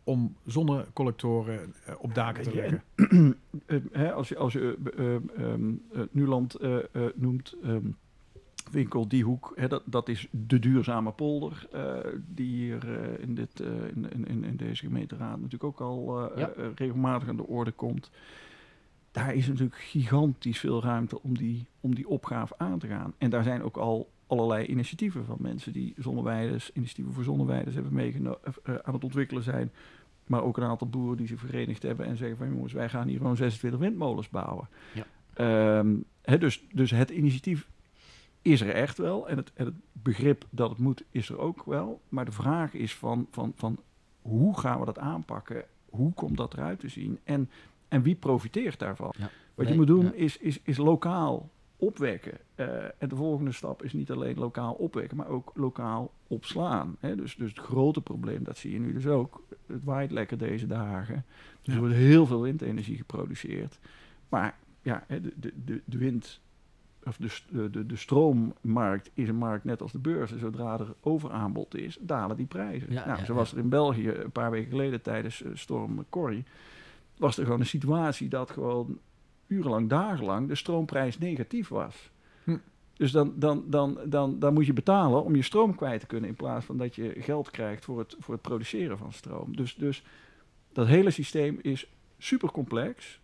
Om 0.04 0.36
zonnecollectoren 0.46 1.74
eh, 1.84 1.94
op 1.98 2.14
daken 2.14 2.42
te 2.42 2.54
leggen. 2.54 2.82
Eh, 3.66 3.78
hè, 3.92 4.12
als 4.12 4.28
je, 4.28 4.36
als 4.36 4.52
je 4.52 4.76
eh, 4.96 5.14
eh, 5.14 5.20
ehm, 5.36 5.72
eh, 5.92 6.00
Nuland 6.10 6.54
eh, 6.54 6.76
eh, 6.76 6.82
noemt, 7.14 7.54
ehm, 7.62 7.86
winkel 8.70 9.08
die 9.08 9.24
hoek, 9.24 9.52
hè, 9.56 9.68
dat, 9.68 9.82
dat 9.84 10.08
is 10.08 10.28
de 10.30 10.58
duurzame 10.58 11.10
polder 11.12 11.66
eh, 11.72 11.98
die 12.26 12.46
hier 12.46 12.84
in, 13.20 13.34
dit, 13.34 13.60
eh, 13.60 13.68
in, 13.94 14.26
in, 14.26 14.44
in 14.44 14.56
deze 14.56 14.84
gemeenteraad 14.84 15.36
natuurlijk 15.36 15.64
ook 15.64 15.80
al 15.80 16.30
Ja. 16.38 16.50
regelmatig 16.74 17.28
aan 17.28 17.36
de 17.36 17.46
orde 17.46 17.72
komt. 17.72 18.10
Daar 19.12 19.34
is 19.34 19.46
natuurlijk 19.46 19.76
gigantisch 19.80 20.58
veel 20.58 20.82
ruimte 20.82 21.22
om 21.22 21.36
die, 21.38 21.66
om 21.80 21.94
die 21.94 22.08
opgave 22.08 22.54
aan 22.58 22.78
te 22.78 22.86
gaan. 22.86 23.14
En 23.18 23.30
daar 23.30 23.42
zijn 23.42 23.62
ook 23.62 23.76
al 23.76 24.08
allerlei 24.30 24.66
initiatieven 24.66 25.24
van 25.24 25.36
mensen 25.40 25.72
die 25.72 25.94
zonneweiders, 25.96 26.72
initiatieven 26.72 27.12
voor 27.12 27.24
zonneweiders 27.24 27.74
hebben 27.74 27.92
meegenomen, 27.92 28.38
aan 28.82 28.94
het 28.94 29.04
ontwikkelen 29.04 29.42
zijn. 29.42 29.72
Maar 30.26 30.42
ook 30.42 30.56
een 30.56 30.64
aantal 30.64 30.88
boeren 30.88 31.16
die 31.16 31.26
zich 31.26 31.40
verenigd 31.40 31.82
hebben 31.82 32.06
en 32.06 32.16
zeggen 32.16 32.36
van 32.36 32.48
jongens, 32.48 32.72
wij 32.72 32.88
gaan 32.88 33.08
hier 33.08 33.18
gewoon 33.18 33.36
26 33.36 33.80
windmolens 33.80 34.28
bouwen. 34.28 34.68
Ja. 34.94 35.06
Ehm, 35.34 35.96
dus, 36.38 36.64
dus 36.72 36.90
het 36.90 37.10
initiatief 37.10 37.68
is 38.42 38.60
er 38.60 38.70
echt 38.70 38.98
wel. 38.98 39.28
En 39.28 39.36
het, 39.36 39.52
en 39.54 39.64
het 39.64 39.74
begrip 39.92 40.44
dat 40.50 40.70
het 40.70 40.78
moet 40.78 41.04
is 41.10 41.28
er 41.28 41.38
ook 41.38 41.64
wel. 41.64 42.00
Maar 42.08 42.24
de 42.24 42.32
vraag 42.32 42.74
is 42.74 42.94
van, 42.94 43.26
van, 43.30 43.52
van 43.56 43.78
hoe 44.22 44.58
gaan 44.58 44.80
we 44.80 44.84
dat 44.86 44.98
aanpakken? 44.98 45.64
Hoe 45.88 46.12
komt 46.12 46.36
dat 46.36 46.52
eruit 46.52 46.80
te 46.80 46.88
zien? 46.88 47.18
En, 47.24 47.50
en 47.88 48.02
wie 48.02 48.14
profiteert 48.14 48.78
daarvan? 48.78 49.12
Ja. 49.18 49.30
Wat 49.54 49.64
Nee, 49.64 49.74
je 49.74 49.78
moet 49.80 49.86
doen 49.86 50.04
ja. 50.04 50.12
is, 50.12 50.36
is, 50.36 50.60
is 50.62 50.76
lokaal 50.76 51.50
opwekken. 51.80 52.38
Eh, 52.54 52.84
en 52.84 53.08
de 53.08 53.16
volgende 53.16 53.52
stap 53.52 53.82
is 53.82 53.92
niet 53.92 54.10
alleen 54.10 54.38
lokaal 54.38 54.72
opwekken, 54.72 55.16
maar 55.16 55.28
ook 55.28 55.52
lokaal 55.54 56.12
opslaan. 56.26 56.96
Hè? 57.00 57.16
Dus, 57.16 57.36
dus 57.36 57.50
het 57.50 57.58
grote 57.58 58.00
probleem, 58.00 58.44
dat 58.44 58.56
zie 58.56 58.72
je 58.72 58.80
nu 58.80 58.92
dus 58.92 59.06
ook. 59.06 59.42
Het 59.66 59.84
waait 59.84 60.10
lekker 60.10 60.38
deze 60.38 60.66
dagen. 60.66 61.24
Dus 61.62 61.74
er 61.74 61.80
wordt 61.80 61.94
heel 61.94 62.26
veel 62.26 62.42
windenergie 62.42 62.96
geproduceerd. 62.96 63.78
Maar 64.28 64.58
ja, 64.82 65.04
de, 65.08 65.32
de, 65.36 65.52
de, 65.64 65.82
de 65.84 65.98
wind 65.98 66.40
of 67.04 67.16
de, 67.16 67.70
de, 67.70 67.86
de, 67.86 67.96
stroommarkt 67.96 69.10
is 69.14 69.28
een 69.28 69.36
markt 69.36 69.64
net 69.64 69.82
als 69.82 69.92
de 69.92 69.98
beurs. 69.98 70.36
Zodra 70.36 70.78
er 70.78 70.94
overaanbod 71.00 71.76
is, 71.76 71.98
dalen 72.00 72.36
die 72.36 72.46
prijzen. 72.46 72.92
Ja, 72.92 73.06
nou, 73.06 73.18
ja, 73.18 73.24
zo 73.24 73.32
ja. 73.32 73.38
was 73.38 73.52
er 73.52 73.58
in 73.58 73.68
België 73.68 74.08
een 74.08 74.30
paar 74.30 74.50
weken 74.50 74.70
geleden 74.70 75.02
tijdens 75.02 75.42
eh, 75.42 75.50
storm 75.54 76.04
Corrie. 76.08 76.44
Was 77.16 77.38
er 77.38 77.44
gewoon 77.44 77.60
een 77.60 77.66
situatie 77.66 78.28
dat 78.28 78.50
gewoon 78.50 78.98
urenlang, 79.50 79.88
dagenlang 79.88 80.48
de 80.48 80.54
stroomprijs 80.54 81.18
negatief 81.18 81.68
was. 81.68 82.10
Hm. 82.44 82.56
Dus 82.96 83.12
dan, 83.12 83.32
dan, 83.36 83.64
dan, 83.66 83.98
dan, 84.04 84.38
dan 84.38 84.54
moet 84.54 84.66
je 84.66 84.72
betalen 84.72 85.24
om 85.24 85.36
je 85.36 85.42
stroom 85.42 85.74
kwijt 85.74 86.00
te 86.00 86.06
kunnen. 86.06 86.28
In 86.30 86.36
plaats 86.36 86.66
van 86.66 86.76
dat 86.76 86.94
je 86.94 87.14
geld 87.18 87.50
krijgt 87.50 87.84
voor 87.84 87.98
het, 87.98 88.16
voor 88.18 88.34
het 88.34 88.42
produceren 88.42 88.98
van 88.98 89.12
stroom. 89.12 89.56
Dus, 89.56 89.74
dus 89.74 90.04
dat 90.72 90.86
hele 90.86 91.10
systeem 91.10 91.58
is 91.62 91.90
super 92.18 92.50
complex. 92.50 93.20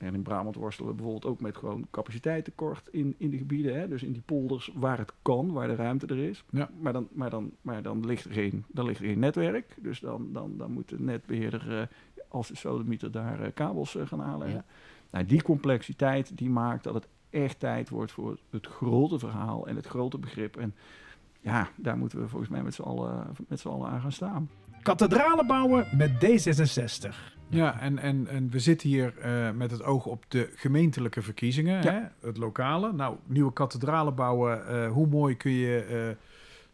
En 0.00 0.14
in 0.14 0.22
Brabant 0.22 0.54
worstelen 0.54 0.90
we 0.90 0.96
bijvoorbeeld 0.96 1.32
ook 1.32 1.40
met 1.40 1.56
gewoon 1.56 1.86
capaciteitstekort 1.90 2.88
in, 2.90 3.14
in 3.18 3.30
de 3.30 3.36
gebieden. 3.36 3.80
Hè? 3.80 3.88
Dus 3.88 4.02
in 4.02 4.12
die 4.12 4.22
polders 4.22 4.70
waar 4.74 4.98
het 4.98 5.12
kan, 5.22 5.52
waar 5.52 5.68
de 5.68 5.74
ruimte 5.74 6.06
er 6.06 6.18
is. 6.18 6.44
Ja. 6.50 6.70
Maar, 6.78 6.92
dan, 6.92 7.08
maar, 7.12 7.30
dan, 7.30 7.52
maar 7.60 7.82
dan, 7.82 8.06
ligt 8.06 8.24
er 8.24 8.32
geen, 8.32 8.64
dan 8.68 8.86
ligt 8.86 9.00
er 9.00 9.06
geen 9.06 9.18
netwerk. 9.18 9.76
Dus 9.80 10.00
dan, 10.00 10.32
dan, 10.32 10.56
dan 10.56 10.72
moet 10.72 10.88
de 10.88 11.00
netbeheerder 11.00 11.80
eh, 11.80 11.86
als 12.28 12.48
de 12.48 12.56
sodemieter 12.56 13.10
daar 13.10 13.40
eh, 13.40 13.50
kabels 13.54 13.96
eh, 13.96 14.06
gaan 14.06 14.22
aanleggen. 14.22 14.64
Ja. 14.68 14.74
Nou, 15.10 15.24
die 15.24 15.42
complexiteit 15.42 16.36
die 16.36 16.50
maakt 16.50 16.84
dat 16.84 16.94
het 16.94 17.08
echt 17.30 17.60
tijd 17.60 17.88
wordt 17.88 18.12
voor 18.12 18.38
het 18.50 18.66
grote 18.66 19.18
verhaal 19.18 19.66
en 19.66 19.76
het 19.76 19.86
grote 19.86 20.18
begrip. 20.18 20.56
En 20.56 20.74
ja, 21.40 21.68
daar 21.76 21.96
moeten 21.98 22.20
we 22.20 22.28
volgens 22.28 22.50
mij 22.50 22.62
met 22.62 22.74
z'n 22.74 22.82
allen, 22.82 23.26
met 23.48 23.60
z'n 23.60 23.68
allen 23.68 23.88
aan 23.90 24.00
gaan 24.00 24.12
staan. 24.12 24.50
Kathedralen 24.82 25.46
bouwen 25.46 25.86
met 25.96 26.10
D66. 26.10 27.14
Ja, 27.48 27.80
en, 27.80 27.98
en, 27.98 28.26
en 28.26 28.50
we 28.50 28.58
zitten 28.58 28.88
hier 28.88 29.18
eh, 29.18 29.50
met 29.50 29.70
het 29.70 29.82
oog 29.82 30.06
op 30.06 30.24
de 30.28 30.50
gemeentelijke 30.54 31.22
verkiezingen, 31.22 31.82
Ja. 31.82 31.92
hè? 31.92 32.26
het 32.26 32.36
lokale. 32.36 32.92
Nou, 32.92 33.16
nieuwe 33.26 33.52
kathedralen 33.52 34.14
bouwen, 34.14 34.66
eh, 34.66 34.90
hoe 34.92 35.06
mooi 35.06 35.36
kun 35.36 35.50
je 35.52 35.84
eh, 35.84 36.16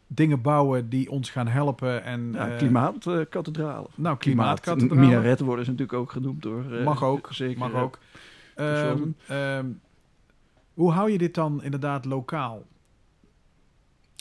dingen 0.07 0.41
bouwen 0.43 0.89
die 0.89 1.11
ons 1.11 1.31
gaan 1.31 1.49
helpen? 1.49 2.05
En, 2.05 2.31
Ja, 2.33 2.49
eh, 2.51 2.57
klimaatkathedralen. 2.59 3.91
Nou, 3.95 4.17
Klimaat. 4.17 4.19
klimaatkathedralen. 4.61 5.05
Minaretten 5.09 5.47
worden 5.47 5.65
ze 5.65 5.71
natuurlijk 5.71 5.99
ook 5.99 6.11
genoemd 6.13 6.43
door. 6.43 6.73
eh, 6.73 6.85
Mag 6.85 7.03
ook, 7.05 7.29
Zeker. 7.33 7.59
mag 7.59 7.73
eh, 7.73 7.83
ook. 7.83 7.99
Ehm, 8.55 9.03
ehm, 9.27 9.67
hoe 10.75 10.93
hou 10.93 11.11
je 11.11 11.19
dit 11.19 11.35
dan 11.35 11.63
inderdaad 11.63 12.05
lokaal? 12.05 12.65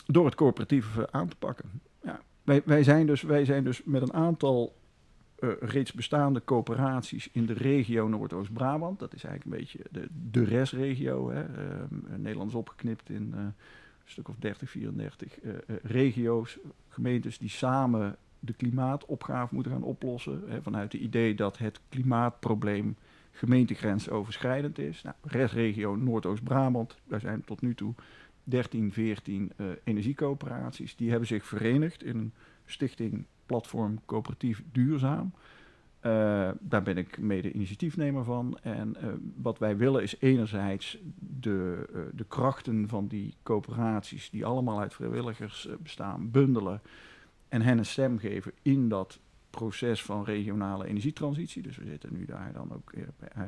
door 0.08 0.24
het 0.24 0.34
coöperatief 0.34 0.96
eh, 0.98 1.04
aan 1.10 1.28
te 1.28 1.36
pakken. 1.36 1.70
Ja. 2.04 2.20
Wij, 2.44 2.62
wij, 2.64 2.82
zijn 2.82 3.06
dus, 3.06 3.22
wij 3.22 3.44
zijn 3.44 3.64
dus 3.64 3.82
met 3.84 4.02
een 4.02 4.12
aantal 4.12 4.74
reeds 5.60 5.92
bestaande 5.92 6.42
coöperaties 6.44 7.28
in 7.32 7.46
de 7.46 7.52
regio 7.52 8.08
Noordoost-Brabant. 8.08 8.98
Dat 8.98 9.14
is 9.14 9.24
eigenlijk 9.24 9.54
een 9.56 9.60
beetje 9.64 9.80
de, 9.90 10.08
de 10.30 10.44
restregio. 10.44 11.30
Hè. 11.30 11.40
Ehm, 11.42 12.20
Nederland 12.22 12.50
is 12.50 12.56
opgeknipt 12.56 13.10
in 13.10 13.34
stuk 14.10 14.28
of 14.28 14.36
30, 14.38 14.70
34 14.70 15.40
eh, 15.40 15.50
eh, 15.50 15.58
regio's, 15.82 16.58
gemeentes 16.88 17.38
die 17.38 17.48
samen 17.48 18.16
de 18.38 18.52
klimaatopgave 18.52 19.54
moeten 19.54 19.72
gaan 19.72 19.82
oplossen. 19.82 20.42
Hè, 20.46 20.62
vanuit 20.62 20.92
het 20.92 21.02
idee 21.02 21.34
dat 21.34 21.58
het 21.58 21.80
klimaatprobleem 21.88 22.96
gemeentegrensoverschrijdend 23.30 24.78
is. 24.78 25.02
Nou, 25.02 25.16
restregio 25.22 25.96
Noordoost-Brabant, 25.96 26.98
daar 27.04 27.20
zijn 27.20 27.44
tot 27.44 27.60
nu 27.60 27.74
toe 27.74 27.94
13, 28.44 28.92
14 28.92 29.52
eh, 29.56 29.66
energiecoöperaties. 29.84 30.96
Die 30.96 31.10
hebben 31.10 31.28
zich 31.28 31.46
verenigd 31.46 32.02
in 32.02 32.16
een 32.16 32.32
stichting 32.64 33.24
Platform 33.46 34.00
Coöperatief 34.04 34.62
Duurzaam. 34.72 35.32
Eh, 36.00 36.50
daar 36.60 36.82
ben 36.82 36.96
ik 36.96 37.18
mede 37.18 37.52
initiatiefnemer 37.52 38.24
van. 38.24 38.58
En 38.62 38.96
eh, 38.96 39.08
wat 39.36 39.58
wij 39.58 39.76
willen 39.76 40.02
is 40.02 40.20
enerzijds 40.20 40.98
de, 41.18 41.88
eh, 41.94 42.00
de 42.14 42.24
krachten 42.24 42.88
van 42.88 43.06
die 43.06 43.34
coöperaties, 43.42 44.30
die 44.30 44.44
allemaal 44.44 44.80
uit 44.80 44.94
vrijwilligers 44.94 45.68
bestaan, 45.82 46.30
bundelen 46.30 46.80
en 47.48 47.62
hen 47.62 47.78
een 47.78 47.86
stem 47.86 48.18
geven 48.18 48.52
in 48.62 48.88
dat 48.88 49.20
proces 49.50 50.02
van 50.02 50.24
regionale 50.24 50.86
energietransitie. 50.86 51.62
Dus 51.62 51.76
we 51.76 51.84
zitten 51.84 52.12
nu 52.12 52.24
daar 52.24 52.52
dan 52.52 52.72
ook 52.72 52.92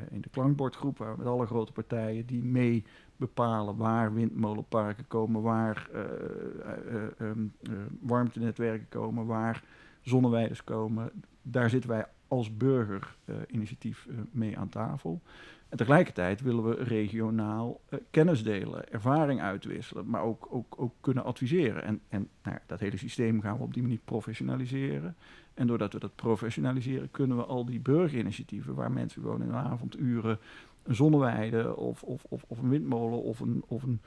in 0.09 0.21
de 0.21 0.29
klankbordgroep, 0.29 0.97
waar 0.97 1.17
met 1.17 1.27
alle 1.27 1.45
grote 1.45 1.71
partijen 1.71 2.25
die 2.25 2.43
mee 2.43 2.83
bepalen 3.19 3.75
waar 3.75 4.13
windmolenparken 4.13 5.07
komen, 5.07 5.41
waar 5.41 5.89
eh, 5.93 6.01
eh, 6.01 6.95
eh, 6.95 7.09
ehm, 7.17 7.47
eh, 7.61 7.71
warmtenetwerken 7.99 8.89
komen, 8.89 9.25
waar 9.25 9.63
zonneweiders 10.01 10.63
komen. 10.63 11.11
Daar 11.41 11.69
zitten 11.69 11.89
wij 11.89 12.05
als 12.29 12.57
burgerinitiatief 12.57 14.07
eh, 14.09 14.15
mee 14.31 14.57
aan 14.57 14.69
tafel. 14.69 15.21
En 15.69 15.77
tegelijkertijd 15.77 16.41
willen 16.41 16.63
we 16.63 16.83
regionaal 16.83 17.81
eh, 17.89 17.99
kennis 18.11 18.43
delen, 18.43 18.91
ervaring 18.91 19.41
uitwisselen, 19.41 20.09
maar 20.09 20.21
ook, 20.21 20.47
ook, 20.49 20.75
ook 20.77 20.93
kunnen 21.01 21.23
adviseren. 21.23 21.83
En, 21.83 22.01
en 22.09 22.29
nou 22.43 22.57
dat 22.65 22.79
hele 22.79 22.97
systeem 22.97 23.41
gaan 23.41 23.57
we 23.57 23.63
op 23.63 23.73
die 23.73 23.81
manier 23.81 23.99
professionaliseren. 24.05 25.15
En 25.53 25.67
doordat 25.67 25.93
we 25.93 25.99
dat 25.99 26.15
professionaliseren, 26.15 27.11
kunnen 27.11 27.37
we 27.37 27.43
al 27.43 27.65
die 27.65 27.79
burgerinitiatieven, 27.79 28.75
waar 28.75 28.91
mensen 28.91 29.21
gewoon 29.21 29.41
in 29.41 29.47
de 29.47 29.53
avonduren 29.53 30.39
een 30.83 30.95
zonneweide 30.95 31.75
of, 31.75 32.03
of, 32.03 32.23
of, 32.23 32.43
of 32.47 32.59
een 32.59 32.69
windmolen 32.69 33.23
of 33.23 33.39
een, 33.39 33.63
of 33.67 33.83
een, 33.83 33.99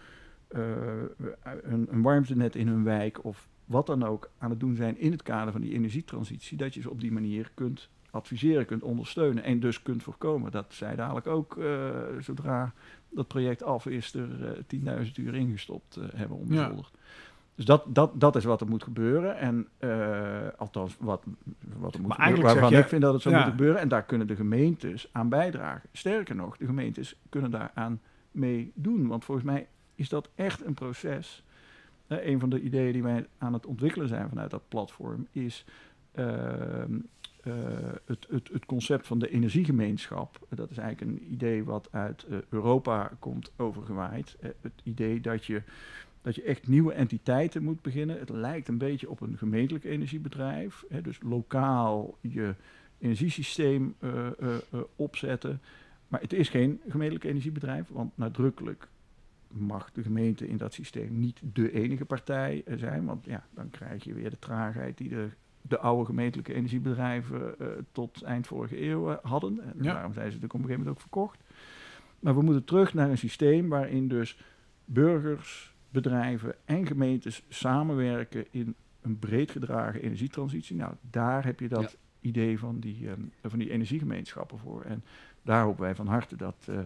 eh, 0.49 0.63
een, 1.63 1.87
een 1.91 2.03
warmtenet 2.03 2.57
in 2.57 2.69
hun 2.69 2.85
wijk 2.85 3.25
of 3.25 3.49
wat 3.65 3.87
dan 3.87 4.05
ook 4.05 4.31
aan 4.39 4.51
het 4.51 4.61
doen 4.61 4.77
zijn 4.77 4.99
in 4.99 5.13
het 5.13 5.23
kader 5.23 5.53
van 5.53 5.61
die 5.61 5.73
energietransitie, 5.73 6.59
dat 6.59 6.75
je 6.75 6.81
ze 6.81 6.91
op 6.91 7.01
die 7.01 7.13
manier 7.13 7.51
kunt 7.55 7.89
adviseren, 8.13 8.67
kunt 8.67 8.83
ondersteunen 8.83 9.45
en 9.45 9.61
dus 9.61 9.83
kunt 9.83 10.03
voorkomen 10.03 10.51
dat 10.51 10.67
zij 10.69 10.97
dadelijk 10.97 11.27
ook, 11.27 11.57
eh, 11.57 11.91
zodra 12.21 12.73
dat 13.09 13.29
project 13.29 13.63
af 13.63 13.87
is, 13.87 14.15
er 14.15 14.57
eh 14.57 14.63
10.000 14.67 15.13
uur 15.17 15.35
ingestopt 15.35 15.97
eh, 15.97 16.05
hebben 16.15 16.37
onbezoldigd. 16.37 16.97
Dus 17.55 17.65
dat, 17.65 17.85
dat, 17.89 18.21
dat 18.21 18.37
is 18.37 18.45
wat 18.45 18.61
er 18.61 18.69
moet 18.69 18.83
gebeuren. 18.83 19.37
En 19.39 19.69
uh, 19.81 20.39
althans, 20.57 20.97
wat, 21.01 21.25
wat 21.79 21.95
er 21.95 22.01
moet 22.01 22.09
Maar 22.09 22.27
gebeuren, 22.27 22.45
waarvan 22.45 22.71
je- 22.71 22.79
ik 22.79 22.89
vind 22.89 23.03
dat 23.03 23.13
het 23.13 23.23
zo 23.23 23.31
ja. 23.31 23.39
moet 23.39 23.51
gebeuren. 23.51 23.81
En 23.81 23.89
daar 23.89 24.03
kunnen 24.03 24.27
de 24.27 24.37
gemeentes 24.37 25.09
aan 25.13 25.29
bijdragen. 25.29 25.89
Sterker 25.93 26.35
nog, 26.35 26.57
de 26.57 26.67
gemeentes 26.67 27.17
kunnen 27.29 27.51
daaraan 27.51 28.01
meedoen. 28.31 29.07
Want 29.07 29.25
volgens 29.25 29.47
mij 29.47 29.67
is 29.95 30.09
dat 30.09 30.29
echt 30.35 30.65
een 30.65 30.75
proces. 30.75 31.45
Een 32.07 32.41
van 32.41 32.51
de 32.51 32.61
ideeën 32.61 32.93
die 32.93 33.03
wij 33.03 33.27
aan 33.39 33.53
het 33.53 33.67
ontwikkelen 33.67 34.09
zijn 34.09 34.29
vanuit 34.29 34.51
dat 34.51 34.69
platform 34.69 35.27
is 35.31 35.65
ehm, 36.13 36.99
eh, 37.43 37.55
het, 38.05 38.27
het, 38.31 38.49
het 38.53 38.67
concept 38.67 39.07
van 39.07 39.19
de 39.19 39.31
energiegemeenschap. 39.31 40.47
Dat 40.49 40.71
is 40.71 40.79
eigenlijk 40.79 41.11
een 41.11 41.33
idee 41.33 41.65
wat 41.65 41.89
uit 41.91 42.25
eh, 42.25 42.39
Europa 42.49 43.13
komt 43.19 43.53
overgewaaid. 43.57 44.37
Eh, 44.41 44.51
het 44.61 44.73
idee 44.83 45.21
dat 45.21 45.45
je, 45.45 45.63
dat 46.21 46.35
je 46.35 46.43
echt 46.43 46.69
nieuwe 46.69 46.93
entiteiten 46.93 47.63
moet 47.63 47.83
beginnen. 47.83 48.19
Het 48.19 48.29
lijkt 48.29 48.69
een 48.69 48.79
beetje 48.79 49.11
op 49.11 49.21
een 49.21 49.39
gemeentelijk 49.39 49.85
energiebedrijf. 49.85 50.85
Hè, 50.89 51.01
dus 51.01 51.19
lokaal 51.23 52.19
je 52.21 52.55
energiesysteem 52.99 53.95
opzetten. 54.97 55.61
Maar 56.09 56.21
het 56.21 56.33
is 56.33 56.49
geen 56.49 56.81
gemeentelijk 56.89 57.25
energiebedrijf, 57.25 57.89
want 57.89 58.17
nadrukkelijk 58.17 58.89
mag 59.49 59.93
de 59.93 60.03
gemeente 60.03 60.49
in 60.49 60.57
dat 60.57 60.75
systeem 60.75 61.19
niet 61.19 61.41
de 61.53 61.73
enige 61.73 62.05
partij 62.05 62.65
zijn. 62.77 63.05
Want 63.05 63.25
ja, 63.25 63.47
dan 63.55 63.71
krijg 63.71 64.05
je 64.05 64.15
weer 64.15 64.31
de 64.31 64.39
traagheid 64.39 64.99
die 64.99 65.09
de, 65.09 65.29
de 65.63 65.79
oude 65.79 66.05
gemeentelijke 66.05 66.55
energiebedrijven 66.55 67.59
eh, 67.59 67.67
tot 67.93 68.23
eind 68.23 68.47
vorige 68.47 68.83
eeuw 68.83 69.11
eh, 69.11 69.17
hadden. 69.23 69.61
En 69.61 69.75
Ja. 69.77 69.93
daarom 69.93 70.13
zijn 70.13 70.31
ze 70.31 70.39
natuurlijk 70.39 70.55
op 70.55 70.61
een 70.61 70.67
gegeven 70.67 70.79
moment 70.79 70.97
ook 70.97 71.01
verkocht. 71.01 71.43
Maar 72.21 72.35
we 72.35 72.43
moeten 72.43 72.65
terug 72.65 72.95
naar 72.95 73.11
een 73.11 73.19
systeem 73.19 73.69
waarin 73.69 74.09
dus 74.09 74.39
burgers, 74.85 75.75
bedrijven 75.91 76.55
en 76.65 76.87
gemeentes 76.87 77.43
samenwerken 77.49 78.47
in 78.51 78.75
een 79.01 79.19
breed 79.19 79.51
gedragen 79.51 80.03
energietransitie. 80.03 80.77
Nou, 80.77 80.95
daar 81.11 81.45
heb 81.45 81.61
je 81.61 81.69
dat 81.69 81.97
idee 82.21 82.59
van 82.59 82.79
die, 82.81 83.09
ehm, 83.09 83.21
van 83.45 83.59
die 83.59 83.71
energiegemeenschappen 83.71 84.59
voor. 84.59 84.83
En 84.83 85.05
daar 85.43 85.63
hopen 85.63 85.81
wij 85.83 85.95
van 85.95 86.07
harte 86.07 86.37
dat, 86.37 86.67
eh, 86.69 86.79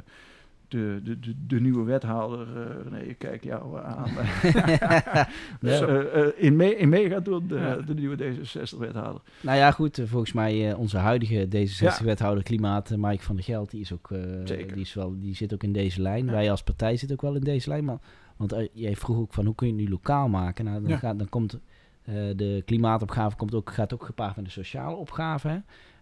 de, 0.69 1.01
de, 1.05 1.19
de, 1.21 1.35
de 1.47 1.61
nieuwe 1.61 1.85
wethouder, 1.85 2.47
uh, 2.57 2.91
nee, 2.93 3.07
ik 3.09 3.19
kijk 3.19 3.45
jou 3.45 3.79
aan. 3.85 4.09
Nee. 5.61 5.75
Eh, 5.85 6.23
eh, 6.27 6.33
in, 6.37 6.57
mee, 6.57 6.77
in 6.77 6.89
mee 6.89 7.09
gaat 7.09 7.25
doen, 7.25 7.47
de, 7.49 7.55
Ja. 7.55 7.77
de 7.77 7.95
nieuwe 7.95 8.17
D66-wethouder. 8.17 9.21
Nou 9.41 9.57
ja, 9.59 9.71
goed. 9.71 9.99
eh, 9.99 10.07
volgens 10.07 10.33
mij 10.33 10.71
eh, 10.71 10.79
onze 10.79 10.99
huidige 10.99 11.35
Ja. 11.51 11.67
D66-wethouder 11.67 12.43
Klimaat, 12.45 12.91
eh, 12.91 12.99
Mike 12.99 13.23
van 13.23 13.35
der 13.37 13.45
Geld, 13.45 13.71
die, 13.71 13.81
is 13.81 13.93
ook, 13.93 14.11
eh, 14.11 14.19
Zeker. 14.45 14.73
die, 14.75 14.83
is 14.83 14.95
wel, 14.95 15.15
die 15.21 15.35
zit 15.35 15.55
ook 15.55 15.63
in 15.63 15.73
deze 15.73 16.03
lijn. 16.03 16.25
Ja. 16.27 16.33
Wij 16.33 16.51
als 16.51 16.63
partij 16.63 16.97
zitten 16.97 17.17
ook 17.17 17.23
wel 17.23 17.35
in 17.35 17.41
deze 17.45 17.69
lijn. 17.69 17.85
Maar, 17.85 17.99
want 18.37 18.53
eh, 18.53 18.67
jij 18.73 18.97
vroeg 18.97 19.19
ook 19.19 19.33
van 19.35 19.45
hoe 19.45 19.55
kun 19.55 19.67
je 19.67 19.73
het 19.73 19.83
nu 19.83 19.89
lokaal 19.91 20.29
maken? 20.29 20.65
Nou, 20.65 20.81
dan, 20.81 20.91
Ja. 20.91 20.97
gaat, 20.97 21.19
dan 21.19 21.29
komt 21.29 21.59
eh, 22.03 22.15
de 22.37 22.63
klimaatopgave 22.65 23.37
komt 23.37 23.55
ook, 23.55 23.71
gaat 23.73 23.95
ook 23.95 24.05
gepaard 24.05 24.37
met 24.37 24.45
de 24.45 24.51
sociale 24.51 24.97
opgave. 24.97 25.49
hè. 25.49 25.59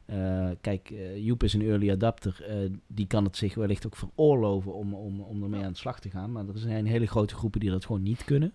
Eh, 0.07 0.51
kijk, 0.61 0.91
eh, 0.91 1.25
Joep 1.25 1.43
is 1.43 1.53
een 1.53 1.63
early 1.63 1.91
adapter. 1.91 2.45
eh, 2.49 2.71
die 2.87 3.07
kan 3.07 3.25
het 3.25 3.37
zich 3.37 3.55
wellicht 3.55 3.87
ook 3.87 3.97
veroorloven 3.97 4.75
om, 4.75 4.95
om, 4.95 5.21
om 5.21 5.43
ermee 5.43 5.65
aan 5.65 5.73
de 5.73 5.79
slag 5.79 6.01
te 6.01 6.11
gaan. 6.11 6.33
Maar 6.33 6.49
er 6.49 6.59
zijn 6.59 6.87
hele 6.87 7.07
grote 7.07 7.35
groepen 7.35 7.61
die 7.61 7.71
dat 7.71 7.85
gewoon 7.85 8.03
niet 8.03 8.25
kunnen. 8.25 8.53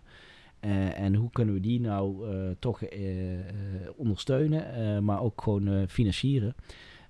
En 0.95 1.15
hoe 1.15 1.29
kunnen 1.29 1.53
we 1.53 1.59
die 1.59 1.79
nou 1.79 2.25
toch 2.59 2.81
ondersteunen, 3.95 5.03
maar 5.03 5.21
ook 5.21 5.41
gewoon 5.41 5.87
financieren? 5.87 6.55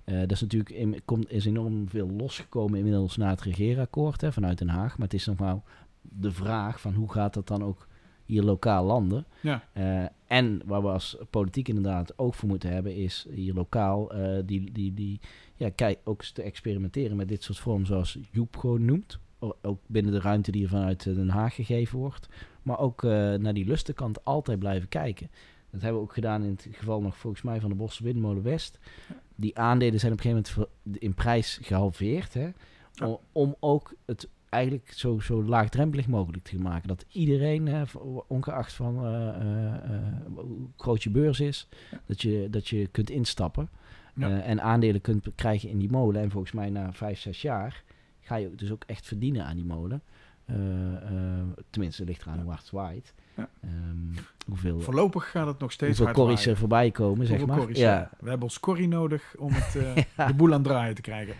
Dat 0.04 0.30
is 0.30 0.40
natuurlijk 0.40 0.70
in, 0.70 1.02
komt, 1.04 1.30
is 1.30 1.44
enorm 1.44 1.88
veel 1.88 2.10
losgekomen 2.10 2.78
inmiddels 2.78 3.16
na 3.16 3.30
het 3.30 3.42
regeerakkoord 3.42 4.20
hè, 4.20 4.32
vanuit 4.32 4.58
Den 4.58 4.68
Haag. 4.68 4.98
Maar 4.98 5.06
het 5.06 5.16
is 5.16 5.26
nog 5.26 5.38
wel 5.38 5.62
de 6.02 6.32
vraag 6.32 6.80
van 6.80 6.94
hoe 6.94 7.12
gaat 7.12 7.34
dat 7.34 7.46
dan 7.46 7.64
ook 7.64 7.88
hier 8.30 8.42
lokaal 8.42 8.84
landen? 8.84 9.24
Ja. 9.40 9.64
Eh, 9.72 10.04
en 10.26 10.60
waar 10.64 10.82
we 10.82 10.88
als 10.88 11.16
politiek 11.30 11.68
inderdaad 11.68 12.18
ook 12.18 12.34
voor 12.34 12.48
moeten 12.48 12.70
hebben, 12.72 12.94
is 12.96 13.26
hier 13.30 13.54
lokaal 13.54 14.12
eh, 14.12 14.38
die, 14.44 14.72
die, 14.72 14.94
die, 14.94 15.20
ja, 15.56 15.70
kijk, 15.74 15.98
ook 16.04 16.24
te 16.24 16.42
experimenteren 16.42 17.16
met 17.16 17.28
dit 17.28 17.42
soort 17.42 17.58
vormen 17.58 17.86
zoals 17.86 18.18
Joep 18.30 18.56
gewoon 18.56 18.84
noemt. 18.84 19.18
O- 19.38 19.56
Ook 19.62 19.80
binnen 19.86 20.12
de 20.12 20.20
ruimte 20.20 20.50
die 20.50 20.62
er 20.62 20.68
vanuit 20.68 21.06
eh, 21.06 21.14
Den 21.14 21.28
Haag 21.28 21.54
gegeven 21.54 21.98
wordt. 21.98 22.28
Maar 22.62 22.78
ook 22.78 23.02
naar 23.02 23.54
die 23.54 23.66
lustenkant 23.66 24.24
altijd 24.24 24.58
blijven 24.58 24.88
kijken. 24.88 25.30
Dat 25.70 25.80
hebben 25.80 26.00
we 26.00 26.06
ook 26.06 26.12
gedaan 26.14 26.42
in 26.42 26.50
het 26.50 26.66
geval 26.70 27.00
nog 27.00 27.16
volgens 27.16 27.42
mij 27.42 27.60
van 27.60 27.70
de 27.70 27.76
Bosse 27.76 28.02
Windmolen 28.04 28.42
West. 28.42 28.78
Die 29.34 29.58
aandelen 29.58 30.00
zijn 30.00 30.12
op 30.12 30.18
een 30.18 30.24
gegeven 30.30 30.54
moment 30.84 31.02
in 31.02 31.14
prijs 31.14 31.58
gehalveerd. 31.62 32.34
Hè? 32.34 32.48
Om, 33.04 33.18
om 33.32 33.54
ook 33.60 33.94
het 34.06 34.28
eigenlijk 34.50 34.92
zo, 34.92 35.18
zo 35.18 35.44
laagdrempelig 35.44 36.08
mogelijk 36.08 36.44
te 36.44 36.58
maken. 36.58 36.88
Dat 36.88 37.04
iedereen, 37.08 37.66
hè, 37.66 37.82
ongeacht 38.26 38.72
van 38.72 39.04
eh, 39.04 39.28
eh, 39.28 39.74
eh, 39.74 40.02
hoe 40.34 40.68
groot 40.76 41.02
je 41.02 41.10
beurs 41.10 41.40
is, 41.40 41.68
dat, 42.06 42.22
je, 42.22 42.46
dat 42.50 42.68
je 42.68 42.86
kunt 42.86 43.10
instappen. 43.10 43.68
Ja. 44.14 44.40
en 44.40 44.62
aandelen 44.62 45.00
kunt 45.00 45.26
krijgen 45.34 45.68
in 45.68 45.78
die 45.78 45.90
molen. 45.90 46.22
En 46.22 46.30
volgens 46.30 46.52
mij 46.52 46.70
na 46.70 46.92
vijf, 46.92 47.18
zes 47.18 47.42
jaar 47.42 47.82
ga 48.20 48.36
je 48.36 48.54
dus 48.54 48.70
ook 48.70 48.84
echt 48.86 49.06
verdienen 49.06 49.44
aan 49.44 49.56
die 49.56 49.64
molen. 49.64 50.02
Tenminste, 51.70 52.04
ligt 52.04 52.22
eraan 52.22 52.40
hoe 52.40 52.48
hard 52.48 52.60
het 52.60 52.70
waait. 52.70 53.14
Ja. 53.36 53.48
Ehm, 53.60 54.22
hoeveel 54.46 54.80
Voorlopig 54.80 55.30
gaat 55.30 55.46
het 55.46 55.58
nog 55.58 55.72
steeds 55.72 55.98
hoeveel 55.98 56.14
hard 56.14 56.16
corries 56.16 56.46
er 56.46 56.56
voorbij 56.56 56.90
komen, 56.90 57.26
zeg 57.26 57.46
maar. 57.46 57.58
corries, 57.58 57.78
ja. 57.78 57.94
ja. 57.94 58.10
We 58.18 58.28
hebben 58.28 58.46
ons 58.48 58.60
corrie 58.60 58.88
nodig 58.88 59.34
om 59.38 59.52
het, 59.52 59.72
Ja. 60.16 60.26
de 60.26 60.34
boel 60.34 60.52
aan 60.52 60.52
het 60.52 60.64
draaien 60.64 60.94
te 60.94 61.02
krijgen. 61.02 61.34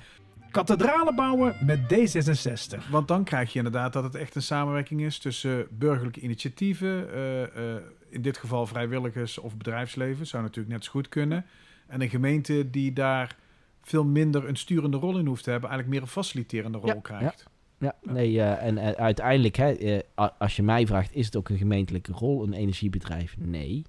Kathedralen 0.51 1.14
bouwen 1.14 1.57
met 1.61 1.80
D66. 1.80 2.90
Want 2.90 3.09
dan 3.09 3.24
krijg 3.24 3.53
je 3.53 3.59
inderdaad 3.59 3.92
dat 3.92 4.05
het 4.05 4.14
echt 4.14 4.34
een 4.34 4.42
samenwerking 4.42 5.03
is 5.03 5.18
tussen 5.18 5.66
burgerlijke 5.70 6.20
initiatieven, 6.20 7.12
eh, 7.12 7.42
eh, 7.42 7.82
in 8.09 8.22
dit 8.22 8.38
geval 8.38 8.66
vrijwilligers 8.66 9.38
of 9.38 9.57
bedrijfsleven, 9.57 10.26
zou 10.26 10.42
natuurlijk 10.42 10.74
net 10.74 10.84
zo 10.84 10.90
goed 10.90 11.09
kunnen. 11.09 11.44
En 11.86 12.03
een 12.03 12.09
gemeente 12.09 12.70
die 12.70 12.92
daar 12.92 13.36
veel 13.82 14.05
minder 14.05 14.48
een 14.48 14.57
sturende 14.57 14.96
rol 14.96 15.18
in 15.18 15.26
hoeft 15.26 15.44
te 15.44 15.51
hebben, 15.51 15.68
eigenlijk 15.68 15.98
meer 15.98 16.09
een 16.09 16.14
faciliterende 16.14 16.78
rol 16.78 16.88
Ja, 16.88 17.01
krijgt. 17.01 17.44
Ja, 17.78 17.94
nee, 18.03 18.40
eh, 18.40 18.66
en 18.66 18.96
uiteindelijk, 18.96 19.57
hè, 19.57 19.98
als 20.14 20.57
je 20.57 20.62
mij 20.62 20.86
vraagt, 20.86 21.14
is 21.14 21.26
het 21.26 21.36
ook 21.36 21.48
een 21.48 21.59
gemeentelijke 21.59 22.12
rol, 22.12 22.42
een 22.42 22.53
energiebedrijf? 22.53 23.36
Nee. 23.38 23.84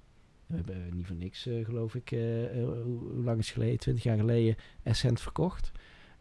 We 0.46 0.56
hebben 0.56 0.88
niet 0.94 1.06
voor 1.06 1.16
niks, 1.16 1.48
geloof 1.62 1.94
ik, 1.94 2.08
hoe 2.08 2.82
hoe 2.84 3.22
lang 3.24 3.38
is 3.38 3.46
het 3.46 3.54
geleden? 3.54 3.78
Twintig 3.78 4.04
jaar 4.04 4.18
geleden 4.18 4.56
Essent 4.82 5.20
verkocht. 5.20 5.72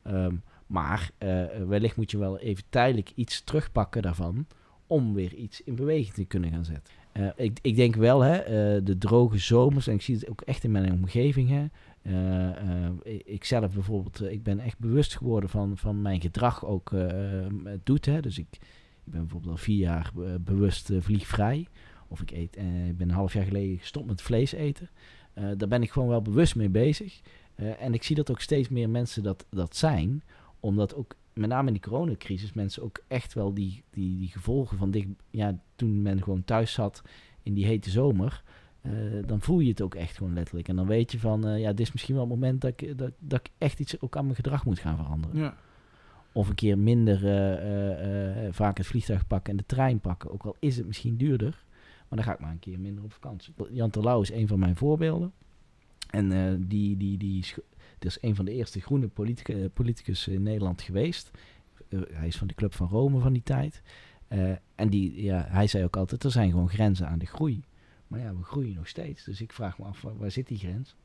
Ehm, 0.04 0.36
maar 0.68 1.12
eh, 1.18 1.43
wellicht 1.68 1.95
moet 1.95 2.12
je 2.12 2.18
wel 2.18 2.39
even 2.39 2.64
tijdelijk 2.70 3.12
iets 3.16 3.41
terugpakken 3.43 4.02
daarvan, 4.02 4.45
om 4.88 5.14
weer 5.14 5.34
iets 5.34 5.64
in 5.64 5.76
beweging 5.76 6.14
te 6.14 6.26
kunnen 6.26 6.52
gaan 6.52 6.66
zetten. 6.66 6.93
Eh, 7.12 7.28
ik, 7.36 7.60
ik 7.62 7.76
denk 7.76 7.95
wel, 7.95 8.22
hè, 8.22 8.36
eh, 8.38 8.82
de 8.84 8.97
droge 8.97 9.38
zomers, 9.38 9.88
en 9.88 9.93
ik 9.93 10.02
zie 10.02 10.16
het 10.16 10.30
ook 10.30 10.41
echt 10.41 10.64
in 10.64 10.72
mijn 10.72 10.91
omgeving, 10.91 11.49
hè, 11.49 11.66
ik- 13.26 13.43
zelf 13.43 13.74
bijvoorbeeld, 13.74 14.22
ik 14.24 14.43
ben 14.43 14.60
echt 14.60 14.80
bewust 14.80 15.18
geworden 15.18 15.49
van, 15.49 15.78
van 15.78 16.02
mijn 16.02 16.22
gedrag 16.22 16.66
ook 16.66 16.91
eh, 16.93 17.45
eh, 17.45 17.52
doet. 17.84 18.06
Hè. 18.06 18.20
Dus 18.22 18.38
ik, 18.38 18.47
ik 19.06 19.12
ben 19.12 19.22
bijvoorbeeld 19.22 19.52
al 19.52 19.58
vier 19.58 19.78
jaar 19.78 20.12
bewust 20.41 20.91
vliegvrij. 20.99 21.68
Of 22.08 22.22
ik 22.22 22.32
eet, 22.32 22.56
ik 22.88 22.97
ben 22.97 23.10
een 23.10 23.16
half 23.16 23.34
jaar 23.34 23.43
geleden 23.45 23.78
gestopt 23.78 24.08
met 24.08 24.22
vlees 24.22 24.52
eten. 24.52 24.89
Daar 25.34 25.68
ben 25.68 25.82
ik 25.82 25.91
gewoon 25.91 26.08
wel 26.10 26.22
bewust 26.22 26.56
mee 26.56 26.70
bezig. 26.70 27.22
Eh, 27.62 27.82
en 27.82 27.93
ik 27.93 28.03
zie 28.03 28.16
dat 28.16 28.32
ook 28.32 28.41
steeds 28.41 28.70
meer 28.70 28.89
mensen 28.89 29.24
dat, 29.24 29.45
dat 29.49 29.76
zijn. 29.76 30.24
Omdat 30.59 30.95
ook 30.95 31.16
met 31.34 31.49
name 31.49 31.68
in 31.68 31.74
die 31.74 31.82
coronacrisis 31.82 32.53
mensen 32.53 32.84
ook 32.84 33.03
echt 33.07 33.34
wel 33.34 33.53
die, 33.53 33.84
die, 33.89 34.18
die 34.18 34.28
gevolgen 34.28 34.78
van 34.78 34.91
dicht... 34.91 35.07
Ja, 35.30 35.59
toen 35.76 36.01
men 36.01 36.24
gewoon 36.24 36.43
thuis 36.43 36.74
zat 36.74 37.01
in 37.43 37.53
die 37.53 37.66
hete 37.66 37.89
zomer... 37.89 38.43
eh, 38.82 38.91
dan 39.26 39.41
voel 39.41 39.59
je 39.59 39.70
het 39.70 39.82
ook 39.82 39.95
echt 39.95 40.18
gewoon 40.18 40.34
letterlijk. 40.34 40.68
En 40.68 40.76
dan 40.76 40.88
weet 40.88 41.12
je 41.12 41.20
van, 41.20 41.47
eh, 41.47 41.59
ja, 41.59 41.70
dit 41.70 41.80
is 41.80 41.91
misschien 41.91 42.16
wel 42.16 42.24
het 42.24 42.34
moment 42.34 42.62
dat 42.62 42.82
ik, 42.82 42.97
dat, 42.97 43.12
dat 43.20 43.39
ik 43.39 43.51
echt 43.57 43.80
iets 43.80 44.01
ook 44.01 44.18
aan 44.18 44.24
mijn 44.24 44.36
gedrag 44.36 44.66
moet 44.66 44.80
gaan 44.80 44.97
veranderen. 44.97 45.38
Ja. 45.38 45.55
Of 46.34 46.49
een 46.49 46.55
keer 46.55 46.78
minder 46.78 47.18
vaak 48.53 48.78
het 48.78 48.88
vliegtuig 48.88 49.28
pakken 49.28 49.51
en 49.51 49.57
de 49.57 49.66
trein 49.66 49.99
pakken. 49.99 50.32
Ook 50.32 50.43
al 50.43 50.55
is 50.59 50.78
het 50.78 50.88
misschien 50.88 51.18
duurder, 51.18 51.64
maar 52.07 52.18
dan 52.18 52.24
ga 52.24 52.34
ik 52.34 52.39
maar 52.39 52.51
een 52.51 52.59
keer 52.59 52.80
minder 52.80 53.03
op 53.03 53.14
vakantie. 53.14 53.53
Jan 53.72 53.89
Terlouw 53.89 54.22
is 54.22 54.32
een 54.32 54.47
van 54.47 54.59
mijn 54.59 54.76
voorbeelden. 54.76 55.32
En 56.12 56.32
eh, 56.32 56.53
die, 56.59 56.97
die, 56.97 57.18
die 57.18 57.39
is, 57.99 58.18
een 58.22 58.36
van 58.36 58.45
de 58.45 58.51
eerste 58.51 58.82
groene 58.82 59.07
politica- 59.07 59.70
politicus 59.74 60.28
in 60.28 60.43
Nederland 60.43 60.82
geweest. 60.82 61.32
Eh, 61.89 61.99
hij 62.12 62.28
is 62.28 62.38
van 62.38 62.47
de 62.47 62.53
Club 62.53 62.74
van 62.74 62.88
Rome 62.88 63.20
van 63.20 63.34
die 63.34 63.43
tijd. 63.43 63.82
Eh, 64.28 64.51
en 64.76 64.89
die, 64.89 65.24
ja, 65.24 65.45
hij 65.49 65.68
zei 65.68 65.84
ook 65.84 65.95
altijd, 65.95 66.24
er 66.24 66.32
zijn 66.32 66.51
gewoon 66.51 66.70
grenzen 66.70 67.07
aan 67.07 67.20
de 67.20 67.26
groei. 67.26 67.64
Maar 68.07 68.20
ja, 68.20 68.36
we 68.36 68.43
groeien 68.43 68.76
nog 68.76 68.88
steeds. 68.88 69.24
Dus 69.24 69.41
ik 69.41 69.53
vraag 69.53 69.78
me 69.78 69.86
af, 69.86 70.01
waar, 70.01 70.32
zit 70.32 70.47
die 70.47 70.57
grens? 70.57 70.95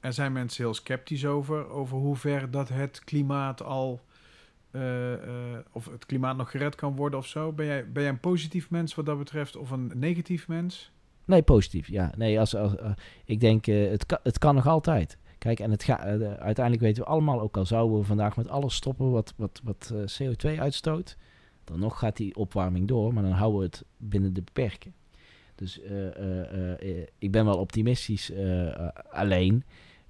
Er 0.00 0.12
zijn 0.12 0.32
mensen 0.32 0.64
heel 0.64 0.74
sceptisch 0.74 1.26
over, 1.26 1.68
over 1.68 1.96
hoe 1.96 2.16
ver 2.16 2.50
dat 2.50 2.68
het 2.68 3.04
klimaat 3.04 3.62
al, 3.62 4.00
eh, 4.70 5.12
eh, 5.12 5.58
of 5.72 5.86
het 5.86 6.06
klimaat 6.06 6.36
nog 6.36 6.50
gered 6.50 6.74
kan 6.74 6.96
worden 6.96 7.18
of 7.18 7.26
zo. 7.26 7.52
Ben 7.52 7.66
jij, 7.66 7.92
ben 7.92 8.02
jij 8.02 8.12
een 8.12 8.20
positief 8.20 8.70
mens 8.70 8.94
wat 8.94 9.06
dat 9.06 9.18
betreft 9.18 9.56
of 9.56 9.70
een 9.70 9.92
negatief 9.94 10.48
mens? 10.48 10.92
Nee, 11.26 11.42
positief. 11.42 11.88
Ja, 11.88 12.12
nee, 12.16 12.40
als, 12.40 12.54
als, 12.54 12.76
eh, 12.76 12.90
ik 13.24 13.40
denk, 13.40 13.66
eh, 13.66 13.90
het, 13.90 14.06
kan, 14.06 14.18
het 14.22 14.38
kan 14.38 14.54
nog 14.54 14.66
altijd. 14.66 15.18
Kijk, 15.38 15.60
en 15.60 15.70
het 15.70 15.82
ga, 15.82 16.04
eh, 16.04 16.32
uiteindelijk 16.34 16.84
weten 16.84 17.02
we 17.02 17.08
allemaal, 17.08 17.40
ook 17.40 17.56
al 17.56 17.66
zouden 17.66 17.98
we 17.98 18.04
vandaag 18.04 18.36
met 18.36 18.48
alles 18.48 18.74
stoppen 18.74 19.10
wat, 19.10 19.34
wat, 19.36 19.60
wat 19.64 19.92
eh, 19.94 20.28
CO2 20.28 20.58
uitstoot, 20.60 21.16
dan 21.64 21.78
nog 21.78 21.98
gaat 21.98 22.16
die 22.16 22.36
opwarming 22.36 22.88
door, 22.88 23.14
maar 23.14 23.22
dan 23.22 23.32
houden 23.32 23.58
we 23.60 23.66
het 23.66 23.84
binnen 23.96 24.32
de 24.32 24.42
beperken. 24.42 24.94
Dus 25.54 25.80
ik 27.18 27.30
ben 27.30 27.44
wel 27.44 27.58
optimistisch, 27.58 28.32
alleen 29.10 29.64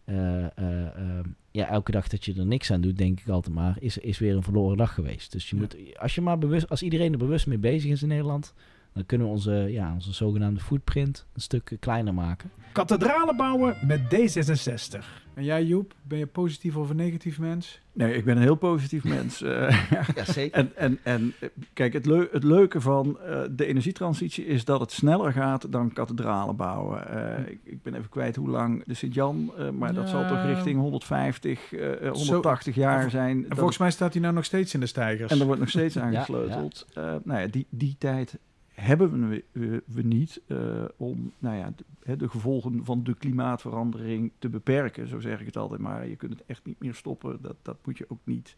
eh, 0.07 0.45
eh, 0.45 0.87
eh, 0.97 1.25
ja, 1.51 1.69
elke 1.69 1.91
dag 1.91 2.09
dat 2.09 2.25
je 2.25 2.35
er 2.35 2.47
niks 2.47 2.71
aan 2.71 2.81
doet, 2.81 2.99
denk 2.99 3.21
ik 3.21 3.29
altijd 3.29 3.55
maar, 3.55 3.77
is, 3.81 3.99
is 3.99 4.19
weer 4.19 4.37
een 4.37 4.43
verloren 4.43 4.77
dag 4.77 4.95
geweest. 4.95 5.33
Dus 5.33 5.51
je 5.51 5.57
Ja. 5.57 5.62
moet, 5.62 5.77
als, 5.99 6.14
je 6.14 6.21
maar 6.21 6.39
bewust, 6.39 6.69
als 6.69 6.83
iedereen 6.83 7.12
er 7.12 7.19
bewust 7.19 7.47
mee 7.47 7.59
bezig 7.59 7.91
is 7.91 8.03
in 8.03 8.09
Nederland, 8.09 8.55
dan 8.97 9.07
kunnen 9.07 9.27
we 9.27 9.33
onze, 9.33 9.53
ja, 9.53 9.93
onze 9.95 10.13
zogenaamde 10.13 10.61
footprint 10.61 11.27
een 11.35 11.41
stuk 11.41 11.77
kleiner 11.81 12.15
maken. 12.15 12.51
Kathedralen 12.73 13.37
bouwen 13.37 13.77
met 13.87 14.01
D66. 14.01 15.05
En 15.35 15.45
jij 15.45 15.65
Joep, 15.65 15.95
ben 16.03 16.19
je 16.19 16.27
positief 16.27 16.77
of 16.77 16.91
een 16.91 16.97
negatief 16.97 17.39
mens? 17.39 17.81
Nee, 17.93 18.15
ik 18.15 18.25
ben 18.25 18.37
een 18.37 18.43
heel 18.43 18.55
positief 18.55 19.05
mens. 19.05 19.43
eh. 19.43 19.89
Ja, 20.17 20.25
zeker. 20.25 20.59
En, 20.59 20.71
en, 20.77 20.99
en 21.03 21.33
kijk, 21.73 21.93
het, 21.93 22.07
leu- 22.07 22.29
het 22.33 22.45
leuke 22.45 22.81
van 22.81 23.19
eh, 23.21 23.41
de 23.51 23.67
energietransitie 23.67 24.47
is 24.47 24.65
dat 24.65 24.81
het 24.81 24.93
sneller 24.93 25.33
gaat 25.33 25.73
dan 25.73 25.93
kathedralen 25.93 26.57
bouwen. 26.57 27.09
Eh, 27.09 27.51
ik, 27.53 27.59
ik 27.65 27.83
ben 27.83 27.95
even 27.95 28.09
kwijt 28.09 28.37
hoe 28.37 28.49
lang 28.49 28.85
de 28.85 28.95
Sint-Jan, 28.95 29.53
eh, 29.59 29.71
maar 29.71 29.95
dat 29.95 30.09
zal 30.09 30.23
toch 30.29 30.37
Ja. 30.43 30.45
richting 30.45 30.79
150, 30.81 31.73
eh, 31.73 31.93
eh, 31.93 32.15
Zo- 32.15 32.25
180 32.25 32.75
jaar 32.75 33.11
zijn. 33.11 33.47
En 33.49 33.57
volgens 33.57 33.79
mij 33.79 33.91
staat 33.91 34.13
hij 34.13 34.23
nou 34.23 34.35
nog 34.35 34.45
steeds 34.45 34.75
in 34.75 34.81
de 34.81 34.87
stijgers. 34.87 35.33
en 35.33 35.41
er 35.41 35.47
wordt 35.47 35.61
nog 35.61 35.71
steeds 35.71 35.95
Ja, 35.95 36.01
aangesleuteld. 36.03 36.87
Eh, 36.95 37.15
nou 37.25 37.41
ja, 37.41 37.47
die, 37.47 37.67
die 37.71 37.97
tijd 37.99 38.39
hebben 38.77 39.29
we, 39.29 39.45
we, 39.53 39.83
we 39.87 40.03
niet 40.03 40.41
eh, 40.47 40.85
om 40.97 41.33
nou 41.39 41.57
ja, 41.57 41.72
de, 42.03 42.16
de 42.16 42.29
gevolgen 42.29 42.85
van 42.85 43.05
de 43.05 43.14
klimaatverandering 43.14 44.33
te 44.39 44.49
beperken. 44.49 45.09
Zo 45.09 45.20
zeg 45.20 45.41
ik 45.41 45.47
het 45.47 45.57
altijd 45.57 45.81
maar. 45.81 46.09
Je 46.09 46.16
kunt 46.16 46.33
het 46.33 46.43
echt 46.47 46.64
niet 46.64 46.81
meer 46.81 46.95
stoppen. 46.95 47.39
Dat, 47.43 47.57
dat 47.62 47.77
moet 47.85 47.99
je 47.99 48.05
ook 48.09 48.20
niet. 48.24 48.57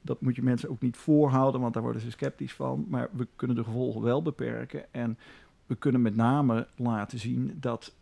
Dat 0.00 0.20
moet 0.20 0.36
je 0.36 0.42
mensen 0.42 0.70
ook 0.70 0.80
niet 0.80 0.96
voorhouden, 0.96 1.60
want 1.60 1.74
daar 1.74 1.82
worden 1.82 2.02
ze 2.02 2.10
sceptisch 2.10 2.54
van. 2.54 2.86
Maar 2.88 3.08
we 3.12 3.28
kunnen 3.36 3.56
de 3.56 3.64
gevolgen 3.64 4.02
wel 4.02 4.22
beperken. 4.22 4.92
En 4.92 5.18
we 5.66 5.74
kunnen 5.74 6.02
met 6.02 6.16
name 6.16 6.66
laten 6.76 7.18
zien 7.18 7.56
dat 7.60 7.94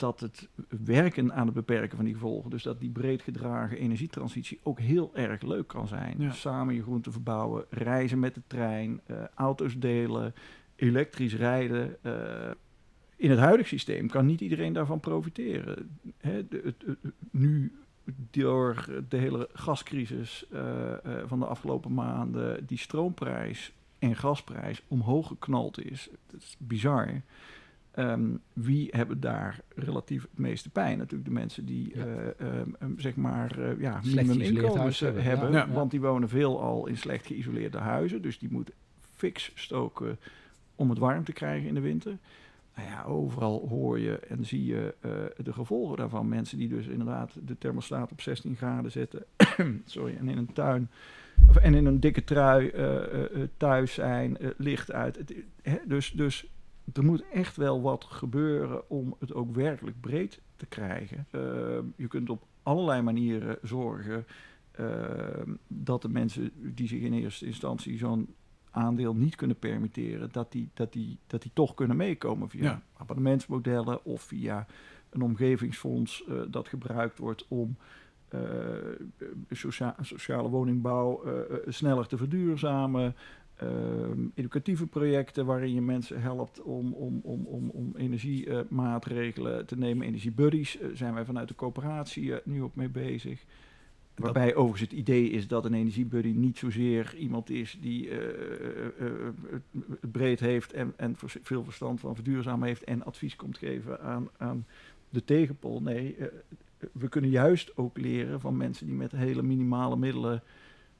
dat 0.00 0.20
het 0.20 0.48
werken 0.84 1.32
aan 1.32 1.46
het 1.46 1.54
beperken 1.54 1.96
van 1.96 2.04
die 2.04 2.14
gevolgen, 2.14 2.50
dus 2.50 2.62
dat 2.62 2.80
die 2.80 2.90
breed 2.90 3.22
gedragen 3.22 3.78
energietransitie 3.78 4.60
ook 4.62 4.80
heel 4.80 5.10
erg 5.14 5.42
leuk 5.42 5.66
kan 5.66 5.88
zijn. 5.88 6.14
Ja. 6.18 6.30
Samen 6.30 6.74
je 6.74 6.82
groente 6.82 7.10
verbouwen, 7.10 7.64
reizen 7.70 8.18
met 8.18 8.34
de 8.34 8.42
trein, 8.46 9.00
eh, 9.06 9.16
auto's 9.34 9.78
delen, 9.78 10.34
elektrisch 10.80 11.34
rijden. 11.34 11.96
eh, 12.02 12.50
in 13.16 13.30
het 13.30 13.38
huidige 13.38 13.68
systeem 13.68 14.08
kan 14.08 14.26
niet 14.26 14.40
iedereen 14.40 14.72
daarvan 14.72 15.00
profiteren. 15.00 15.98
Hè, 16.18 16.48
de- 16.48 16.60
het- 16.64 16.82
het- 16.86 17.12
nu 17.30 17.72
door 18.30 18.86
de 19.08 19.16
hele 19.16 19.48
gascrisis 19.52 20.44
eh, 20.50 20.92
eh, 20.92 20.98
van 21.26 21.38
de 21.38 21.46
afgelopen 21.46 21.94
maanden 21.94 22.66
die 22.66 22.78
stroomprijs 22.78 23.72
en 23.98 24.16
gasprijs 24.16 24.82
omhoog 24.88 25.26
geknald 25.26 25.84
is. 25.84 26.08
Dat 26.26 26.40
is 26.40 26.56
bizar. 26.58 27.20
Ehm, 27.90 28.28
wie 28.52 28.88
hebben 28.90 29.20
daar 29.20 29.60
relatief 29.74 30.22
het 30.22 30.38
meeste 30.38 30.70
pijn? 30.70 30.98
Natuurlijk 30.98 31.28
de 31.28 31.34
mensen 31.34 31.64
die 31.66 31.92
Ja. 31.96 32.04
eh, 32.04 32.46
ehm, 32.48 32.68
ehm, 32.78 32.90
zeg 32.96 33.16
maar 33.16 33.58
eh, 33.58 33.80
ja, 33.80 33.92
Slecht 33.92 34.04
minimum 34.14 34.26
geïsoleerd 34.36 34.54
inkomens 34.64 34.80
huis 34.82 35.00
hebben, 35.00 35.22
hebben. 35.22 35.52
Ja. 35.52 35.58
Ja. 35.66 35.72
want 35.72 35.90
die 35.90 36.00
wonen 36.00 36.28
veelal 36.28 36.86
in 36.86 36.96
slecht 36.96 37.26
geïsoleerde 37.26 37.78
huizen, 37.78 38.22
dus 38.22 38.38
die 38.38 38.50
moeten 38.52 38.74
fix 39.14 39.52
stoken 39.54 40.18
om 40.80 40.90
het 40.90 40.98
warm 40.98 41.24
te 41.24 41.32
krijgen 41.32 41.68
in 41.68 41.74
de 41.74 41.80
winter. 41.80 42.18
Nou 42.76 42.88
ja, 42.88 43.02
overal 43.02 43.68
hoor 43.68 43.98
je 43.98 44.18
en 44.18 44.44
zie 44.44 44.64
je 44.64 44.94
eh, 45.00 45.10
de 45.44 45.52
gevolgen 45.52 45.96
daarvan. 45.96 46.28
Mensen 46.28 46.58
die 46.58 46.68
dus 46.68 46.86
inderdaad 46.86 47.32
de 47.46 47.58
thermostaat 47.58 48.12
op 48.12 48.20
16 48.20 48.56
graden 48.56 48.90
zetten. 48.90 49.24
sorry, 49.84 50.16
en 50.16 50.28
in 50.28 50.38
een 50.38 50.52
tuin 50.52 50.90
of, 51.48 51.56
en 51.56 51.74
in 51.74 51.86
een 51.86 52.00
dikke 52.00 52.24
trui 52.24 52.68
eh, 52.68 53.24
eh, 53.24 53.48
thuis 53.56 53.94
zijn, 53.94 54.36
licht 54.56 54.92
uit. 54.92 55.34
Dus, 55.86 56.10
dus 56.10 56.46
er 56.92 57.04
moet 57.04 57.24
echt 57.32 57.56
wel 57.56 57.82
wat 57.82 58.04
gebeuren 58.04 58.90
om 58.90 59.16
het 59.18 59.34
ook 59.34 59.54
werkelijk 59.54 60.00
breed 60.00 60.40
te 60.56 60.66
krijgen. 60.66 61.26
Eh, 61.30 61.40
je 61.96 62.08
kunt 62.08 62.30
op 62.30 62.46
allerlei 62.62 63.02
manieren 63.02 63.58
zorgen 63.62 64.26
eh, 64.70 64.86
dat 65.66 66.02
de 66.02 66.08
mensen 66.08 66.50
die 66.54 66.88
zich 66.88 67.00
in 67.00 67.12
eerste 67.12 67.46
instantie 67.46 67.98
zo'n 67.98 68.34
aandeel 68.70 69.14
niet 69.14 69.36
kunnen 69.36 69.58
permitteren, 69.58 70.28
dat 70.32 70.52
die, 70.52 70.70
dat 70.74 70.92
die, 70.92 71.18
dat 71.26 71.42
die 71.42 71.50
toch 71.54 71.74
kunnen 71.74 71.96
meekomen 71.96 72.48
via 72.48 72.62
Ja. 72.62 72.82
abonnementsmodellen 72.96 74.04
of 74.04 74.22
via 74.22 74.66
een 75.10 75.22
omgevingsfonds 75.22 76.24
eh, 76.28 76.34
dat 76.48 76.68
gebruikt 76.68 77.18
wordt 77.18 77.44
om 77.48 77.76
eh, 78.28 78.40
socia- 79.50 79.96
sociale 80.00 80.48
woningbouw 80.48 81.22
eh, 81.24 81.56
sneller 81.68 82.06
te 82.06 82.16
verduurzamen. 82.16 83.14
Ehm, 83.56 84.26
educatieve 84.34 84.86
projecten 84.86 85.46
waarin 85.46 85.74
je 85.74 85.80
mensen 85.80 86.20
helpt 86.20 86.62
om, 86.62 86.92
om, 86.92 87.20
om, 87.22 87.46
om, 87.46 87.68
om 87.70 87.92
energiemaatregelen 87.96 89.66
te 89.66 89.76
nemen. 89.78 90.06
Energiebuddies 90.06 90.78
zijn 90.94 91.14
wij 91.14 91.24
vanuit 91.24 91.48
de 91.48 91.54
coöperatie 91.54 92.34
nu 92.44 92.62
ook 92.62 92.74
mee 92.74 92.88
bezig. 92.88 93.44
Waarbij 94.20 94.54
overigens 94.54 94.90
het 94.90 94.98
idee 94.98 95.30
is 95.30 95.48
dat 95.48 95.64
een 95.64 95.74
energiebuddy 95.74 96.28
niet 96.28 96.58
zozeer 96.58 97.14
iemand 97.16 97.50
is 97.50 97.78
die 97.80 98.08
eh, 98.08 98.16
eh, 98.16 98.86
eh, 98.98 99.32
het 100.00 100.12
breed 100.12 100.40
heeft 100.40 100.72
en, 100.72 100.92
en 100.96 101.16
veel 101.42 101.64
verstand 101.64 102.00
van 102.00 102.14
verduurzamen 102.14 102.68
heeft 102.68 102.84
en 102.84 103.04
advies 103.04 103.36
komt 103.36 103.58
geven 103.58 104.00
aan, 104.00 104.28
aan 104.36 104.66
de 105.08 105.24
tegenpol. 105.24 105.82
Nee, 105.82 106.16
we 106.92 107.08
kunnen 107.08 107.30
juist 107.30 107.76
ook 107.76 107.98
leren 107.98 108.40
van 108.40 108.56
mensen 108.56 108.86
die 108.86 108.94
met 108.94 109.12
hele 109.12 109.42
minimale 109.42 109.96
middelen 109.96 110.42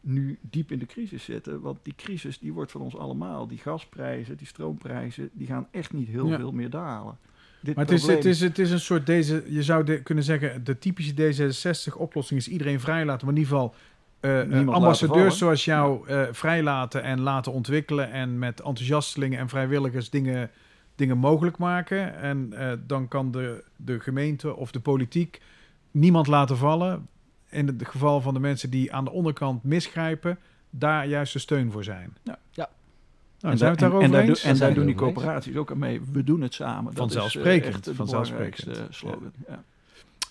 nu 0.01 0.39
diep 0.41 0.73
in 0.73 0.79
de 0.79 0.87
crisis 0.87 1.25
zitten. 1.25 1.61
Want 1.61 1.79
die 1.83 1.95
crisis 1.97 2.39
die 2.39 2.53
wordt 2.53 2.71
van 2.71 2.81
ons 2.81 2.97
allemaal. 2.97 3.47
Die 3.47 3.59
gasprijzen, 3.59 4.37
die 4.37 4.47
stroomprijzen, 4.47 5.31
die 5.33 5.47
gaan 5.47 5.68
echt 5.71 5.93
niet 5.93 6.09
heel 6.09 6.29
Ja. 6.29 6.37
veel 6.37 6.53
meer 6.53 6.71
dalen. 6.71 7.18
Dit 7.61 7.75
Maar 7.77 7.85
het 7.85 7.95
is, 7.95 8.07
het, 8.07 8.25
is, 8.25 8.41
het 8.41 8.59
is 8.59 8.71
een 8.71 8.81
soort 8.81 9.07
deze, 9.07 9.45
je 9.47 9.63
zou 9.63 9.85
de- 9.85 10.03
kunnen 10.03 10.25
zeggen, 10.25 10.65
de 10.65 10.79
typische 10.79 11.15
D66-oplossing 11.15 12.37
is 12.39 12.49
iedereen 12.49 12.81
vrijlaten, 12.81 13.27
maar 13.27 13.35
in 13.35 13.41
ieder 13.41 13.55
geval 13.57 13.75
eh, 14.21 14.41
eh, 14.41 14.69
ambassadeurs 14.69 15.39
zoals 15.39 15.65
jou 15.65 16.09
eh, 16.09 16.23
vrijlaten 16.33 17.03
en 17.03 17.21
laten 17.21 17.53
ontwikkelen 17.53 18.11
en 18.11 18.39
met 18.39 18.61
enthousiastelingen 18.61 19.39
en 19.39 19.49
vrijwilligers 19.49 20.11
dingen, 20.11 20.51
dingen 20.95 21.19
mogelijk 21.19 21.59
maken. 21.59 22.17
En 22.17 22.53
eh, 22.53 22.73
dan 22.87 23.09
kan 23.09 23.31
de, 23.31 23.65
de 23.77 24.01
gemeente 24.01 24.57
of 24.57 24.71
de 24.71 24.81
politiek 24.81 25.41
niemand 25.91 26.27
laten 26.27 26.57
vallen. 26.57 27.07
In 27.49 27.67
het 27.67 27.89
geval 27.89 28.21
van 28.21 28.35
de 28.35 28.41
mensen 28.41 28.71
die 28.71 28.93
aan 28.93 29.05
de 29.05 29.11
onderkant 29.11 29.65
misgrijpen, 29.65 30.39
daar 30.71 31.07
juist 31.07 31.33
de 31.33 31.39
steun 31.39 31.71
voor 31.71 31.85
zijn. 31.85 32.17
Ja. 32.23 32.39
Ja. 32.51 32.69
Nou, 33.41 33.53
en, 33.53 33.59
zijn 33.59 33.59
we 33.59 33.66
het 33.66 33.78
daar- 33.78 33.78
daarover 33.78 34.05
en, 34.05 34.11
daar, 34.11 34.28
eens? 34.28 34.43
doen- 34.43 34.51
en 34.53 34.59
daar 34.59 34.74
doen 34.74 34.86
die 34.86 34.95
coöperaties 34.95 35.57
ook 35.57 35.70
aan 35.70 35.78
mee. 35.78 36.01
We 36.12 36.24
doen 36.24 36.41
het 36.41 36.55
samen. 36.55 36.95
Dat 36.95 37.11
is, 37.11 37.14
eh, 37.14 37.20
Vanzelfsprekend, 37.22 37.74
echt 37.74 37.84
het 37.84 37.97
vanzelfsprekend. 37.97 38.64
belangrijkste 38.64 38.99
slogan. 38.99 39.32
Ja. 39.49 39.62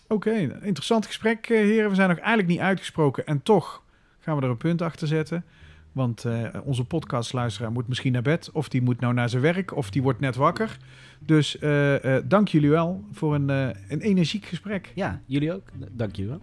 Oké, 0.08 0.32
interessant 0.62 1.06
gesprek, 1.06 1.50
eh, 1.50 1.58
heren. 1.58 1.90
We 1.90 1.96
zijn 1.96 2.10
nog 2.10 2.18
eigenlijk 2.18 2.48
niet 2.48 2.60
uitgesproken 2.60 3.26
en 3.26 3.44
toch 3.44 3.84
gaan 4.20 4.36
we 4.38 4.44
er 4.44 4.50
een 4.50 4.58
punt 4.58 4.82
achter 4.82 5.08
zetten. 5.08 5.44
Want 5.92 6.26
eh, 6.26 6.48
onze 6.64 6.84
podcastluisteraar 6.86 7.72
moet 7.72 7.88
misschien 7.88 8.12
naar 8.12 8.22
bed, 8.22 8.50
of 8.54 8.70
die 8.70 8.82
moet 8.82 9.00
nou 9.00 9.14
naar 9.14 9.30
zijn 9.30 9.42
werk, 9.42 9.76
of 9.76 9.90
die 9.90 10.02
wordt 10.02 10.20
net 10.20 10.36
wakker. 10.36 10.78
Dus 11.20 11.60
eh, 11.60 12.16
eh, 12.18 12.24
dank 12.28 12.48
jullie 12.48 12.70
wel 12.70 13.04
voor 13.12 13.36
een, 13.36 13.50
eh, 13.50 13.68
een 13.88 14.02
energiek 14.02 14.46
gesprek. 14.46 14.92
Ja, 14.96 15.22
jullie 15.26 15.54
ook. 15.54 15.68
Dank 15.92 16.16
jullie 16.16 16.32
wel. 16.32 16.42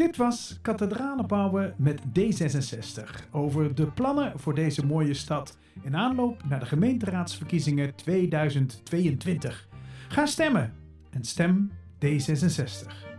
Dit 0.00 0.16
was 0.16 0.58
Kathedralen 0.62 1.26
bouwen 1.26 1.74
met 1.76 2.00
D66 2.00 3.30
over 3.30 3.74
de 3.74 3.86
plannen 3.86 4.32
voor 4.38 4.54
deze 4.54 4.86
mooie 4.86 5.14
stad 5.14 5.58
in 5.82 5.96
aanloop 5.96 6.44
naar 6.48 6.60
de 6.60 6.66
gemeenteraadsverkiezingen 6.66 7.94
2022. 7.94 9.68
Ga 10.08 10.26
stemmen 10.26 10.72
en 11.10 11.24
stem 11.24 11.70
D66. 12.04 13.09